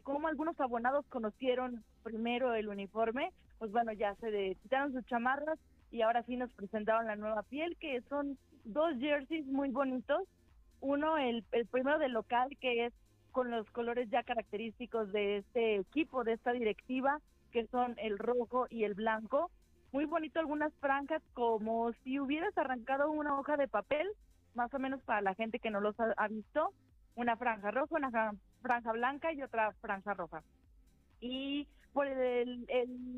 cómo 0.04 0.28
algunos 0.28 0.60
abonados 0.60 1.06
conocieron 1.10 1.84
primero 2.04 2.54
el 2.54 2.68
uniforme, 2.68 3.32
pues 3.60 3.72
bueno, 3.72 3.92
ya 3.94 4.16
se 4.16 4.56
quitaron 4.62 4.94
sus 4.94 5.06
chamarras 5.06 5.60
y 5.92 6.02
ahora 6.02 6.24
sí 6.24 6.36
nos 6.36 6.52
presentaron 6.52 7.08
la 7.08 7.16
nueva 7.16 7.44
piel, 7.44 7.78
que 7.78 8.02
son 8.10 8.38
dos 8.64 8.98
jerseys 9.00 9.46
muy 9.46 9.70
bonitos. 9.70 10.22
Uno, 10.82 11.18
el, 11.18 11.44
el 11.52 11.66
primero 11.68 11.98
del 12.00 12.14
local, 12.14 12.50
que 12.60 12.86
es 12.86 12.94
con 13.32 13.52
los 13.52 13.70
colores 13.72 14.10
ya 14.10 14.24
característicos 14.24 15.12
de 15.12 15.38
este 15.38 15.76
equipo, 15.76 16.24
de 16.24 16.34
esta 16.34 16.54
directiva, 16.54 17.20
que 17.52 17.68
son 17.68 17.96
el 17.98 18.18
rojo 18.18 18.68
y 18.70 18.84
el 18.84 18.94
blanco. 18.94 19.52
Muy 19.92 20.06
bonito 20.06 20.40
algunas 20.40 20.74
franjas, 20.76 21.22
como 21.34 21.92
si 22.04 22.20
hubieras 22.20 22.58
arrancado 22.58 23.12
una 23.12 23.38
hoja 23.40 23.58
de 23.58 23.68
papel, 23.68 24.08
más 24.54 24.74
o 24.74 24.80
menos 24.80 25.02
para 25.04 25.22
la 25.22 25.36
gente 25.36 25.60
que 25.60 25.70
no 25.70 25.80
los 25.80 25.96
ha, 26.00 26.28
visto, 26.28 26.74
una 27.16 27.38
franja 27.38 27.72
roja, 27.72 27.96
una 27.96 28.34
franja 28.62 28.92
blanca 28.92 29.34
y 29.34 29.42
otra 29.42 29.74
franja 29.82 30.14
roja. 30.14 30.44
Y 31.20 31.68
por 31.96 32.08
el, 32.08 32.68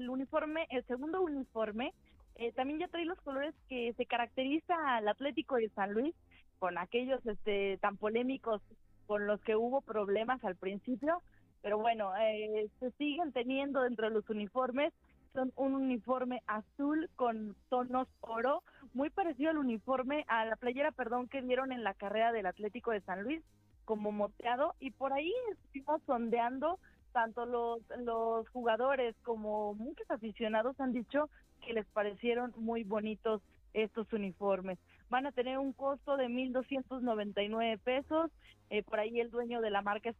uniforme, 0.08 0.68
el 0.70 0.86
segundo 0.86 1.24
uniforme, 1.24 1.96
eh, 2.36 2.52
también 2.52 2.78
ya 2.78 2.88
trae 2.88 3.06
los 3.06 3.20
colores 3.22 3.56
que 3.68 3.92
se 3.94 4.06
caracteriza 4.06 4.76
al 4.98 5.08
Atlético 5.08 5.56
de 5.56 5.70
San 5.70 5.94
Luis, 5.94 6.14
con 6.60 6.78
aquellos 6.78 7.26
este, 7.26 7.80
tan 7.80 7.98
polémicos 7.98 8.62
con 9.08 9.26
los 9.26 9.42
que 9.42 9.56
hubo 9.56 9.82
problemas 9.82 10.44
al 10.46 10.56
principio, 10.56 11.24
pero 11.64 11.80
bueno, 11.80 12.16
eh, 12.18 12.70
se 12.80 12.92
siguen 12.92 13.32
teniendo 13.32 13.82
dentro 13.82 14.10
de 14.10 14.14
los 14.14 14.30
uniformes, 14.30 14.94
son 15.34 15.52
un 15.56 15.74
uniforme 15.74 16.44
azul 16.46 17.10
con 17.16 17.56
tonos 17.70 18.08
oro, 18.22 18.62
muy 18.94 19.10
parecido 19.10 19.50
al 19.50 19.58
uniforme, 19.58 20.24
a 20.28 20.46
la 20.46 20.56
playera, 20.56 20.92
perdón, 20.92 21.28
que 21.30 21.42
dieron 21.42 21.72
en 21.72 21.84
la 21.84 21.96
carrera 21.96 22.32
del 22.32 22.46
Atlético 22.46 22.92
de 22.92 23.02
San 23.02 23.24
Luis, 23.24 23.42
como 23.86 24.12
moteado, 24.12 24.76
y 24.80 24.92
por 24.92 25.14
ahí 25.14 25.34
estuvimos 25.52 26.00
sondeando, 26.06 26.78
tanto 27.12 27.46
los, 27.46 27.82
los 28.00 28.48
jugadores 28.50 29.16
como 29.24 29.74
muchos 29.74 30.10
aficionados 30.10 30.80
han 30.80 30.94
dicho 30.94 31.30
que 31.66 31.74
les 31.74 31.86
parecieron 31.88 32.54
muy 32.58 32.84
bonitos 32.84 33.42
estos 33.74 34.12
uniformes. 34.14 34.80
Van 35.10 35.26
a 35.26 35.32
tener 35.32 35.58
un 35.58 35.74
costo 35.74 36.18
de 36.18 36.28
1.299 36.28 37.80
pesos. 37.80 38.32
Eh, 38.70 38.84
por 38.84 39.00
ahí 39.00 39.20
el 39.20 39.32
dueño 39.32 39.62
de 39.62 39.70
la 39.70 39.82
marca 39.82 40.10
es 40.10 40.16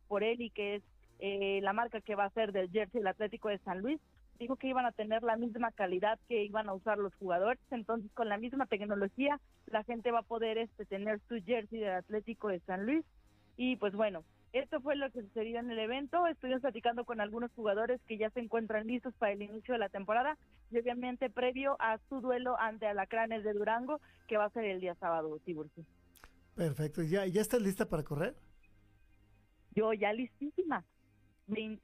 que 0.54 0.76
es 0.76 0.84
eh, 1.20 1.60
la 1.62 1.74
marca 1.74 2.02
que 2.02 2.16
va 2.16 2.26
a 2.26 2.30
ser 2.32 2.52
del 2.52 2.70
jersey 2.72 3.00
del 3.00 3.08
Atlético 3.08 3.50
de 3.50 3.58
San 3.60 3.82
Luis. 3.82 4.00
Dijo 4.40 4.56
que 4.56 4.68
iban 4.68 4.86
a 4.86 4.92
tener 4.92 5.24
la 5.24 5.36
misma 5.36 5.72
calidad 5.72 6.20
que 6.28 6.44
iban 6.44 6.70
a 6.70 6.74
usar 6.74 7.00
los 7.00 7.14
jugadores. 7.16 7.60
Entonces, 7.72 8.12
con 8.14 8.30
la 8.30 8.38
misma 8.38 8.68
tecnología, 8.68 9.40
la 9.66 9.84
gente 9.84 10.12
va 10.12 10.20
a 10.20 10.24
poder 10.24 10.60
este, 10.60 10.86
tener 10.86 11.20
su 11.28 11.42
jersey 11.44 11.80
del 11.80 11.94
Atlético 11.94 12.50
de 12.50 12.60
San 12.60 12.86
Luis. 12.86 13.04
Y 13.58 13.78
pues 13.78 13.94
bueno, 13.94 14.24
esto 14.54 14.82
fue 14.82 14.96
lo 14.96 15.12
que 15.12 15.22
sucedió 15.22 15.60
en 15.60 15.70
el 15.72 15.80
evento. 15.80 16.26
Estuvimos 16.28 16.62
platicando 16.62 17.06
con 17.06 17.20
algunos 17.20 17.52
jugadores 17.52 18.00
que 18.08 18.18
ya 18.18 18.30
se 18.30 18.40
encuentran 18.40 18.88
listos 18.88 19.14
para 19.16 19.34
el 19.34 19.42
inicio 19.42 19.74
de 19.74 19.80
la 19.80 19.90
temporada 19.90 20.38
y 20.72 20.80
obviamente 20.80 21.30
previo 21.30 21.76
a 21.80 22.00
su 22.10 22.22
duelo 22.22 22.60
ante 22.60 22.88
Alacranes 22.88 23.44
de 23.44 23.54
Durango, 23.54 24.00
que 24.28 24.38
va 24.38 24.46
a 24.46 24.50
ser 24.50 24.66
el 24.66 24.80
día 24.80 24.96
sábado, 24.96 25.38
Tiburcio. 25.40 25.84
Perfecto. 26.56 27.04
¿Ya, 27.04 27.26
¿Ya 27.26 27.42
estás 27.42 27.62
lista 27.62 27.88
para 27.88 28.04
correr? 28.04 28.36
Yo 29.76 29.94
ya 29.94 30.12
listísima. 30.14 30.84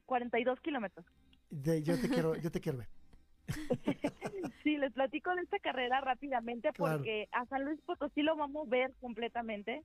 42 0.04 0.60
kilómetros. 0.60 1.06
yo 1.50 2.00
te 2.00 2.08
quiero, 2.08 2.36
yo 2.36 2.50
te 2.50 2.60
quiero 2.60 2.78
ver. 2.78 2.88
sí, 4.62 4.76
les 4.76 4.92
platico 4.92 5.34
de 5.34 5.42
esta 5.42 5.58
carrera 5.58 6.00
rápidamente 6.00 6.70
porque 6.72 7.28
a 7.32 7.44
San 7.46 7.64
Luis 7.64 7.80
Potosí 7.82 8.22
lo 8.22 8.36
vamos 8.36 8.66
a 8.66 8.70
ver 8.70 8.94
completamente 9.00 9.82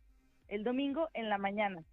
el 0.47 0.63
domingo 0.63 1.09
en 1.13 1.29
la 1.29 1.37
mañana 1.37 1.83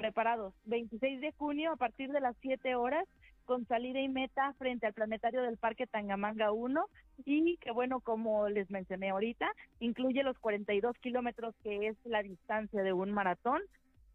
preparados. 0.00 0.54
26 0.66 1.20
de 1.20 1.32
junio 1.32 1.72
a 1.72 1.76
partir 1.76 2.12
de 2.12 2.20
las 2.20 2.36
7 2.40 2.76
horas 2.76 3.04
con 3.44 3.66
salida 3.66 4.00
y 4.00 4.08
meta 4.08 4.52
frente 4.58 4.86
al 4.86 4.92
planetario 4.92 5.42
del 5.42 5.56
Parque 5.56 5.86
Tangamanga 5.86 6.52
1 6.52 6.84
y 7.24 7.56
que 7.56 7.72
bueno, 7.72 8.00
como 8.00 8.48
les 8.48 8.70
mencioné 8.70 9.10
ahorita, 9.10 9.50
incluye 9.80 10.22
los 10.22 10.38
42 10.38 10.96
kilómetros 10.98 11.54
que 11.62 11.88
es 11.88 11.96
la 12.04 12.22
distancia 12.22 12.82
de 12.82 12.92
un 12.92 13.10
maratón, 13.10 13.60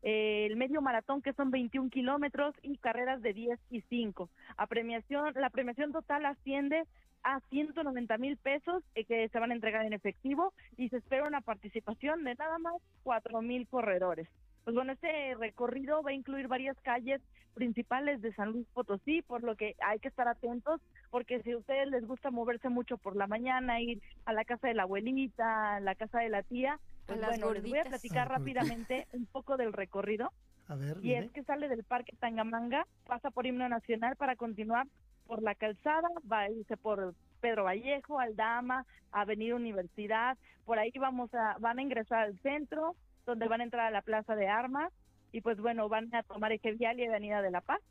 eh, 0.03 0.45
el 0.45 0.55
medio 0.55 0.81
maratón 0.81 1.21
que 1.21 1.33
son 1.33 1.51
21 1.51 1.89
kilómetros 1.89 2.55
y 2.61 2.77
carreras 2.77 3.21
de 3.21 3.33
10 3.33 3.59
y 3.71 3.81
5. 3.81 4.29
A 4.55 4.67
premiación, 4.67 5.33
la 5.35 5.49
premiación 5.49 5.91
total 5.91 6.25
asciende 6.25 6.83
a 7.23 7.39
190 7.49 8.17
mil 8.19 8.37
pesos 8.37 8.83
eh, 8.95 9.03
que 9.03 9.27
se 9.29 9.39
van 9.39 9.51
a 9.51 9.55
entregar 9.55 9.85
en 9.85 9.93
efectivo 9.93 10.53
y 10.77 10.89
se 10.89 10.97
espera 10.97 11.27
una 11.27 11.41
participación 11.41 12.23
de 12.23 12.35
nada 12.35 12.59
más 12.59 12.75
4 13.03 13.41
mil 13.41 13.67
corredores. 13.67 14.29
Pues 14.63 14.75
bueno, 14.75 14.93
este 14.93 15.35
recorrido 15.35 16.01
va 16.01 16.11
a 16.11 16.13
incluir 16.13 16.47
varias 16.47 16.79
calles 16.81 17.21
principales 17.53 18.21
de 18.21 18.33
San 18.33 18.51
Luis 18.51 18.67
Potosí, 18.73 19.21
por 19.21 19.43
lo 19.43 19.55
que 19.55 19.75
hay 19.85 19.99
que 19.99 20.07
estar 20.07 20.27
atentos, 20.27 20.81
porque 21.11 21.41
si 21.43 21.51
a 21.51 21.57
ustedes 21.57 21.89
les 21.89 22.07
gusta 22.07 22.31
moverse 22.31 22.69
mucho 22.69 22.97
por 22.97 23.15
la 23.15 23.27
mañana, 23.27 23.81
ir 23.81 24.01
a 24.25 24.33
la 24.33 24.45
casa 24.45 24.67
de 24.67 24.73
la 24.73 24.83
abuelita, 24.83 25.75
a 25.75 25.79
la 25.79 25.95
casa 25.95 26.19
de 26.19 26.29
la 26.29 26.43
tía, 26.43 26.79
pues 27.05 27.19
bueno, 27.19 27.53
les 27.53 27.63
voy 27.63 27.79
a 27.79 27.83
platicar 27.83 28.29
rápidamente 28.29 29.07
un 29.13 29.25
poco 29.25 29.57
del 29.57 29.73
recorrido. 29.73 30.31
A 30.67 30.75
ver, 30.75 30.97
y 31.03 31.13
es 31.13 31.29
que 31.31 31.43
sale 31.43 31.67
del 31.67 31.83
Parque 31.83 32.15
Tangamanga, 32.17 32.87
pasa 33.05 33.31
por 33.31 33.45
Himno 33.45 33.67
Nacional 33.67 34.15
para 34.15 34.37
continuar 34.37 34.87
por 35.27 35.41
la 35.41 35.55
calzada, 35.55 36.07
va 36.31 36.41
a 36.41 36.49
irse 36.49 36.77
por 36.77 37.13
Pedro 37.41 37.65
Vallejo, 37.65 38.19
Aldama, 38.19 38.85
Avenida 39.11 39.55
Universidad, 39.55 40.37
por 40.65 40.79
ahí 40.79 40.91
vamos 40.97 41.33
a, 41.33 41.57
van 41.59 41.79
a 41.79 41.81
ingresar 41.81 42.23
al 42.23 42.39
centro, 42.39 42.95
donde 43.25 43.47
van 43.47 43.61
a 43.61 43.63
entrar 43.63 43.87
a 43.87 43.91
la 43.91 44.01
Plaza 44.01 44.35
de 44.35 44.47
Armas 44.47 44.91
y 45.31 45.41
pues 45.41 45.57
bueno, 45.57 45.89
van 45.89 46.13
a 46.13 46.23
tomar 46.23 46.51
Eje 46.51 46.73
Vial 46.73 46.99
y 46.99 47.05
Avenida 47.05 47.41
de 47.41 47.51
la 47.51 47.61
Paz, 47.61 47.81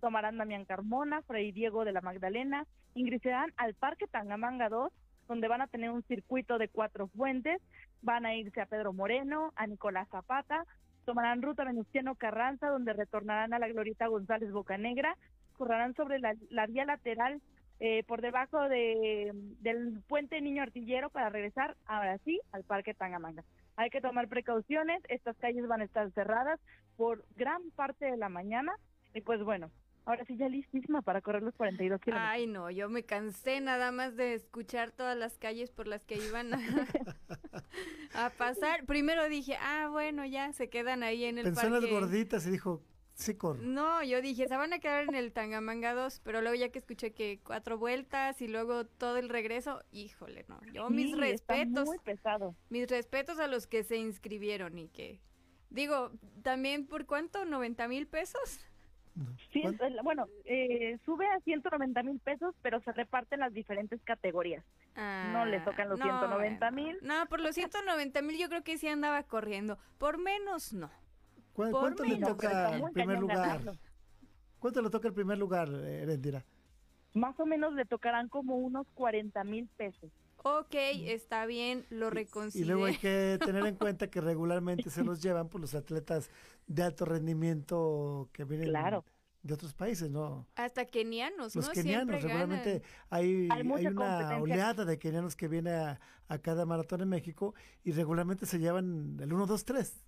tomarán 0.00 0.38
Damián 0.38 0.64
Carmona, 0.64 1.22
Fray 1.22 1.52
Diego 1.52 1.84
de 1.84 1.92
la 1.92 2.00
Magdalena, 2.00 2.66
ingresarán 2.94 3.52
al 3.56 3.74
Parque 3.74 4.06
Tangamanga 4.06 4.68
2, 4.68 4.92
donde 5.28 5.48
van 5.48 5.62
a 5.62 5.66
tener 5.66 5.90
un 5.90 6.02
circuito 6.04 6.58
de 6.58 6.68
cuatro 6.68 7.08
fuentes, 7.08 7.60
van 8.02 8.26
a 8.26 8.34
irse 8.34 8.60
a 8.60 8.66
Pedro 8.66 8.92
Moreno, 8.92 9.52
a 9.56 9.66
Nicolás 9.66 10.08
Zapata, 10.10 10.64
tomarán 11.04 11.42
ruta 11.42 11.64
Venustiano 11.64 12.14
Carranza, 12.14 12.68
donde 12.68 12.92
retornarán 12.92 13.52
a 13.54 13.58
la 13.58 13.68
Glorieta 13.68 14.06
González 14.06 14.52
Bocanegra, 14.52 15.16
correrán 15.56 15.94
sobre 15.94 16.18
la, 16.18 16.66
vía 16.66 16.84
lateral 16.84 17.40
eh, 17.80 18.04
por 18.04 18.20
debajo 18.20 18.68
de, 18.68 19.32
del 19.60 20.00
puente 20.08 20.40
Niño 20.40 20.62
Artillero 20.62 21.10
para 21.10 21.30
regresar 21.30 21.76
ahora 21.86 22.18
sí 22.18 22.40
al 22.52 22.64
Parque 22.64 22.94
Tangamanga. 22.94 23.42
Hay 23.76 23.90
que 23.90 24.00
tomar 24.00 24.28
precauciones, 24.28 25.02
estas 25.08 25.36
calles 25.38 25.66
van 25.66 25.80
a 25.80 25.84
estar 25.84 26.10
cerradas 26.12 26.60
por 26.96 27.24
gran 27.36 27.70
parte 27.70 28.04
de 28.04 28.16
la 28.16 28.28
mañana 28.28 28.72
y 29.14 29.20
pues 29.22 29.42
bueno, 29.42 29.70
ahora 30.04 30.24
sí 30.26 30.36
ya 30.36 30.48
listísima 30.48 31.02
para 31.02 31.20
correr 31.20 31.42
los 31.42 31.54
42 31.54 32.00
kilómetros. 32.00 32.30
Ay, 32.32 32.46
no, 32.46 32.70
yo 32.70 32.88
me 32.88 33.04
cansé 33.04 33.60
nada 33.60 33.92
más 33.92 34.16
de 34.16 34.34
escuchar 34.34 34.92
todas 34.92 35.16
las 35.16 35.38
calles 35.38 35.70
por 35.70 35.86
las 35.86 36.04
que 36.04 36.16
iban 36.16 36.54
a, 36.54 36.58
a 38.26 38.30
pasar. 38.30 38.84
Primero 38.84 39.28
dije, 39.28 39.56
ah, 39.60 39.88
bueno, 39.90 40.24
ya 40.26 40.52
se 40.52 40.68
quedan 40.68 41.02
ahí 41.02 41.24
en 41.24 41.38
el 41.38 41.44
Pensó 41.44 41.66
en 41.66 41.72
las 41.72 41.86
gorditas 41.86 42.46
y 42.46 42.50
dijo, 42.50 42.82
Sí, 43.14 43.36
No, 43.60 44.02
yo 44.02 44.22
dije, 44.22 44.48
se 44.48 44.56
van 44.56 44.72
a 44.72 44.78
quedar 44.78 45.04
en 45.04 45.14
el 45.14 45.32
Tangamanga 45.32 45.94
2, 45.94 46.20
pero 46.24 46.40
luego 46.40 46.56
ya 46.56 46.70
que 46.70 46.78
escuché 46.78 47.12
que 47.12 47.40
cuatro 47.44 47.78
vueltas 47.78 48.40
y 48.40 48.48
luego 48.48 48.84
todo 48.86 49.18
el 49.18 49.28
regreso, 49.28 49.82
híjole, 49.92 50.44
no. 50.48 50.60
Yo 50.72 50.88
mis 50.90 51.16
respetos. 51.16 51.86
muy 51.86 51.98
pesado. 51.98 52.54
Mis 52.70 52.88
respetos 52.88 53.38
a 53.38 53.46
los 53.46 53.66
que 53.66 53.84
se 53.84 53.96
inscribieron 53.96 54.78
y 54.78 54.88
que. 54.88 55.20
Digo, 55.70 56.10
también 56.42 56.86
por 56.86 57.06
cuánto, 57.06 57.44
90 57.44 57.88
mil 57.88 58.06
pesos. 58.06 58.60
Sí, 59.52 59.62
bueno, 60.02 60.26
eh, 60.46 60.98
sube 61.04 61.26
a 61.26 61.38
190 61.40 62.02
mil 62.02 62.18
pesos, 62.18 62.54
pero 62.62 62.80
se 62.80 62.92
reparten 62.92 63.40
las 63.40 63.52
diferentes 63.52 64.00
categorías. 64.02 64.64
no 64.96 65.44
le 65.44 65.60
tocan 65.60 65.90
los 65.90 66.00
190 66.00 66.70
mil. 66.70 66.98
No, 67.02 67.26
por 67.26 67.40
los 67.40 67.54
190 67.54 68.22
mil 68.22 68.38
yo 68.38 68.48
creo 68.48 68.64
que 68.64 68.78
sí 68.78 68.88
andaba 68.88 69.22
corriendo. 69.24 69.78
Por 69.98 70.18
menos, 70.18 70.72
no. 70.72 70.90
¿Cuánto 71.52 72.04
le 72.04 72.18
toca 72.18 72.76
el 72.76 72.90
primer 72.92 73.20
lugar? 73.20 73.60
¿Cuánto 74.58 74.82
le 74.82 74.90
toca 74.90 75.08
el 75.08 75.14
primer 75.14 75.38
lugar, 75.38 75.68
Erendira? 75.68 76.44
Más 77.14 77.38
o 77.40 77.46
menos 77.46 77.74
le 77.74 77.84
tocarán 77.84 78.28
como 78.28 78.56
unos 78.56 78.86
40 78.94 79.44
mil 79.44 79.68
pesos. 79.76 80.10
Ok, 80.44 80.74
está 80.74 81.46
bien, 81.46 81.84
lo 81.90 82.10
reconsidero. 82.10 82.64
Y 82.64 82.68
luego 82.68 82.86
hay 82.86 82.96
que 82.96 83.38
tener 83.44 83.64
en 83.66 83.76
cuenta 83.76 84.08
que 84.08 84.20
regularmente 84.20 84.90
se 84.90 85.04
los 85.04 85.22
llevan 85.22 85.48
por 85.48 85.60
los 85.60 85.74
atletas 85.74 86.30
de 86.66 86.82
alto 86.82 87.04
rendimiento 87.04 88.28
que 88.32 88.44
vienen 88.44 88.72
de 89.42 89.54
otros 89.54 89.74
países, 89.74 90.10
¿no? 90.10 90.46
Hasta 90.54 90.84
kenianos, 90.84 91.56
los 91.56 91.68
kenianos, 91.70 92.22
regularmente 92.22 92.82
hay, 93.10 93.48
hay, 93.50 93.66
una 93.66 94.38
oleada 94.38 94.84
de 94.84 94.98
kenianos 94.98 95.34
que 95.34 95.48
viene 95.48 95.72
a, 95.72 96.00
a, 96.28 96.38
cada 96.38 96.64
maratón 96.64 97.00
en 97.00 97.08
México 97.08 97.54
y 97.82 97.90
regularmente 97.90 98.46
se 98.46 98.60
llevan 98.60 99.18
el 99.20 99.32
1, 99.32 99.46
2, 99.46 99.64
3. 99.64 100.04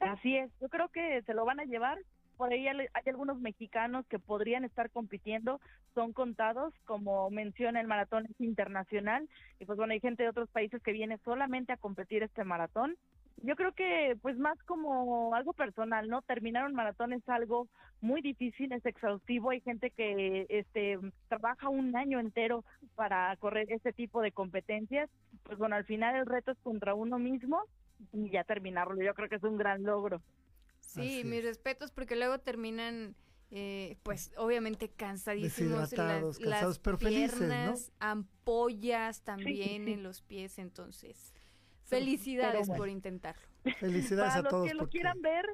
Así 0.00 0.36
es, 0.36 0.50
yo 0.60 0.68
creo 0.68 0.88
que 0.88 1.22
se 1.22 1.34
lo 1.34 1.44
van 1.44 1.60
a 1.60 1.64
llevar. 1.64 1.98
Por 2.36 2.52
ahí 2.52 2.68
hay, 2.68 2.86
algunos 3.06 3.40
mexicanos 3.40 4.06
que 4.06 4.20
podrían 4.20 4.64
estar 4.64 4.90
compitiendo, 4.90 5.60
son 5.94 6.12
contados, 6.12 6.72
como 6.84 7.30
menciona 7.30 7.80
el 7.80 7.88
maratón 7.88 8.28
internacional, 8.38 9.28
y 9.58 9.64
pues 9.64 9.76
bueno, 9.76 9.92
hay 9.92 9.98
gente 9.98 10.22
de 10.22 10.28
otros 10.28 10.48
países 10.50 10.80
que 10.80 10.92
viene 10.92 11.18
solamente 11.24 11.72
a 11.72 11.78
competir 11.78 12.22
este 12.22 12.44
maratón. 12.44 12.96
Yo 13.42 13.56
creo 13.56 13.72
que 13.72 14.16
pues 14.22 14.38
más 14.38 14.56
como 14.64 15.34
algo 15.34 15.52
personal, 15.52 16.08
¿no? 16.08 16.22
Terminar 16.22 16.64
un 16.66 16.74
maratón 16.74 17.12
es 17.12 17.28
algo 17.28 17.66
muy 18.00 18.20
difícil, 18.20 18.72
es 18.72 18.86
exhaustivo, 18.86 19.50
hay 19.50 19.60
gente 19.60 19.90
que 19.90 20.46
este 20.48 20.98
trabaja 21.28 21.68
un 21.68 21.96
año 21.96 22.20
entero 22.20 22.64
para 22.94 23.34
correr 23.36 23.72
este 23.72 23.92
tipo 23.92 24.22
de 24.22 24.30
competencias, 24.30 25.10
pues 25.42 25.58
bueno, 25.58 25.74
al 25.74 25.84
final 25.84 26.14
el 26.14 26.26
reto 26.26 26.52
es 26.52 26.58
contra 26.58 26.94
uno 26.94 27.18
mismo 27.18 27.64
y 28.12 28.30
ya 28.30 28.44
terminarlo. 28.44 29.02
Yo 29.02 29.14
creo 29.14 29.28
que 29.28 29.36
es 29.36 29.42
un 29.42 29.58
gran 29.58 29.82
logro. 29.82 30.22
Sí, 30.80 31.22
mis 31.24 31.44
respetos 31.44 31.90
porque 31.90 32.16
luego 32.16 32.38
terminan, 32.38 33.14
eh, 33.50 33.96
pues 34.02 34.32
obviamente 34.36 34.88
cansadísimos. 34.88 35.92
Las, 35.92 36.40
las 36.40 36.78
piernas, 36.98 37.92
ampollas 38.00 39.22
también 39.22 39.88
en 39.88 40.02
los 40.02 40.22
pies, 40.22 40.58
entonces 40.58 41.34
felicidades 41.88 42.68
por 42.68 42.88
intentarlo. 42.88 43.42
Felicidades 43.78 44.34
a 44.34 44.42
todos. 44.42 44.64
Los 44.64 44.72
que 44.72 44.74
lo 44.74 44.88
quieran 44.88 45.20
ver, 45.20 45.44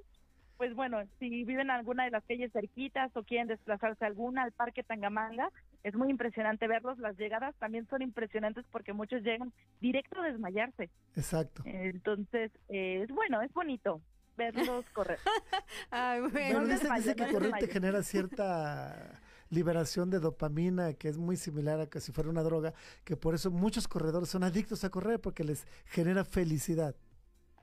pues 0.57 0.75
bueno, 0.75 0.99
si 1.19 1.29
viven 1.29 1.61
en 1.61 1.71
alguna 1.71 2.05
de 2.05 2.11
las 2.11 2.25
calles 2.25 2.53
cerquitas 2.53 3.11
o 3.17 3.23
quieren 3.23 3.49
desplazarse 3.49 4.05
alguna 4.05 4.43
al 4.43 4.53
Parque 4.53 4.83
Tangamanga, 4.83 5.51
es 5.85 5.95
muy 5.95 6.11
impresionante 6.11 6.67
verlos. 6.67 6.99
Las 6.99 7.17
llegadas 7.17 7.55
también 7.57 7.87
son 7.89 8.03
impresionantes 8.03 8.65
porque 8.73 8.93
muchos 8.93 9.23
llegan 9.23 9.53
directo 9.81 10.21
a 10.21 10.27
desmayarse. 10.27 10.91
Exacto. 11.15 11.63
Entonces, 11.67 12.51
eh, 12.69 13.03
es 13.03 13.11
bueno, 13.11 13.43
es 13.43 13.53
bonito 13.53 14.01
verlos 14.37 14.85
correr. 14.93 15.19
Ay, 15.91 16.21
bueno. 16.23 16.67
dice, 16.67 17.15
que 17.15 17.31
correr 17.31 17.53
te 17.61 17.69
genera 17.69 18.03
cierta 18.03 19.21
liberación 19.51 20.11
de 20.11 20.19
dopamina 20.19 20.95
que 20.95 21.09
es 21.09 21.19
muy 21.19 21.37
similar 21.37 21.79
a 21.79 21.87
que 21.87 22.01
si 22.01 22.11
fuera 22.11 22.31
una 22.31 22.43
droga, 22.43 22.73
que 23.05 23.17
por 23.17 23.35
eso 23.35 23.51
muchos 23.51 23.87
corredores 23.87 24.31
son 24.31 24.43
adictos 24.43 24.83
a 24.85 24.91
correr 24.91 25.21
porque 25.21 25.45
les 25.45 25.67
genera 25.85 26.25
felicidad. 26.25 26.97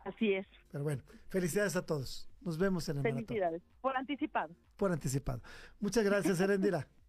Así 0.05 0.33
es. 0.33 0.47
Pero 0.71 0.83
bueno, 0.83 1.03
felicidades 1.27 1.75
a 1.75 1.85
todos. 1.85 2.29
Nos 2.41 2.57
vemos 2.57 2.87
en 2.89 2.97
el 2.97 3.03
Felicidades, 3.03 3.61
por 3.81 3.95
anticipado. 3.97 4.55
Por 4.77 4.91
anticipado. 4.91 5.41
Muchas 5.79 6.03
gracias, 6.03 6.39
Erendira. 6.39 6.87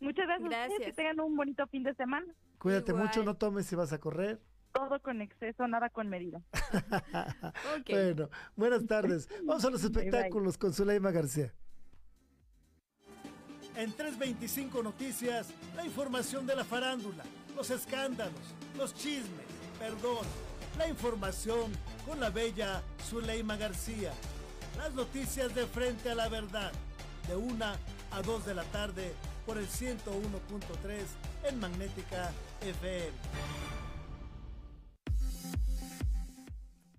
Muchas 0.00 0.26
gracias. 0.26 0.48
gracias. 0.50 0.80
Que 0.80 0.92
tengan 0.92 1.20
un 1.20 1.36
bonito 1.36 1.66
fin 1.68 1.82
de 1.82 1.94
semana. 1.94 2.26
Cuídate 2.58 2.92
mucho, 2.92 3.22
no 3.22 3.34
tomes 3.36 3.66
si 3.66 3.76
vas 3.76 3.92
a 3.92 3.98
correr. 3.98 4.40
Todo 4.72 5.00
con 5.00 5.20
exceso, 5.20 5.66
nada 5.66 5.90
con 5.90 6.08
medida. 6.08 6.42
Bueno, 7.88 8.28
buenas 8.54 8.86
tardes. 8.86 9.28
Vamos 9.44 9.64
a 9.64 9.70
los 9.70 9.82
espectáculos 9.82 10.56
con 10.56 10.72
Zuleima 10.72 11.10
García. 11.10 11.52
En 13.76 13.92
325 13.92 14.82
Noticias, 14.82 15.52
la 15.74 15.84
información 15.84 16.46
de 16.46 16.54
la 16.54 16.64
farándula, 16.64 17.24
los 17.56 17.70
escándalos, 17.70 18.54
los 18.76 18.94
chismes, 18.94 19.46
perdón, 19.78 20.26
la 20.78 20.88
información 20.88 21.72
con 22.06 22.20
la 22.20 22.30
bella 22.30 22.82
Zuleima 23.02 23.56
García. 23.56 24.12
Las 24.76 24.94
noticias 24.94 25.54
de 25.54 25.66
frente 25.66 26.10
a 26.10 26.14
la 26.14 26.28
verdad, 26.28 26.72
de 27.28 27.36
una 27.36 27.74
a 28.12 28.22
2 28.22 28.46
de 28.46 28.54
la 28.54 28.64
tarde 28.64 29.12
por 29.50 29.58
el 29.58 29.66
101.3 29.66 31.48
en 31.48 31.58
Magnética 31.58 32.30
FM. 32.60 33.10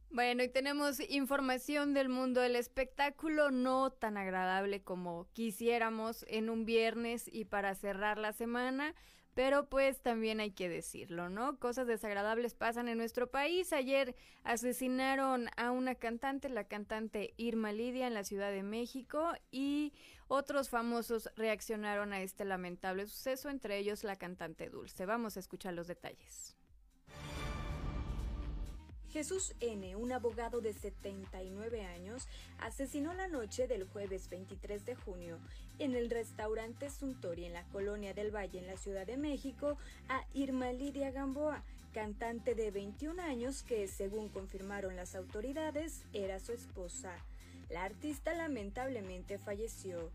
Bueno, 0.09 0.43
y 0.43 0.49
tenemos 0.49 0.99
información 1.09 1.93
del 1.93 2.09
mundo 2.09 2.41
del 2.41 2.57
espectáculo 2.57 3.51
no 3.51 3.91
tan 3.91 4.17
agradable 4.17 4.83
como 4.83 5.29
quisiéramos 5.31 6.25
en 6.27 6.49
un 6.49 6.65
viernes 6.65 7.29
y 7.31 7.45
para 7.45 7.73
cerrar 7.73 8.17
la 8.17 8.33
semana. 8.33 8.95
Pero 9.33 9.69
pues 9.69 10.01
también 10.01 10.39
hay 10.41 10.51
que 10.51 10.67
decirlo, 10.67 11.29
¿no? 11.29 11.57
Cosas 11.57 11.87
desagradables 11.87 12.53
pasan 12.53 12.89
en 12.89 12.97
nuestro 12.97 13.31
país. 13.31 13.71
Ayer 13.71 14.15
asesinaron 14.43 15.47
a 15.55 15.71
una 15.71 15.95
cantante, 15.95 16.49
la 16.49 16.65
cantante 16.65 17.33
Irma 17.37 17.71
Lidia, 17.71 18.07
en 18.07 18.13
la 18.13 18.25
Ciudad 18.25 18.51
de 18.51 18.63
México 18.63 19.31
y 19.49 19.93
otros 20.27 20.69
famosos 20.69 21.29
reaccionaron 21.35 22.13
a 22.13 22.21
este 22.21 22.45
lamentable 22.45 23.07
suceso, 23.07 23.49
entre 23.49 23.77
ellos 23.77 24.03
la 24.03 24.17
cantante 24.17 24.69
Dulce. 24.69 25.05
Vamos 25.05 25.37
a 25.37 25.39
escuchar 25.39 25.73
los 25.73 25.87
detalles. 25.87 26.55
Jesús 29.11 29.53
N., 29.59 29.97
un 29.97 30.13
abogado 30.13 30.61
de 30.61 30.71
79 30.71 31.83
años, 31.83 32.27
asesinó 32.59 33.13
la 33.13 33.27
noche 33.27 33.67
del 33.67 33.83
jueves 33.83 34.29
23 34.29 34.85
de 34.85 34.95
junio 34.95 35.37
en 35.81 35.95
el 35.95 36.11
restaurante 36.11 36.91
Suntory 36.91 37.45
en 37.45 37.53
la 37.53 37.63
colonia 37.63 38.13
del 38.13 38.33
Valle 38.33 38.59
en 38.59 38.67
la 38.67 38.77
Ciudad 38.77 39.07
de 39.07 39.17
México 39.17 39.77
a 40.09 40.23
Irma 40.35 40.71
Lidia 40.71 41.09
Gamboa, 41.09 41.63
cantante 41.91 42.53
de 42.53 42.69
21 42.69 43.19
años 43.19 43.63
que, 43.63 43.87
según 43.87 44.29
confirmaron 44.29 44.95
las 44.95 45.15
autoridades, 45.15 46.03
era 46.13 46.39
su 46.39 46.51
esposa. 46.51 47.15
La 47.69 47.83
artista 47.83 48.35
lamentablemente 48.35 49.39
falleció. 49.39 50.11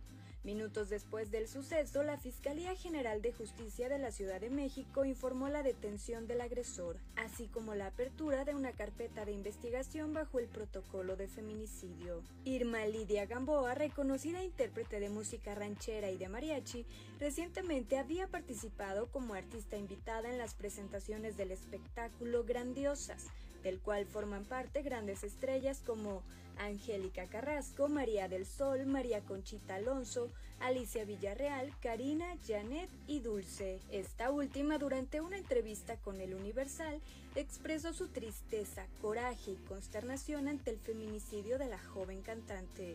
Minutos 0.47 0.89
después 0.89 1.33
del 1.33 1.49
suceso, 1.49 2.05
la 2.05 2.19
Fiscalía 2.19 2.77
General 2.77 3.21
de 3.21 3.33
Justicia 3.33 3.89
de 3.89 3.99
la 3.99 4.13
Ciudad 4.13 4.41
de 4.41 4.49
México 4.49 5.05
informó 5.05 5.49
la 5.49 5.65
detención 5.65 6.29
del 6.29 6.41
agresor, 6.41 6.99
así 7.17 7.49
como 7.49 7.75
la 7.75 7.89
apertura 7.89 8.45
de 8.45 8.55
una 8.55 8.71
carpeta 8.71 9.25
de 9.25 9.33
investigación 9.33 10.13
bajo 10.13 10.39
el 10.39 10.47
protocolo 10.47 11.17
de 11.17 11.27
feminicidio. 11.27 12.23
Irma 12.45 12.87
Lidia 12.87 13.27
Gamboa, 13.27 13.75
reconocida 13.75 14.41
intérprete 14.45 15.01
de 15.01 15.09
música 15.11 15.57
ranchera 15.57 16.13
y 16.13 16.17
de 16.17 16.29
mariachi, 16.29 16.87
recientemente 17.19 17.99
había 17.99 18.29
participado 18.29 19.11
como 19.11 19.35
artista 19.35 19.77
invitada 19.77 20.31
en 20.31 20.39
las 20.39 20.55
presentaciones 20.55 21.37
del 21.37 21.51
espectáculo 21.51 22.45
Grandiosas, 22.45 23.27
del 23.67 23.81
cual 23.81 24.07
forman 24.07 24.45
parte 24.45 24.83
grandes 24.83 25.25
estrellas 25.25 25.83
como 25.85 26.23
Angélica 26.57 27.27
Carrasco, 27.27 27.89
María 27.89 28.29
del 28.29 28.47
Sol, 28.47 28.87
María 28.87 29.23
Conchita 29.23 29.75
Alonso, 29.75 30.31
Alicia 30.61 31.05
Villarreal, 31.05 31.73
Karina, 31.83 32.27
Janet 32.47 32.89
y 33.09 33.19
Dulce. 33.19 33.81
Esta 33.91 34.31
última, 34.31 34.79
durante 34.79 35.21
una 35.21 35.37
entrevista 35.37 35.97
con 35.97 36.21
El 36.21 36.35
Universal, 36.35 37.01
expresó 37.35 37.93
su 37.93 38.07
tristeza, 38.07 38.87
coraje 39.03 39.51
y 39.51 39.67
consternación 39.69 40.47
ante 40.47 40.71
el 40.71 40.79
feminicidio 40.79 41.59
de 41.59 41.67
la 41.67 41.81
joven 41.81 42.23
cantante. 42.23 42.95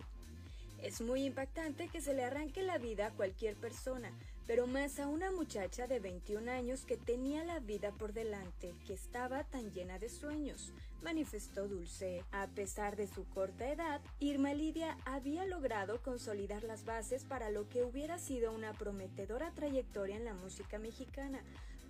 Es 0.81 1.01
muy 1.01 1.25
impactante 1.25 1.89
que 1.89 1.99
se 1.99 2.13
le 2.13 2.23
arranque 2.23 2.63
la 2.63 2.77
vida 2.77 3.07
a 3.07 3.11
cualquier 3.11 3.55
persona, 3.55 4.09
pero 4.47 4.67
más 4.67 4.99
a 4.99 5.07
una 5.07 5.31
muchacha 5.31 5.87
de 5.87 5.99
21 5.99 6.51
años 6.51 6.85
que 6.85 6.97
tenía 6.97 7.43
la 7.43 7.59
vida 7.59 7.91
por 7.91 8.13
delante, 8.13 8.73
que 8.85 8.93
estaba 8.93 9.43
tan 9.43 9.71
llena 9.73 9.99
de 9.99 10.09
sueños, 10.09 10.73
manifestó 11.03 11.67
Dulce. 11.67 12.23
A 12.31 12.47
pesar 12.47 12.95
de 12.95 13.07
su 13.07 13.25
corta 13.25 13.71
edad, 13.71 14.01
Irma 14.19 14.53
Lidia 14.53 14.97
había 15.05 15.45
logrado 15.45 16.01
consolidar 16.01 16.63
las 16.63 16.85
bases 16.85 17.23
para 17.23 17.49
lo 17.49 17.67
que 17.69 17.83
hubiera 17.83 18.19
sido 18.19 18.51
una 18.51 18.73
prometedora 18.73 19.51
trayectoria 19.51 20.15
en 20.15 20.25
la 20.25 20.33
música 20.33 20.79
mexicana, 20.79 21.41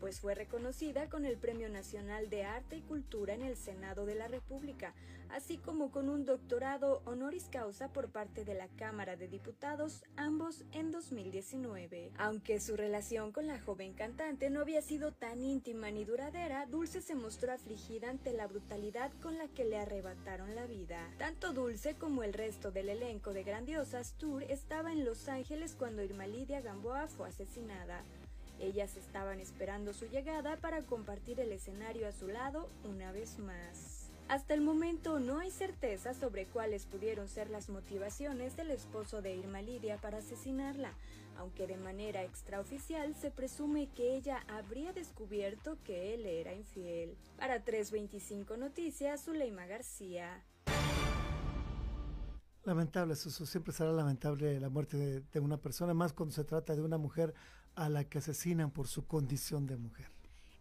pues 0.01 0.19
fue 0.19 0.33
reconocida 0.33 1.07
con 1.09 1.25
el 1.25 1.37
Premio 1.37 1.69
Nacional 1.69 2.29
de 2.31 2.43
Arte 2.43 2.75
y 2.75 2.81
Cultura 2.81 3.35
en 3.35 3.43
el 3.43 3.55
Senado 3.55 4.07
de 4.07 4.15
la 4.15 4.27
República, 4.27 4.95
así 5.29 5.57
como 5.57 5.91
con 5.91 6.09
un 6.09 6.25
doctorado 6.25 7.03
honoris 7.05 7.47
causa 7.51 7.93
por 7.93 8.09
parte 8.09 8.43
de 8.43 8.55
la 8.55 8.67
Cámara 8.67 9.15
de 9.15 9.27
Diputados, 9.27 10.03
ambos 10.17 10.65
en 10.71 10.91
2019. 10.91 12.11
Aunque 12.17 12.59
su 12.59 12.75
relación 12.75 13.31
con 13.31 13.45
la 13.45 13.61
joven 13.61 13.93
cantante 13.93 14.49
no 14.49 14.61
había 14.61 14.81
sido 14.81 15.13
tan 15.13 15.43
íntima 15.43 15.91
ni 15.91 16.03
duradera, 16.03 16.65
Dulce 16.65 17.01
se 17.01 17.13
mostró 17.13 17.53
afligida 17.53 18.09
ante 18.09 18.33
la 18.33 18.47
brutalidad 18.47 19.11
con 19.21 19.37
la 19.37 19.47
que 19.49 19.65
le 19.65 19.77
arrebataron 19.77 20.55
la 20.55 20.65
vida. 20.65 21.11
Tanto 21.19 21.53
Dulce 21.53 21.93
como 21.93 22.23
el 22.23 22.33
resto 22.33 22.71
del 22.71 22.89
elenco 22.89 23.33
de 23.33 23.43
Grandiosas 23.43 24.15
Tour 24.17 24.43
estaba 24.43 24.91
en 24.91 25.05
Los 25.05 25.27
Ángeles 25.27 25.75
cuando 25.77 26.03
Irma 26.03 26.25
Lidia 26.25 26.59
Gamboa 26.59 27.07
fue 27.07 27.29
asesinada. 27.29 28.03
Ellas 28.61 28.95
estaban 28.95 29.39
esperando 29.39 29.91
su 29.91 30.05
llegada 30.05 30.55
para 30.57 30.83
compartir 30.83 31.39
el 31.39 31.51
escenario 31.51 32.07
a 32.07 32.11
su 32.11 32.27
lado 32.27 32.69
una 32.83 33.11
vez 33.11 33.39
más. 33.39 34.11
Hasta 34.27 34.53
el 34.53 34.61
momento 34.61 35.19
no 35.19 35.39
hay 35.39 35.49
certeza 35.49 36.13
sobre 36.13 36.45
cuáles 36.45 36.85
pudieron 36.85 37.27
ser 37.27 37.49
las 37.49 37.69
motivaciones 37.69 38.55
del 38.55 38.69
esposo 38.69 39.23
de 39.23 39.35
Irma 39.35 39.63
Lidia 39.63 39.97
para 39.97 40.19
asesinarla, 40.19 40.93
aunque 41.37 41.65
de 41.65 41.75
manera 41.75 42.23
extraoficial 42.23 43.15
se 43.15 43.31
presume 43.31 43.89
que 43.95 44.15
ella 44.15 44.45
habría 44.47 44.93
descubierto 44.93 45.77
que 45.83 46.13
él 46.13 46.27
era 46.27 46.53
infiel. 46.53 47.17
Para 47.37 47.63
325 47.63 48.57
Noticias, 48.57 49.25
Zuleima 49.25 49.65
García. 49.65 50.45
Lamentable, 52.63 53.15
Susu. 53.15 53.47
Siempre 53.47 53.73
será 53.73 53.91
lamentable 53.91 54.59
la 54.59 54.69
muerte 54.69 54.95
de, 54.95 55.21
de, 55.21 55.39
una 55.39 55.57
persona, 55.57 55.95
más 55.95 56.13
cuando 56.13 56.35
se 56.35 56.43
trata 56.43 56.75
de 56.75 56.81
una 56.83 56.99
mujer 56.99 57.33
a 57.75 57.89
la 57.89 58.03
que 58.03 58.19
asesinan 58.19 58.71
por 58.71 58.87
su 58.87 59.05
condición 59.05 59.67
de 59.67 59.77
mujer. 59.77 60.11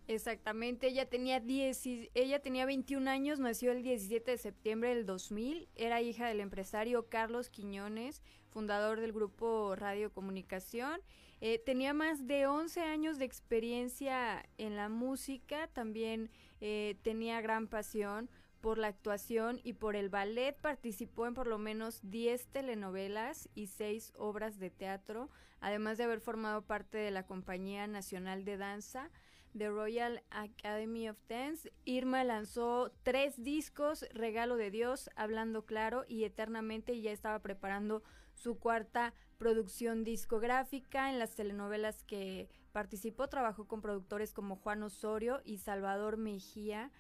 Exactamente, 0.07 0.89
ella 0.89 1.09
tenía, 1.09 1.39
10, 1.39 1.83
ella 2.15 2.41
tenía 2.43 2.67
21 2.67 3.09
años, 3.09 3.39
nació 3.39 3.71
el 3.71 3.85
17 3.85 4.33
de 4.33 4.39
septiembre 4.39 4.93
del 4.93 5.07
2000, 5.07 5.69
era 5.77 6.03
hija 6.03 6.27
del 6.27 6.41
empresario 6.41 7.09
Carlos 7.09 7.49
Quiñones, 7.49 8.21
fundador 8.49 8.99
del 8.99 9.13
grupo 9.13 9.77
Radio 9.77 10.13
Comunicación. 10.13 11.01
Eh, 11.41 11.63
tenía 11.65 11.95
más 11.95 12.27
de 12.27 12.49
11 12.49 12.81
años 12.81 13.19
de 13.19 13.25
experiencia 13.25 14.45
en 14.59 14.75
la 14.75 14.89
música, 14.89 15.69
también 15.69 16.29
eh, 16.61 16.97
tenía 17.03 17.41
gran 17.41 17.69
pasión 17.69 18.29
por 18.61 18.79
la 18.79 18.89
actuación 18.89 19.61
y 19.65 19.75
por 19.75 19.97
el 19.97 20.09
ballet. 20.09 20.57
Participó 20.61 21.27
en 21.27 21.35
por 21.35 21.47
lo 21.47 21.59
menos 21.59 22.01
10 22.03 22.47
telenovelas 22.49 23.49
y 23.55 23.67
6 23.67 24.13
obras 24.17 24.59
de 24.59 24.71
teatro, 24.71 25.31
además 25.61 25.99
de 25.99 26.05
haber 26.05 26.21
formado 26.21 26.63
parte 26.63 26.99
de 26.99 27.11
la 27.11 27.27
Compañía 27.27 27.87
Nacional 27.87 28.45
de 28.45 28.57
Danza. 28.57 29.11
The 29.57 29.69
Royal 29.69 30.23
Academy 30.31 31.09
of 31.09 31.17
Dance, 31.29 31.73
Irma 31.85 32.23
lanzó 32.23 32.93
tres 33.03 33.43
discos, 33.43 34.07
Regalo 34.13 34.57
de 34.57 34.71
Dios, 34.71 35.11
Hablando 35.17 35.67
Claro 35.67 36.05
y 36.07 36.23
Eternamente, 36.23 36.95
y 36.95 37.03
ya 37.03 37.11
estaba 37.11 37.41
preparando 37.41 38.05
su 38.35 38.59
cuarta 38.59 39.13
producción 39.39 40.05
discográfica 40.05 41.11
en 41.11 41.19
las 41.19 41.35
telenovelas 41.35 42.05
que 42.05 42.49
participó. 42.73 43.29
Trabajó 43.29 43.67
con 43.67 43.81
productores 43.81 44.33
como 44.33 44.57
Juan 44.57 44.83
Osorio 44.83 45.41
y 45.45 45.59
Salvador 45.59 46.17
Mejía. 46.17 46.91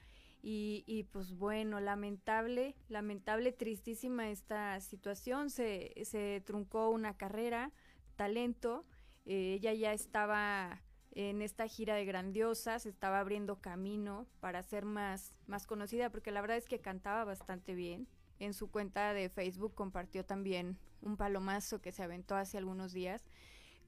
Y, 0.43 1.07
pues 1.13 1.33
bueno, 1.35 1.81
lamentable, 1.81 2.75
lamentable, 2.89 3.53
tristísima 3.53 4.31
esta 4.31 4.81
situación. 4.81 5.51
Se, 5.51 5.93
se 6.05 6.43
truncó 6.45 6.91
una 6.91 7.17
carrera, 7.17 7.73
talento. 8.17 8.87
Eh, 9.27 9.55
ella 9.55 9.75
ya 9.75 9.93
estaba 9.93 10.83
en 11.13 11.43
esta 11.43 11.67
gira 11.67 11.95
de 11.95 12.05
grandiosas, 12.05 12.87
estaba 12.87 13.21
abriendo 13.21 13.61
camino 13.61 14.27
para 14.41 14.63
ser 14.63 14.85
más, 14.85 15.35
más 15.47 15.67
conocida, 15.67 16.11
porque 16.11 16.31
la 16.31 16.41
verdad 16.41 16.57
es 16.57 16.69
que 16.69 16.81
cantaba 16.81 17.25
bastante 17.25 17.75
bien. 17.75 18.09
En 18.39 18.55
su 18.55 18.71
cuenta 18.71 19.13
de 19.13 19.29
Facebook 19.29 19.75
compartió 19.75 20.25
también 20.25 20.79
un 21.03 21.17
palomazo 21.17 21.81
que 21.83 21.93
se 21.93 22.03
aventó 22.03 22.37
hace 22.37 22.57
algunos 22.57 22.93
días 22.93 23.23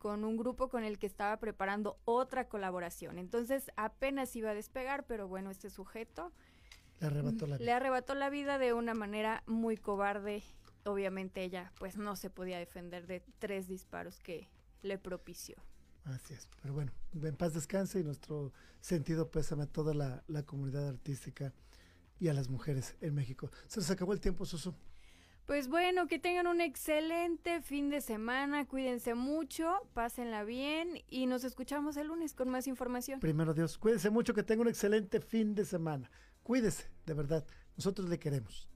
con 0.02 0.24
un 0.24 0.36
grupo 0.36 0.68
con 0.68 0.82
el 0.82 0.98
que 0.98 1.06
estaba 1.06 1.36
preparando 1.36 1.96
otra 2.04 2.48
colaboración. 2.48 3.18
Entonces 3.18 3.70
apenas 3.76 4.34
iba 4.34 4.50
a 4.50 4.54
despegar, 4.54 5.06
pero 5.06 5.28
bueno, 5.28 5.48
este 5.48 5.70
sujeto 5.70 6.32
le 6.98 7.06
arrebató 7.06 7.46
la 7.46 7.56
vida. 7.56 7.64
Le 7.64 7.72
arrebató 7.72 8.14
la 8.16 8.28
vida 8.28 8.58
de 8.58 8.72
una 8.72 8.94
manera 8.94 9.44
muy 9.46 9.76
cobarde. 9.76 10.42
Obviamente 10.84 11.44
ella 11.44 11.70
pues 11.78 11.96
no 11.98 12.16
se 12.16 12.30
podía 12.30 12.58
defender 12.58 13.06
de 13.06 13.22
tres 13.38 13.68
disparos 13.68 14.18
que 14.18 14.48
le 14.82 14.98
propició. 14.98 15.54
Así 16.02 16.34
es, 16.34 16.48
pero 16.60 16.74
bueno, 16.74 16.90
en 17.14 17.36
paz 17.36 17.54
descanse 17.54 18.00
y 18.00 18.02
nuestro 18.02 18.52
sentido 18.80 19.30
pésame 19.30 19.62
a 19.62 19.66
toda 19.66 19.94
la, 19.94 20.24
la 20.26 20.42
comunidad 20.42 20.88
artística 20.88 21.52
y 22.18 22.26
a 22.26 22.34
las 22.34 22.48
mujeres 22.48 22.96
en 23.00 23.14
México. 23.14 23.52
Se 23.68 23.78
nos 23.78 23.88
acabó 23.88 24.12
el 24.12 24.20
tiempo, 24.20 24.46
Susu. 24.46 24.74
Pues 25.52 25.68
bueno, 25.68 26.06
que 26.06 26.18
tengan 26.18 26.46
un 26.46 26.62
excelente 26.62 27.60
fin 27.60 27.90
de 27.90 28.00
semana, 28.00 28.66
cuídense 28.66 29.12
mucho, 29.12 29.86
pásenla 29.92 30.44
bien 30.44 31.02
y 31.10 31.26
nos 31.26 31.44
escuchamos 31.44 31.98
el 31.98 32.06
lunes 32.06 32.32
con 32.32 32.48
más 32.48 32.66
información. 32.66 33.20
Primero 33.20 33.52
Dios, 33.52 33.76
cuídense 33.76 34.08
mucho, 34.08 34.32
que 34.32 34.42
tengan 34.42 34.62
un 34.62 34.70
excelente 34.70 35.20
fin 35.20 35.54
de 35.54 35.66
semana. 35.66 36.10
Cuídese, 36.42 36.88
de 37.04 37.12
verdad, 37.12 37.44
nosotros 37.76 38.08
le 38.08 38.18
queremos. 38.18 38.66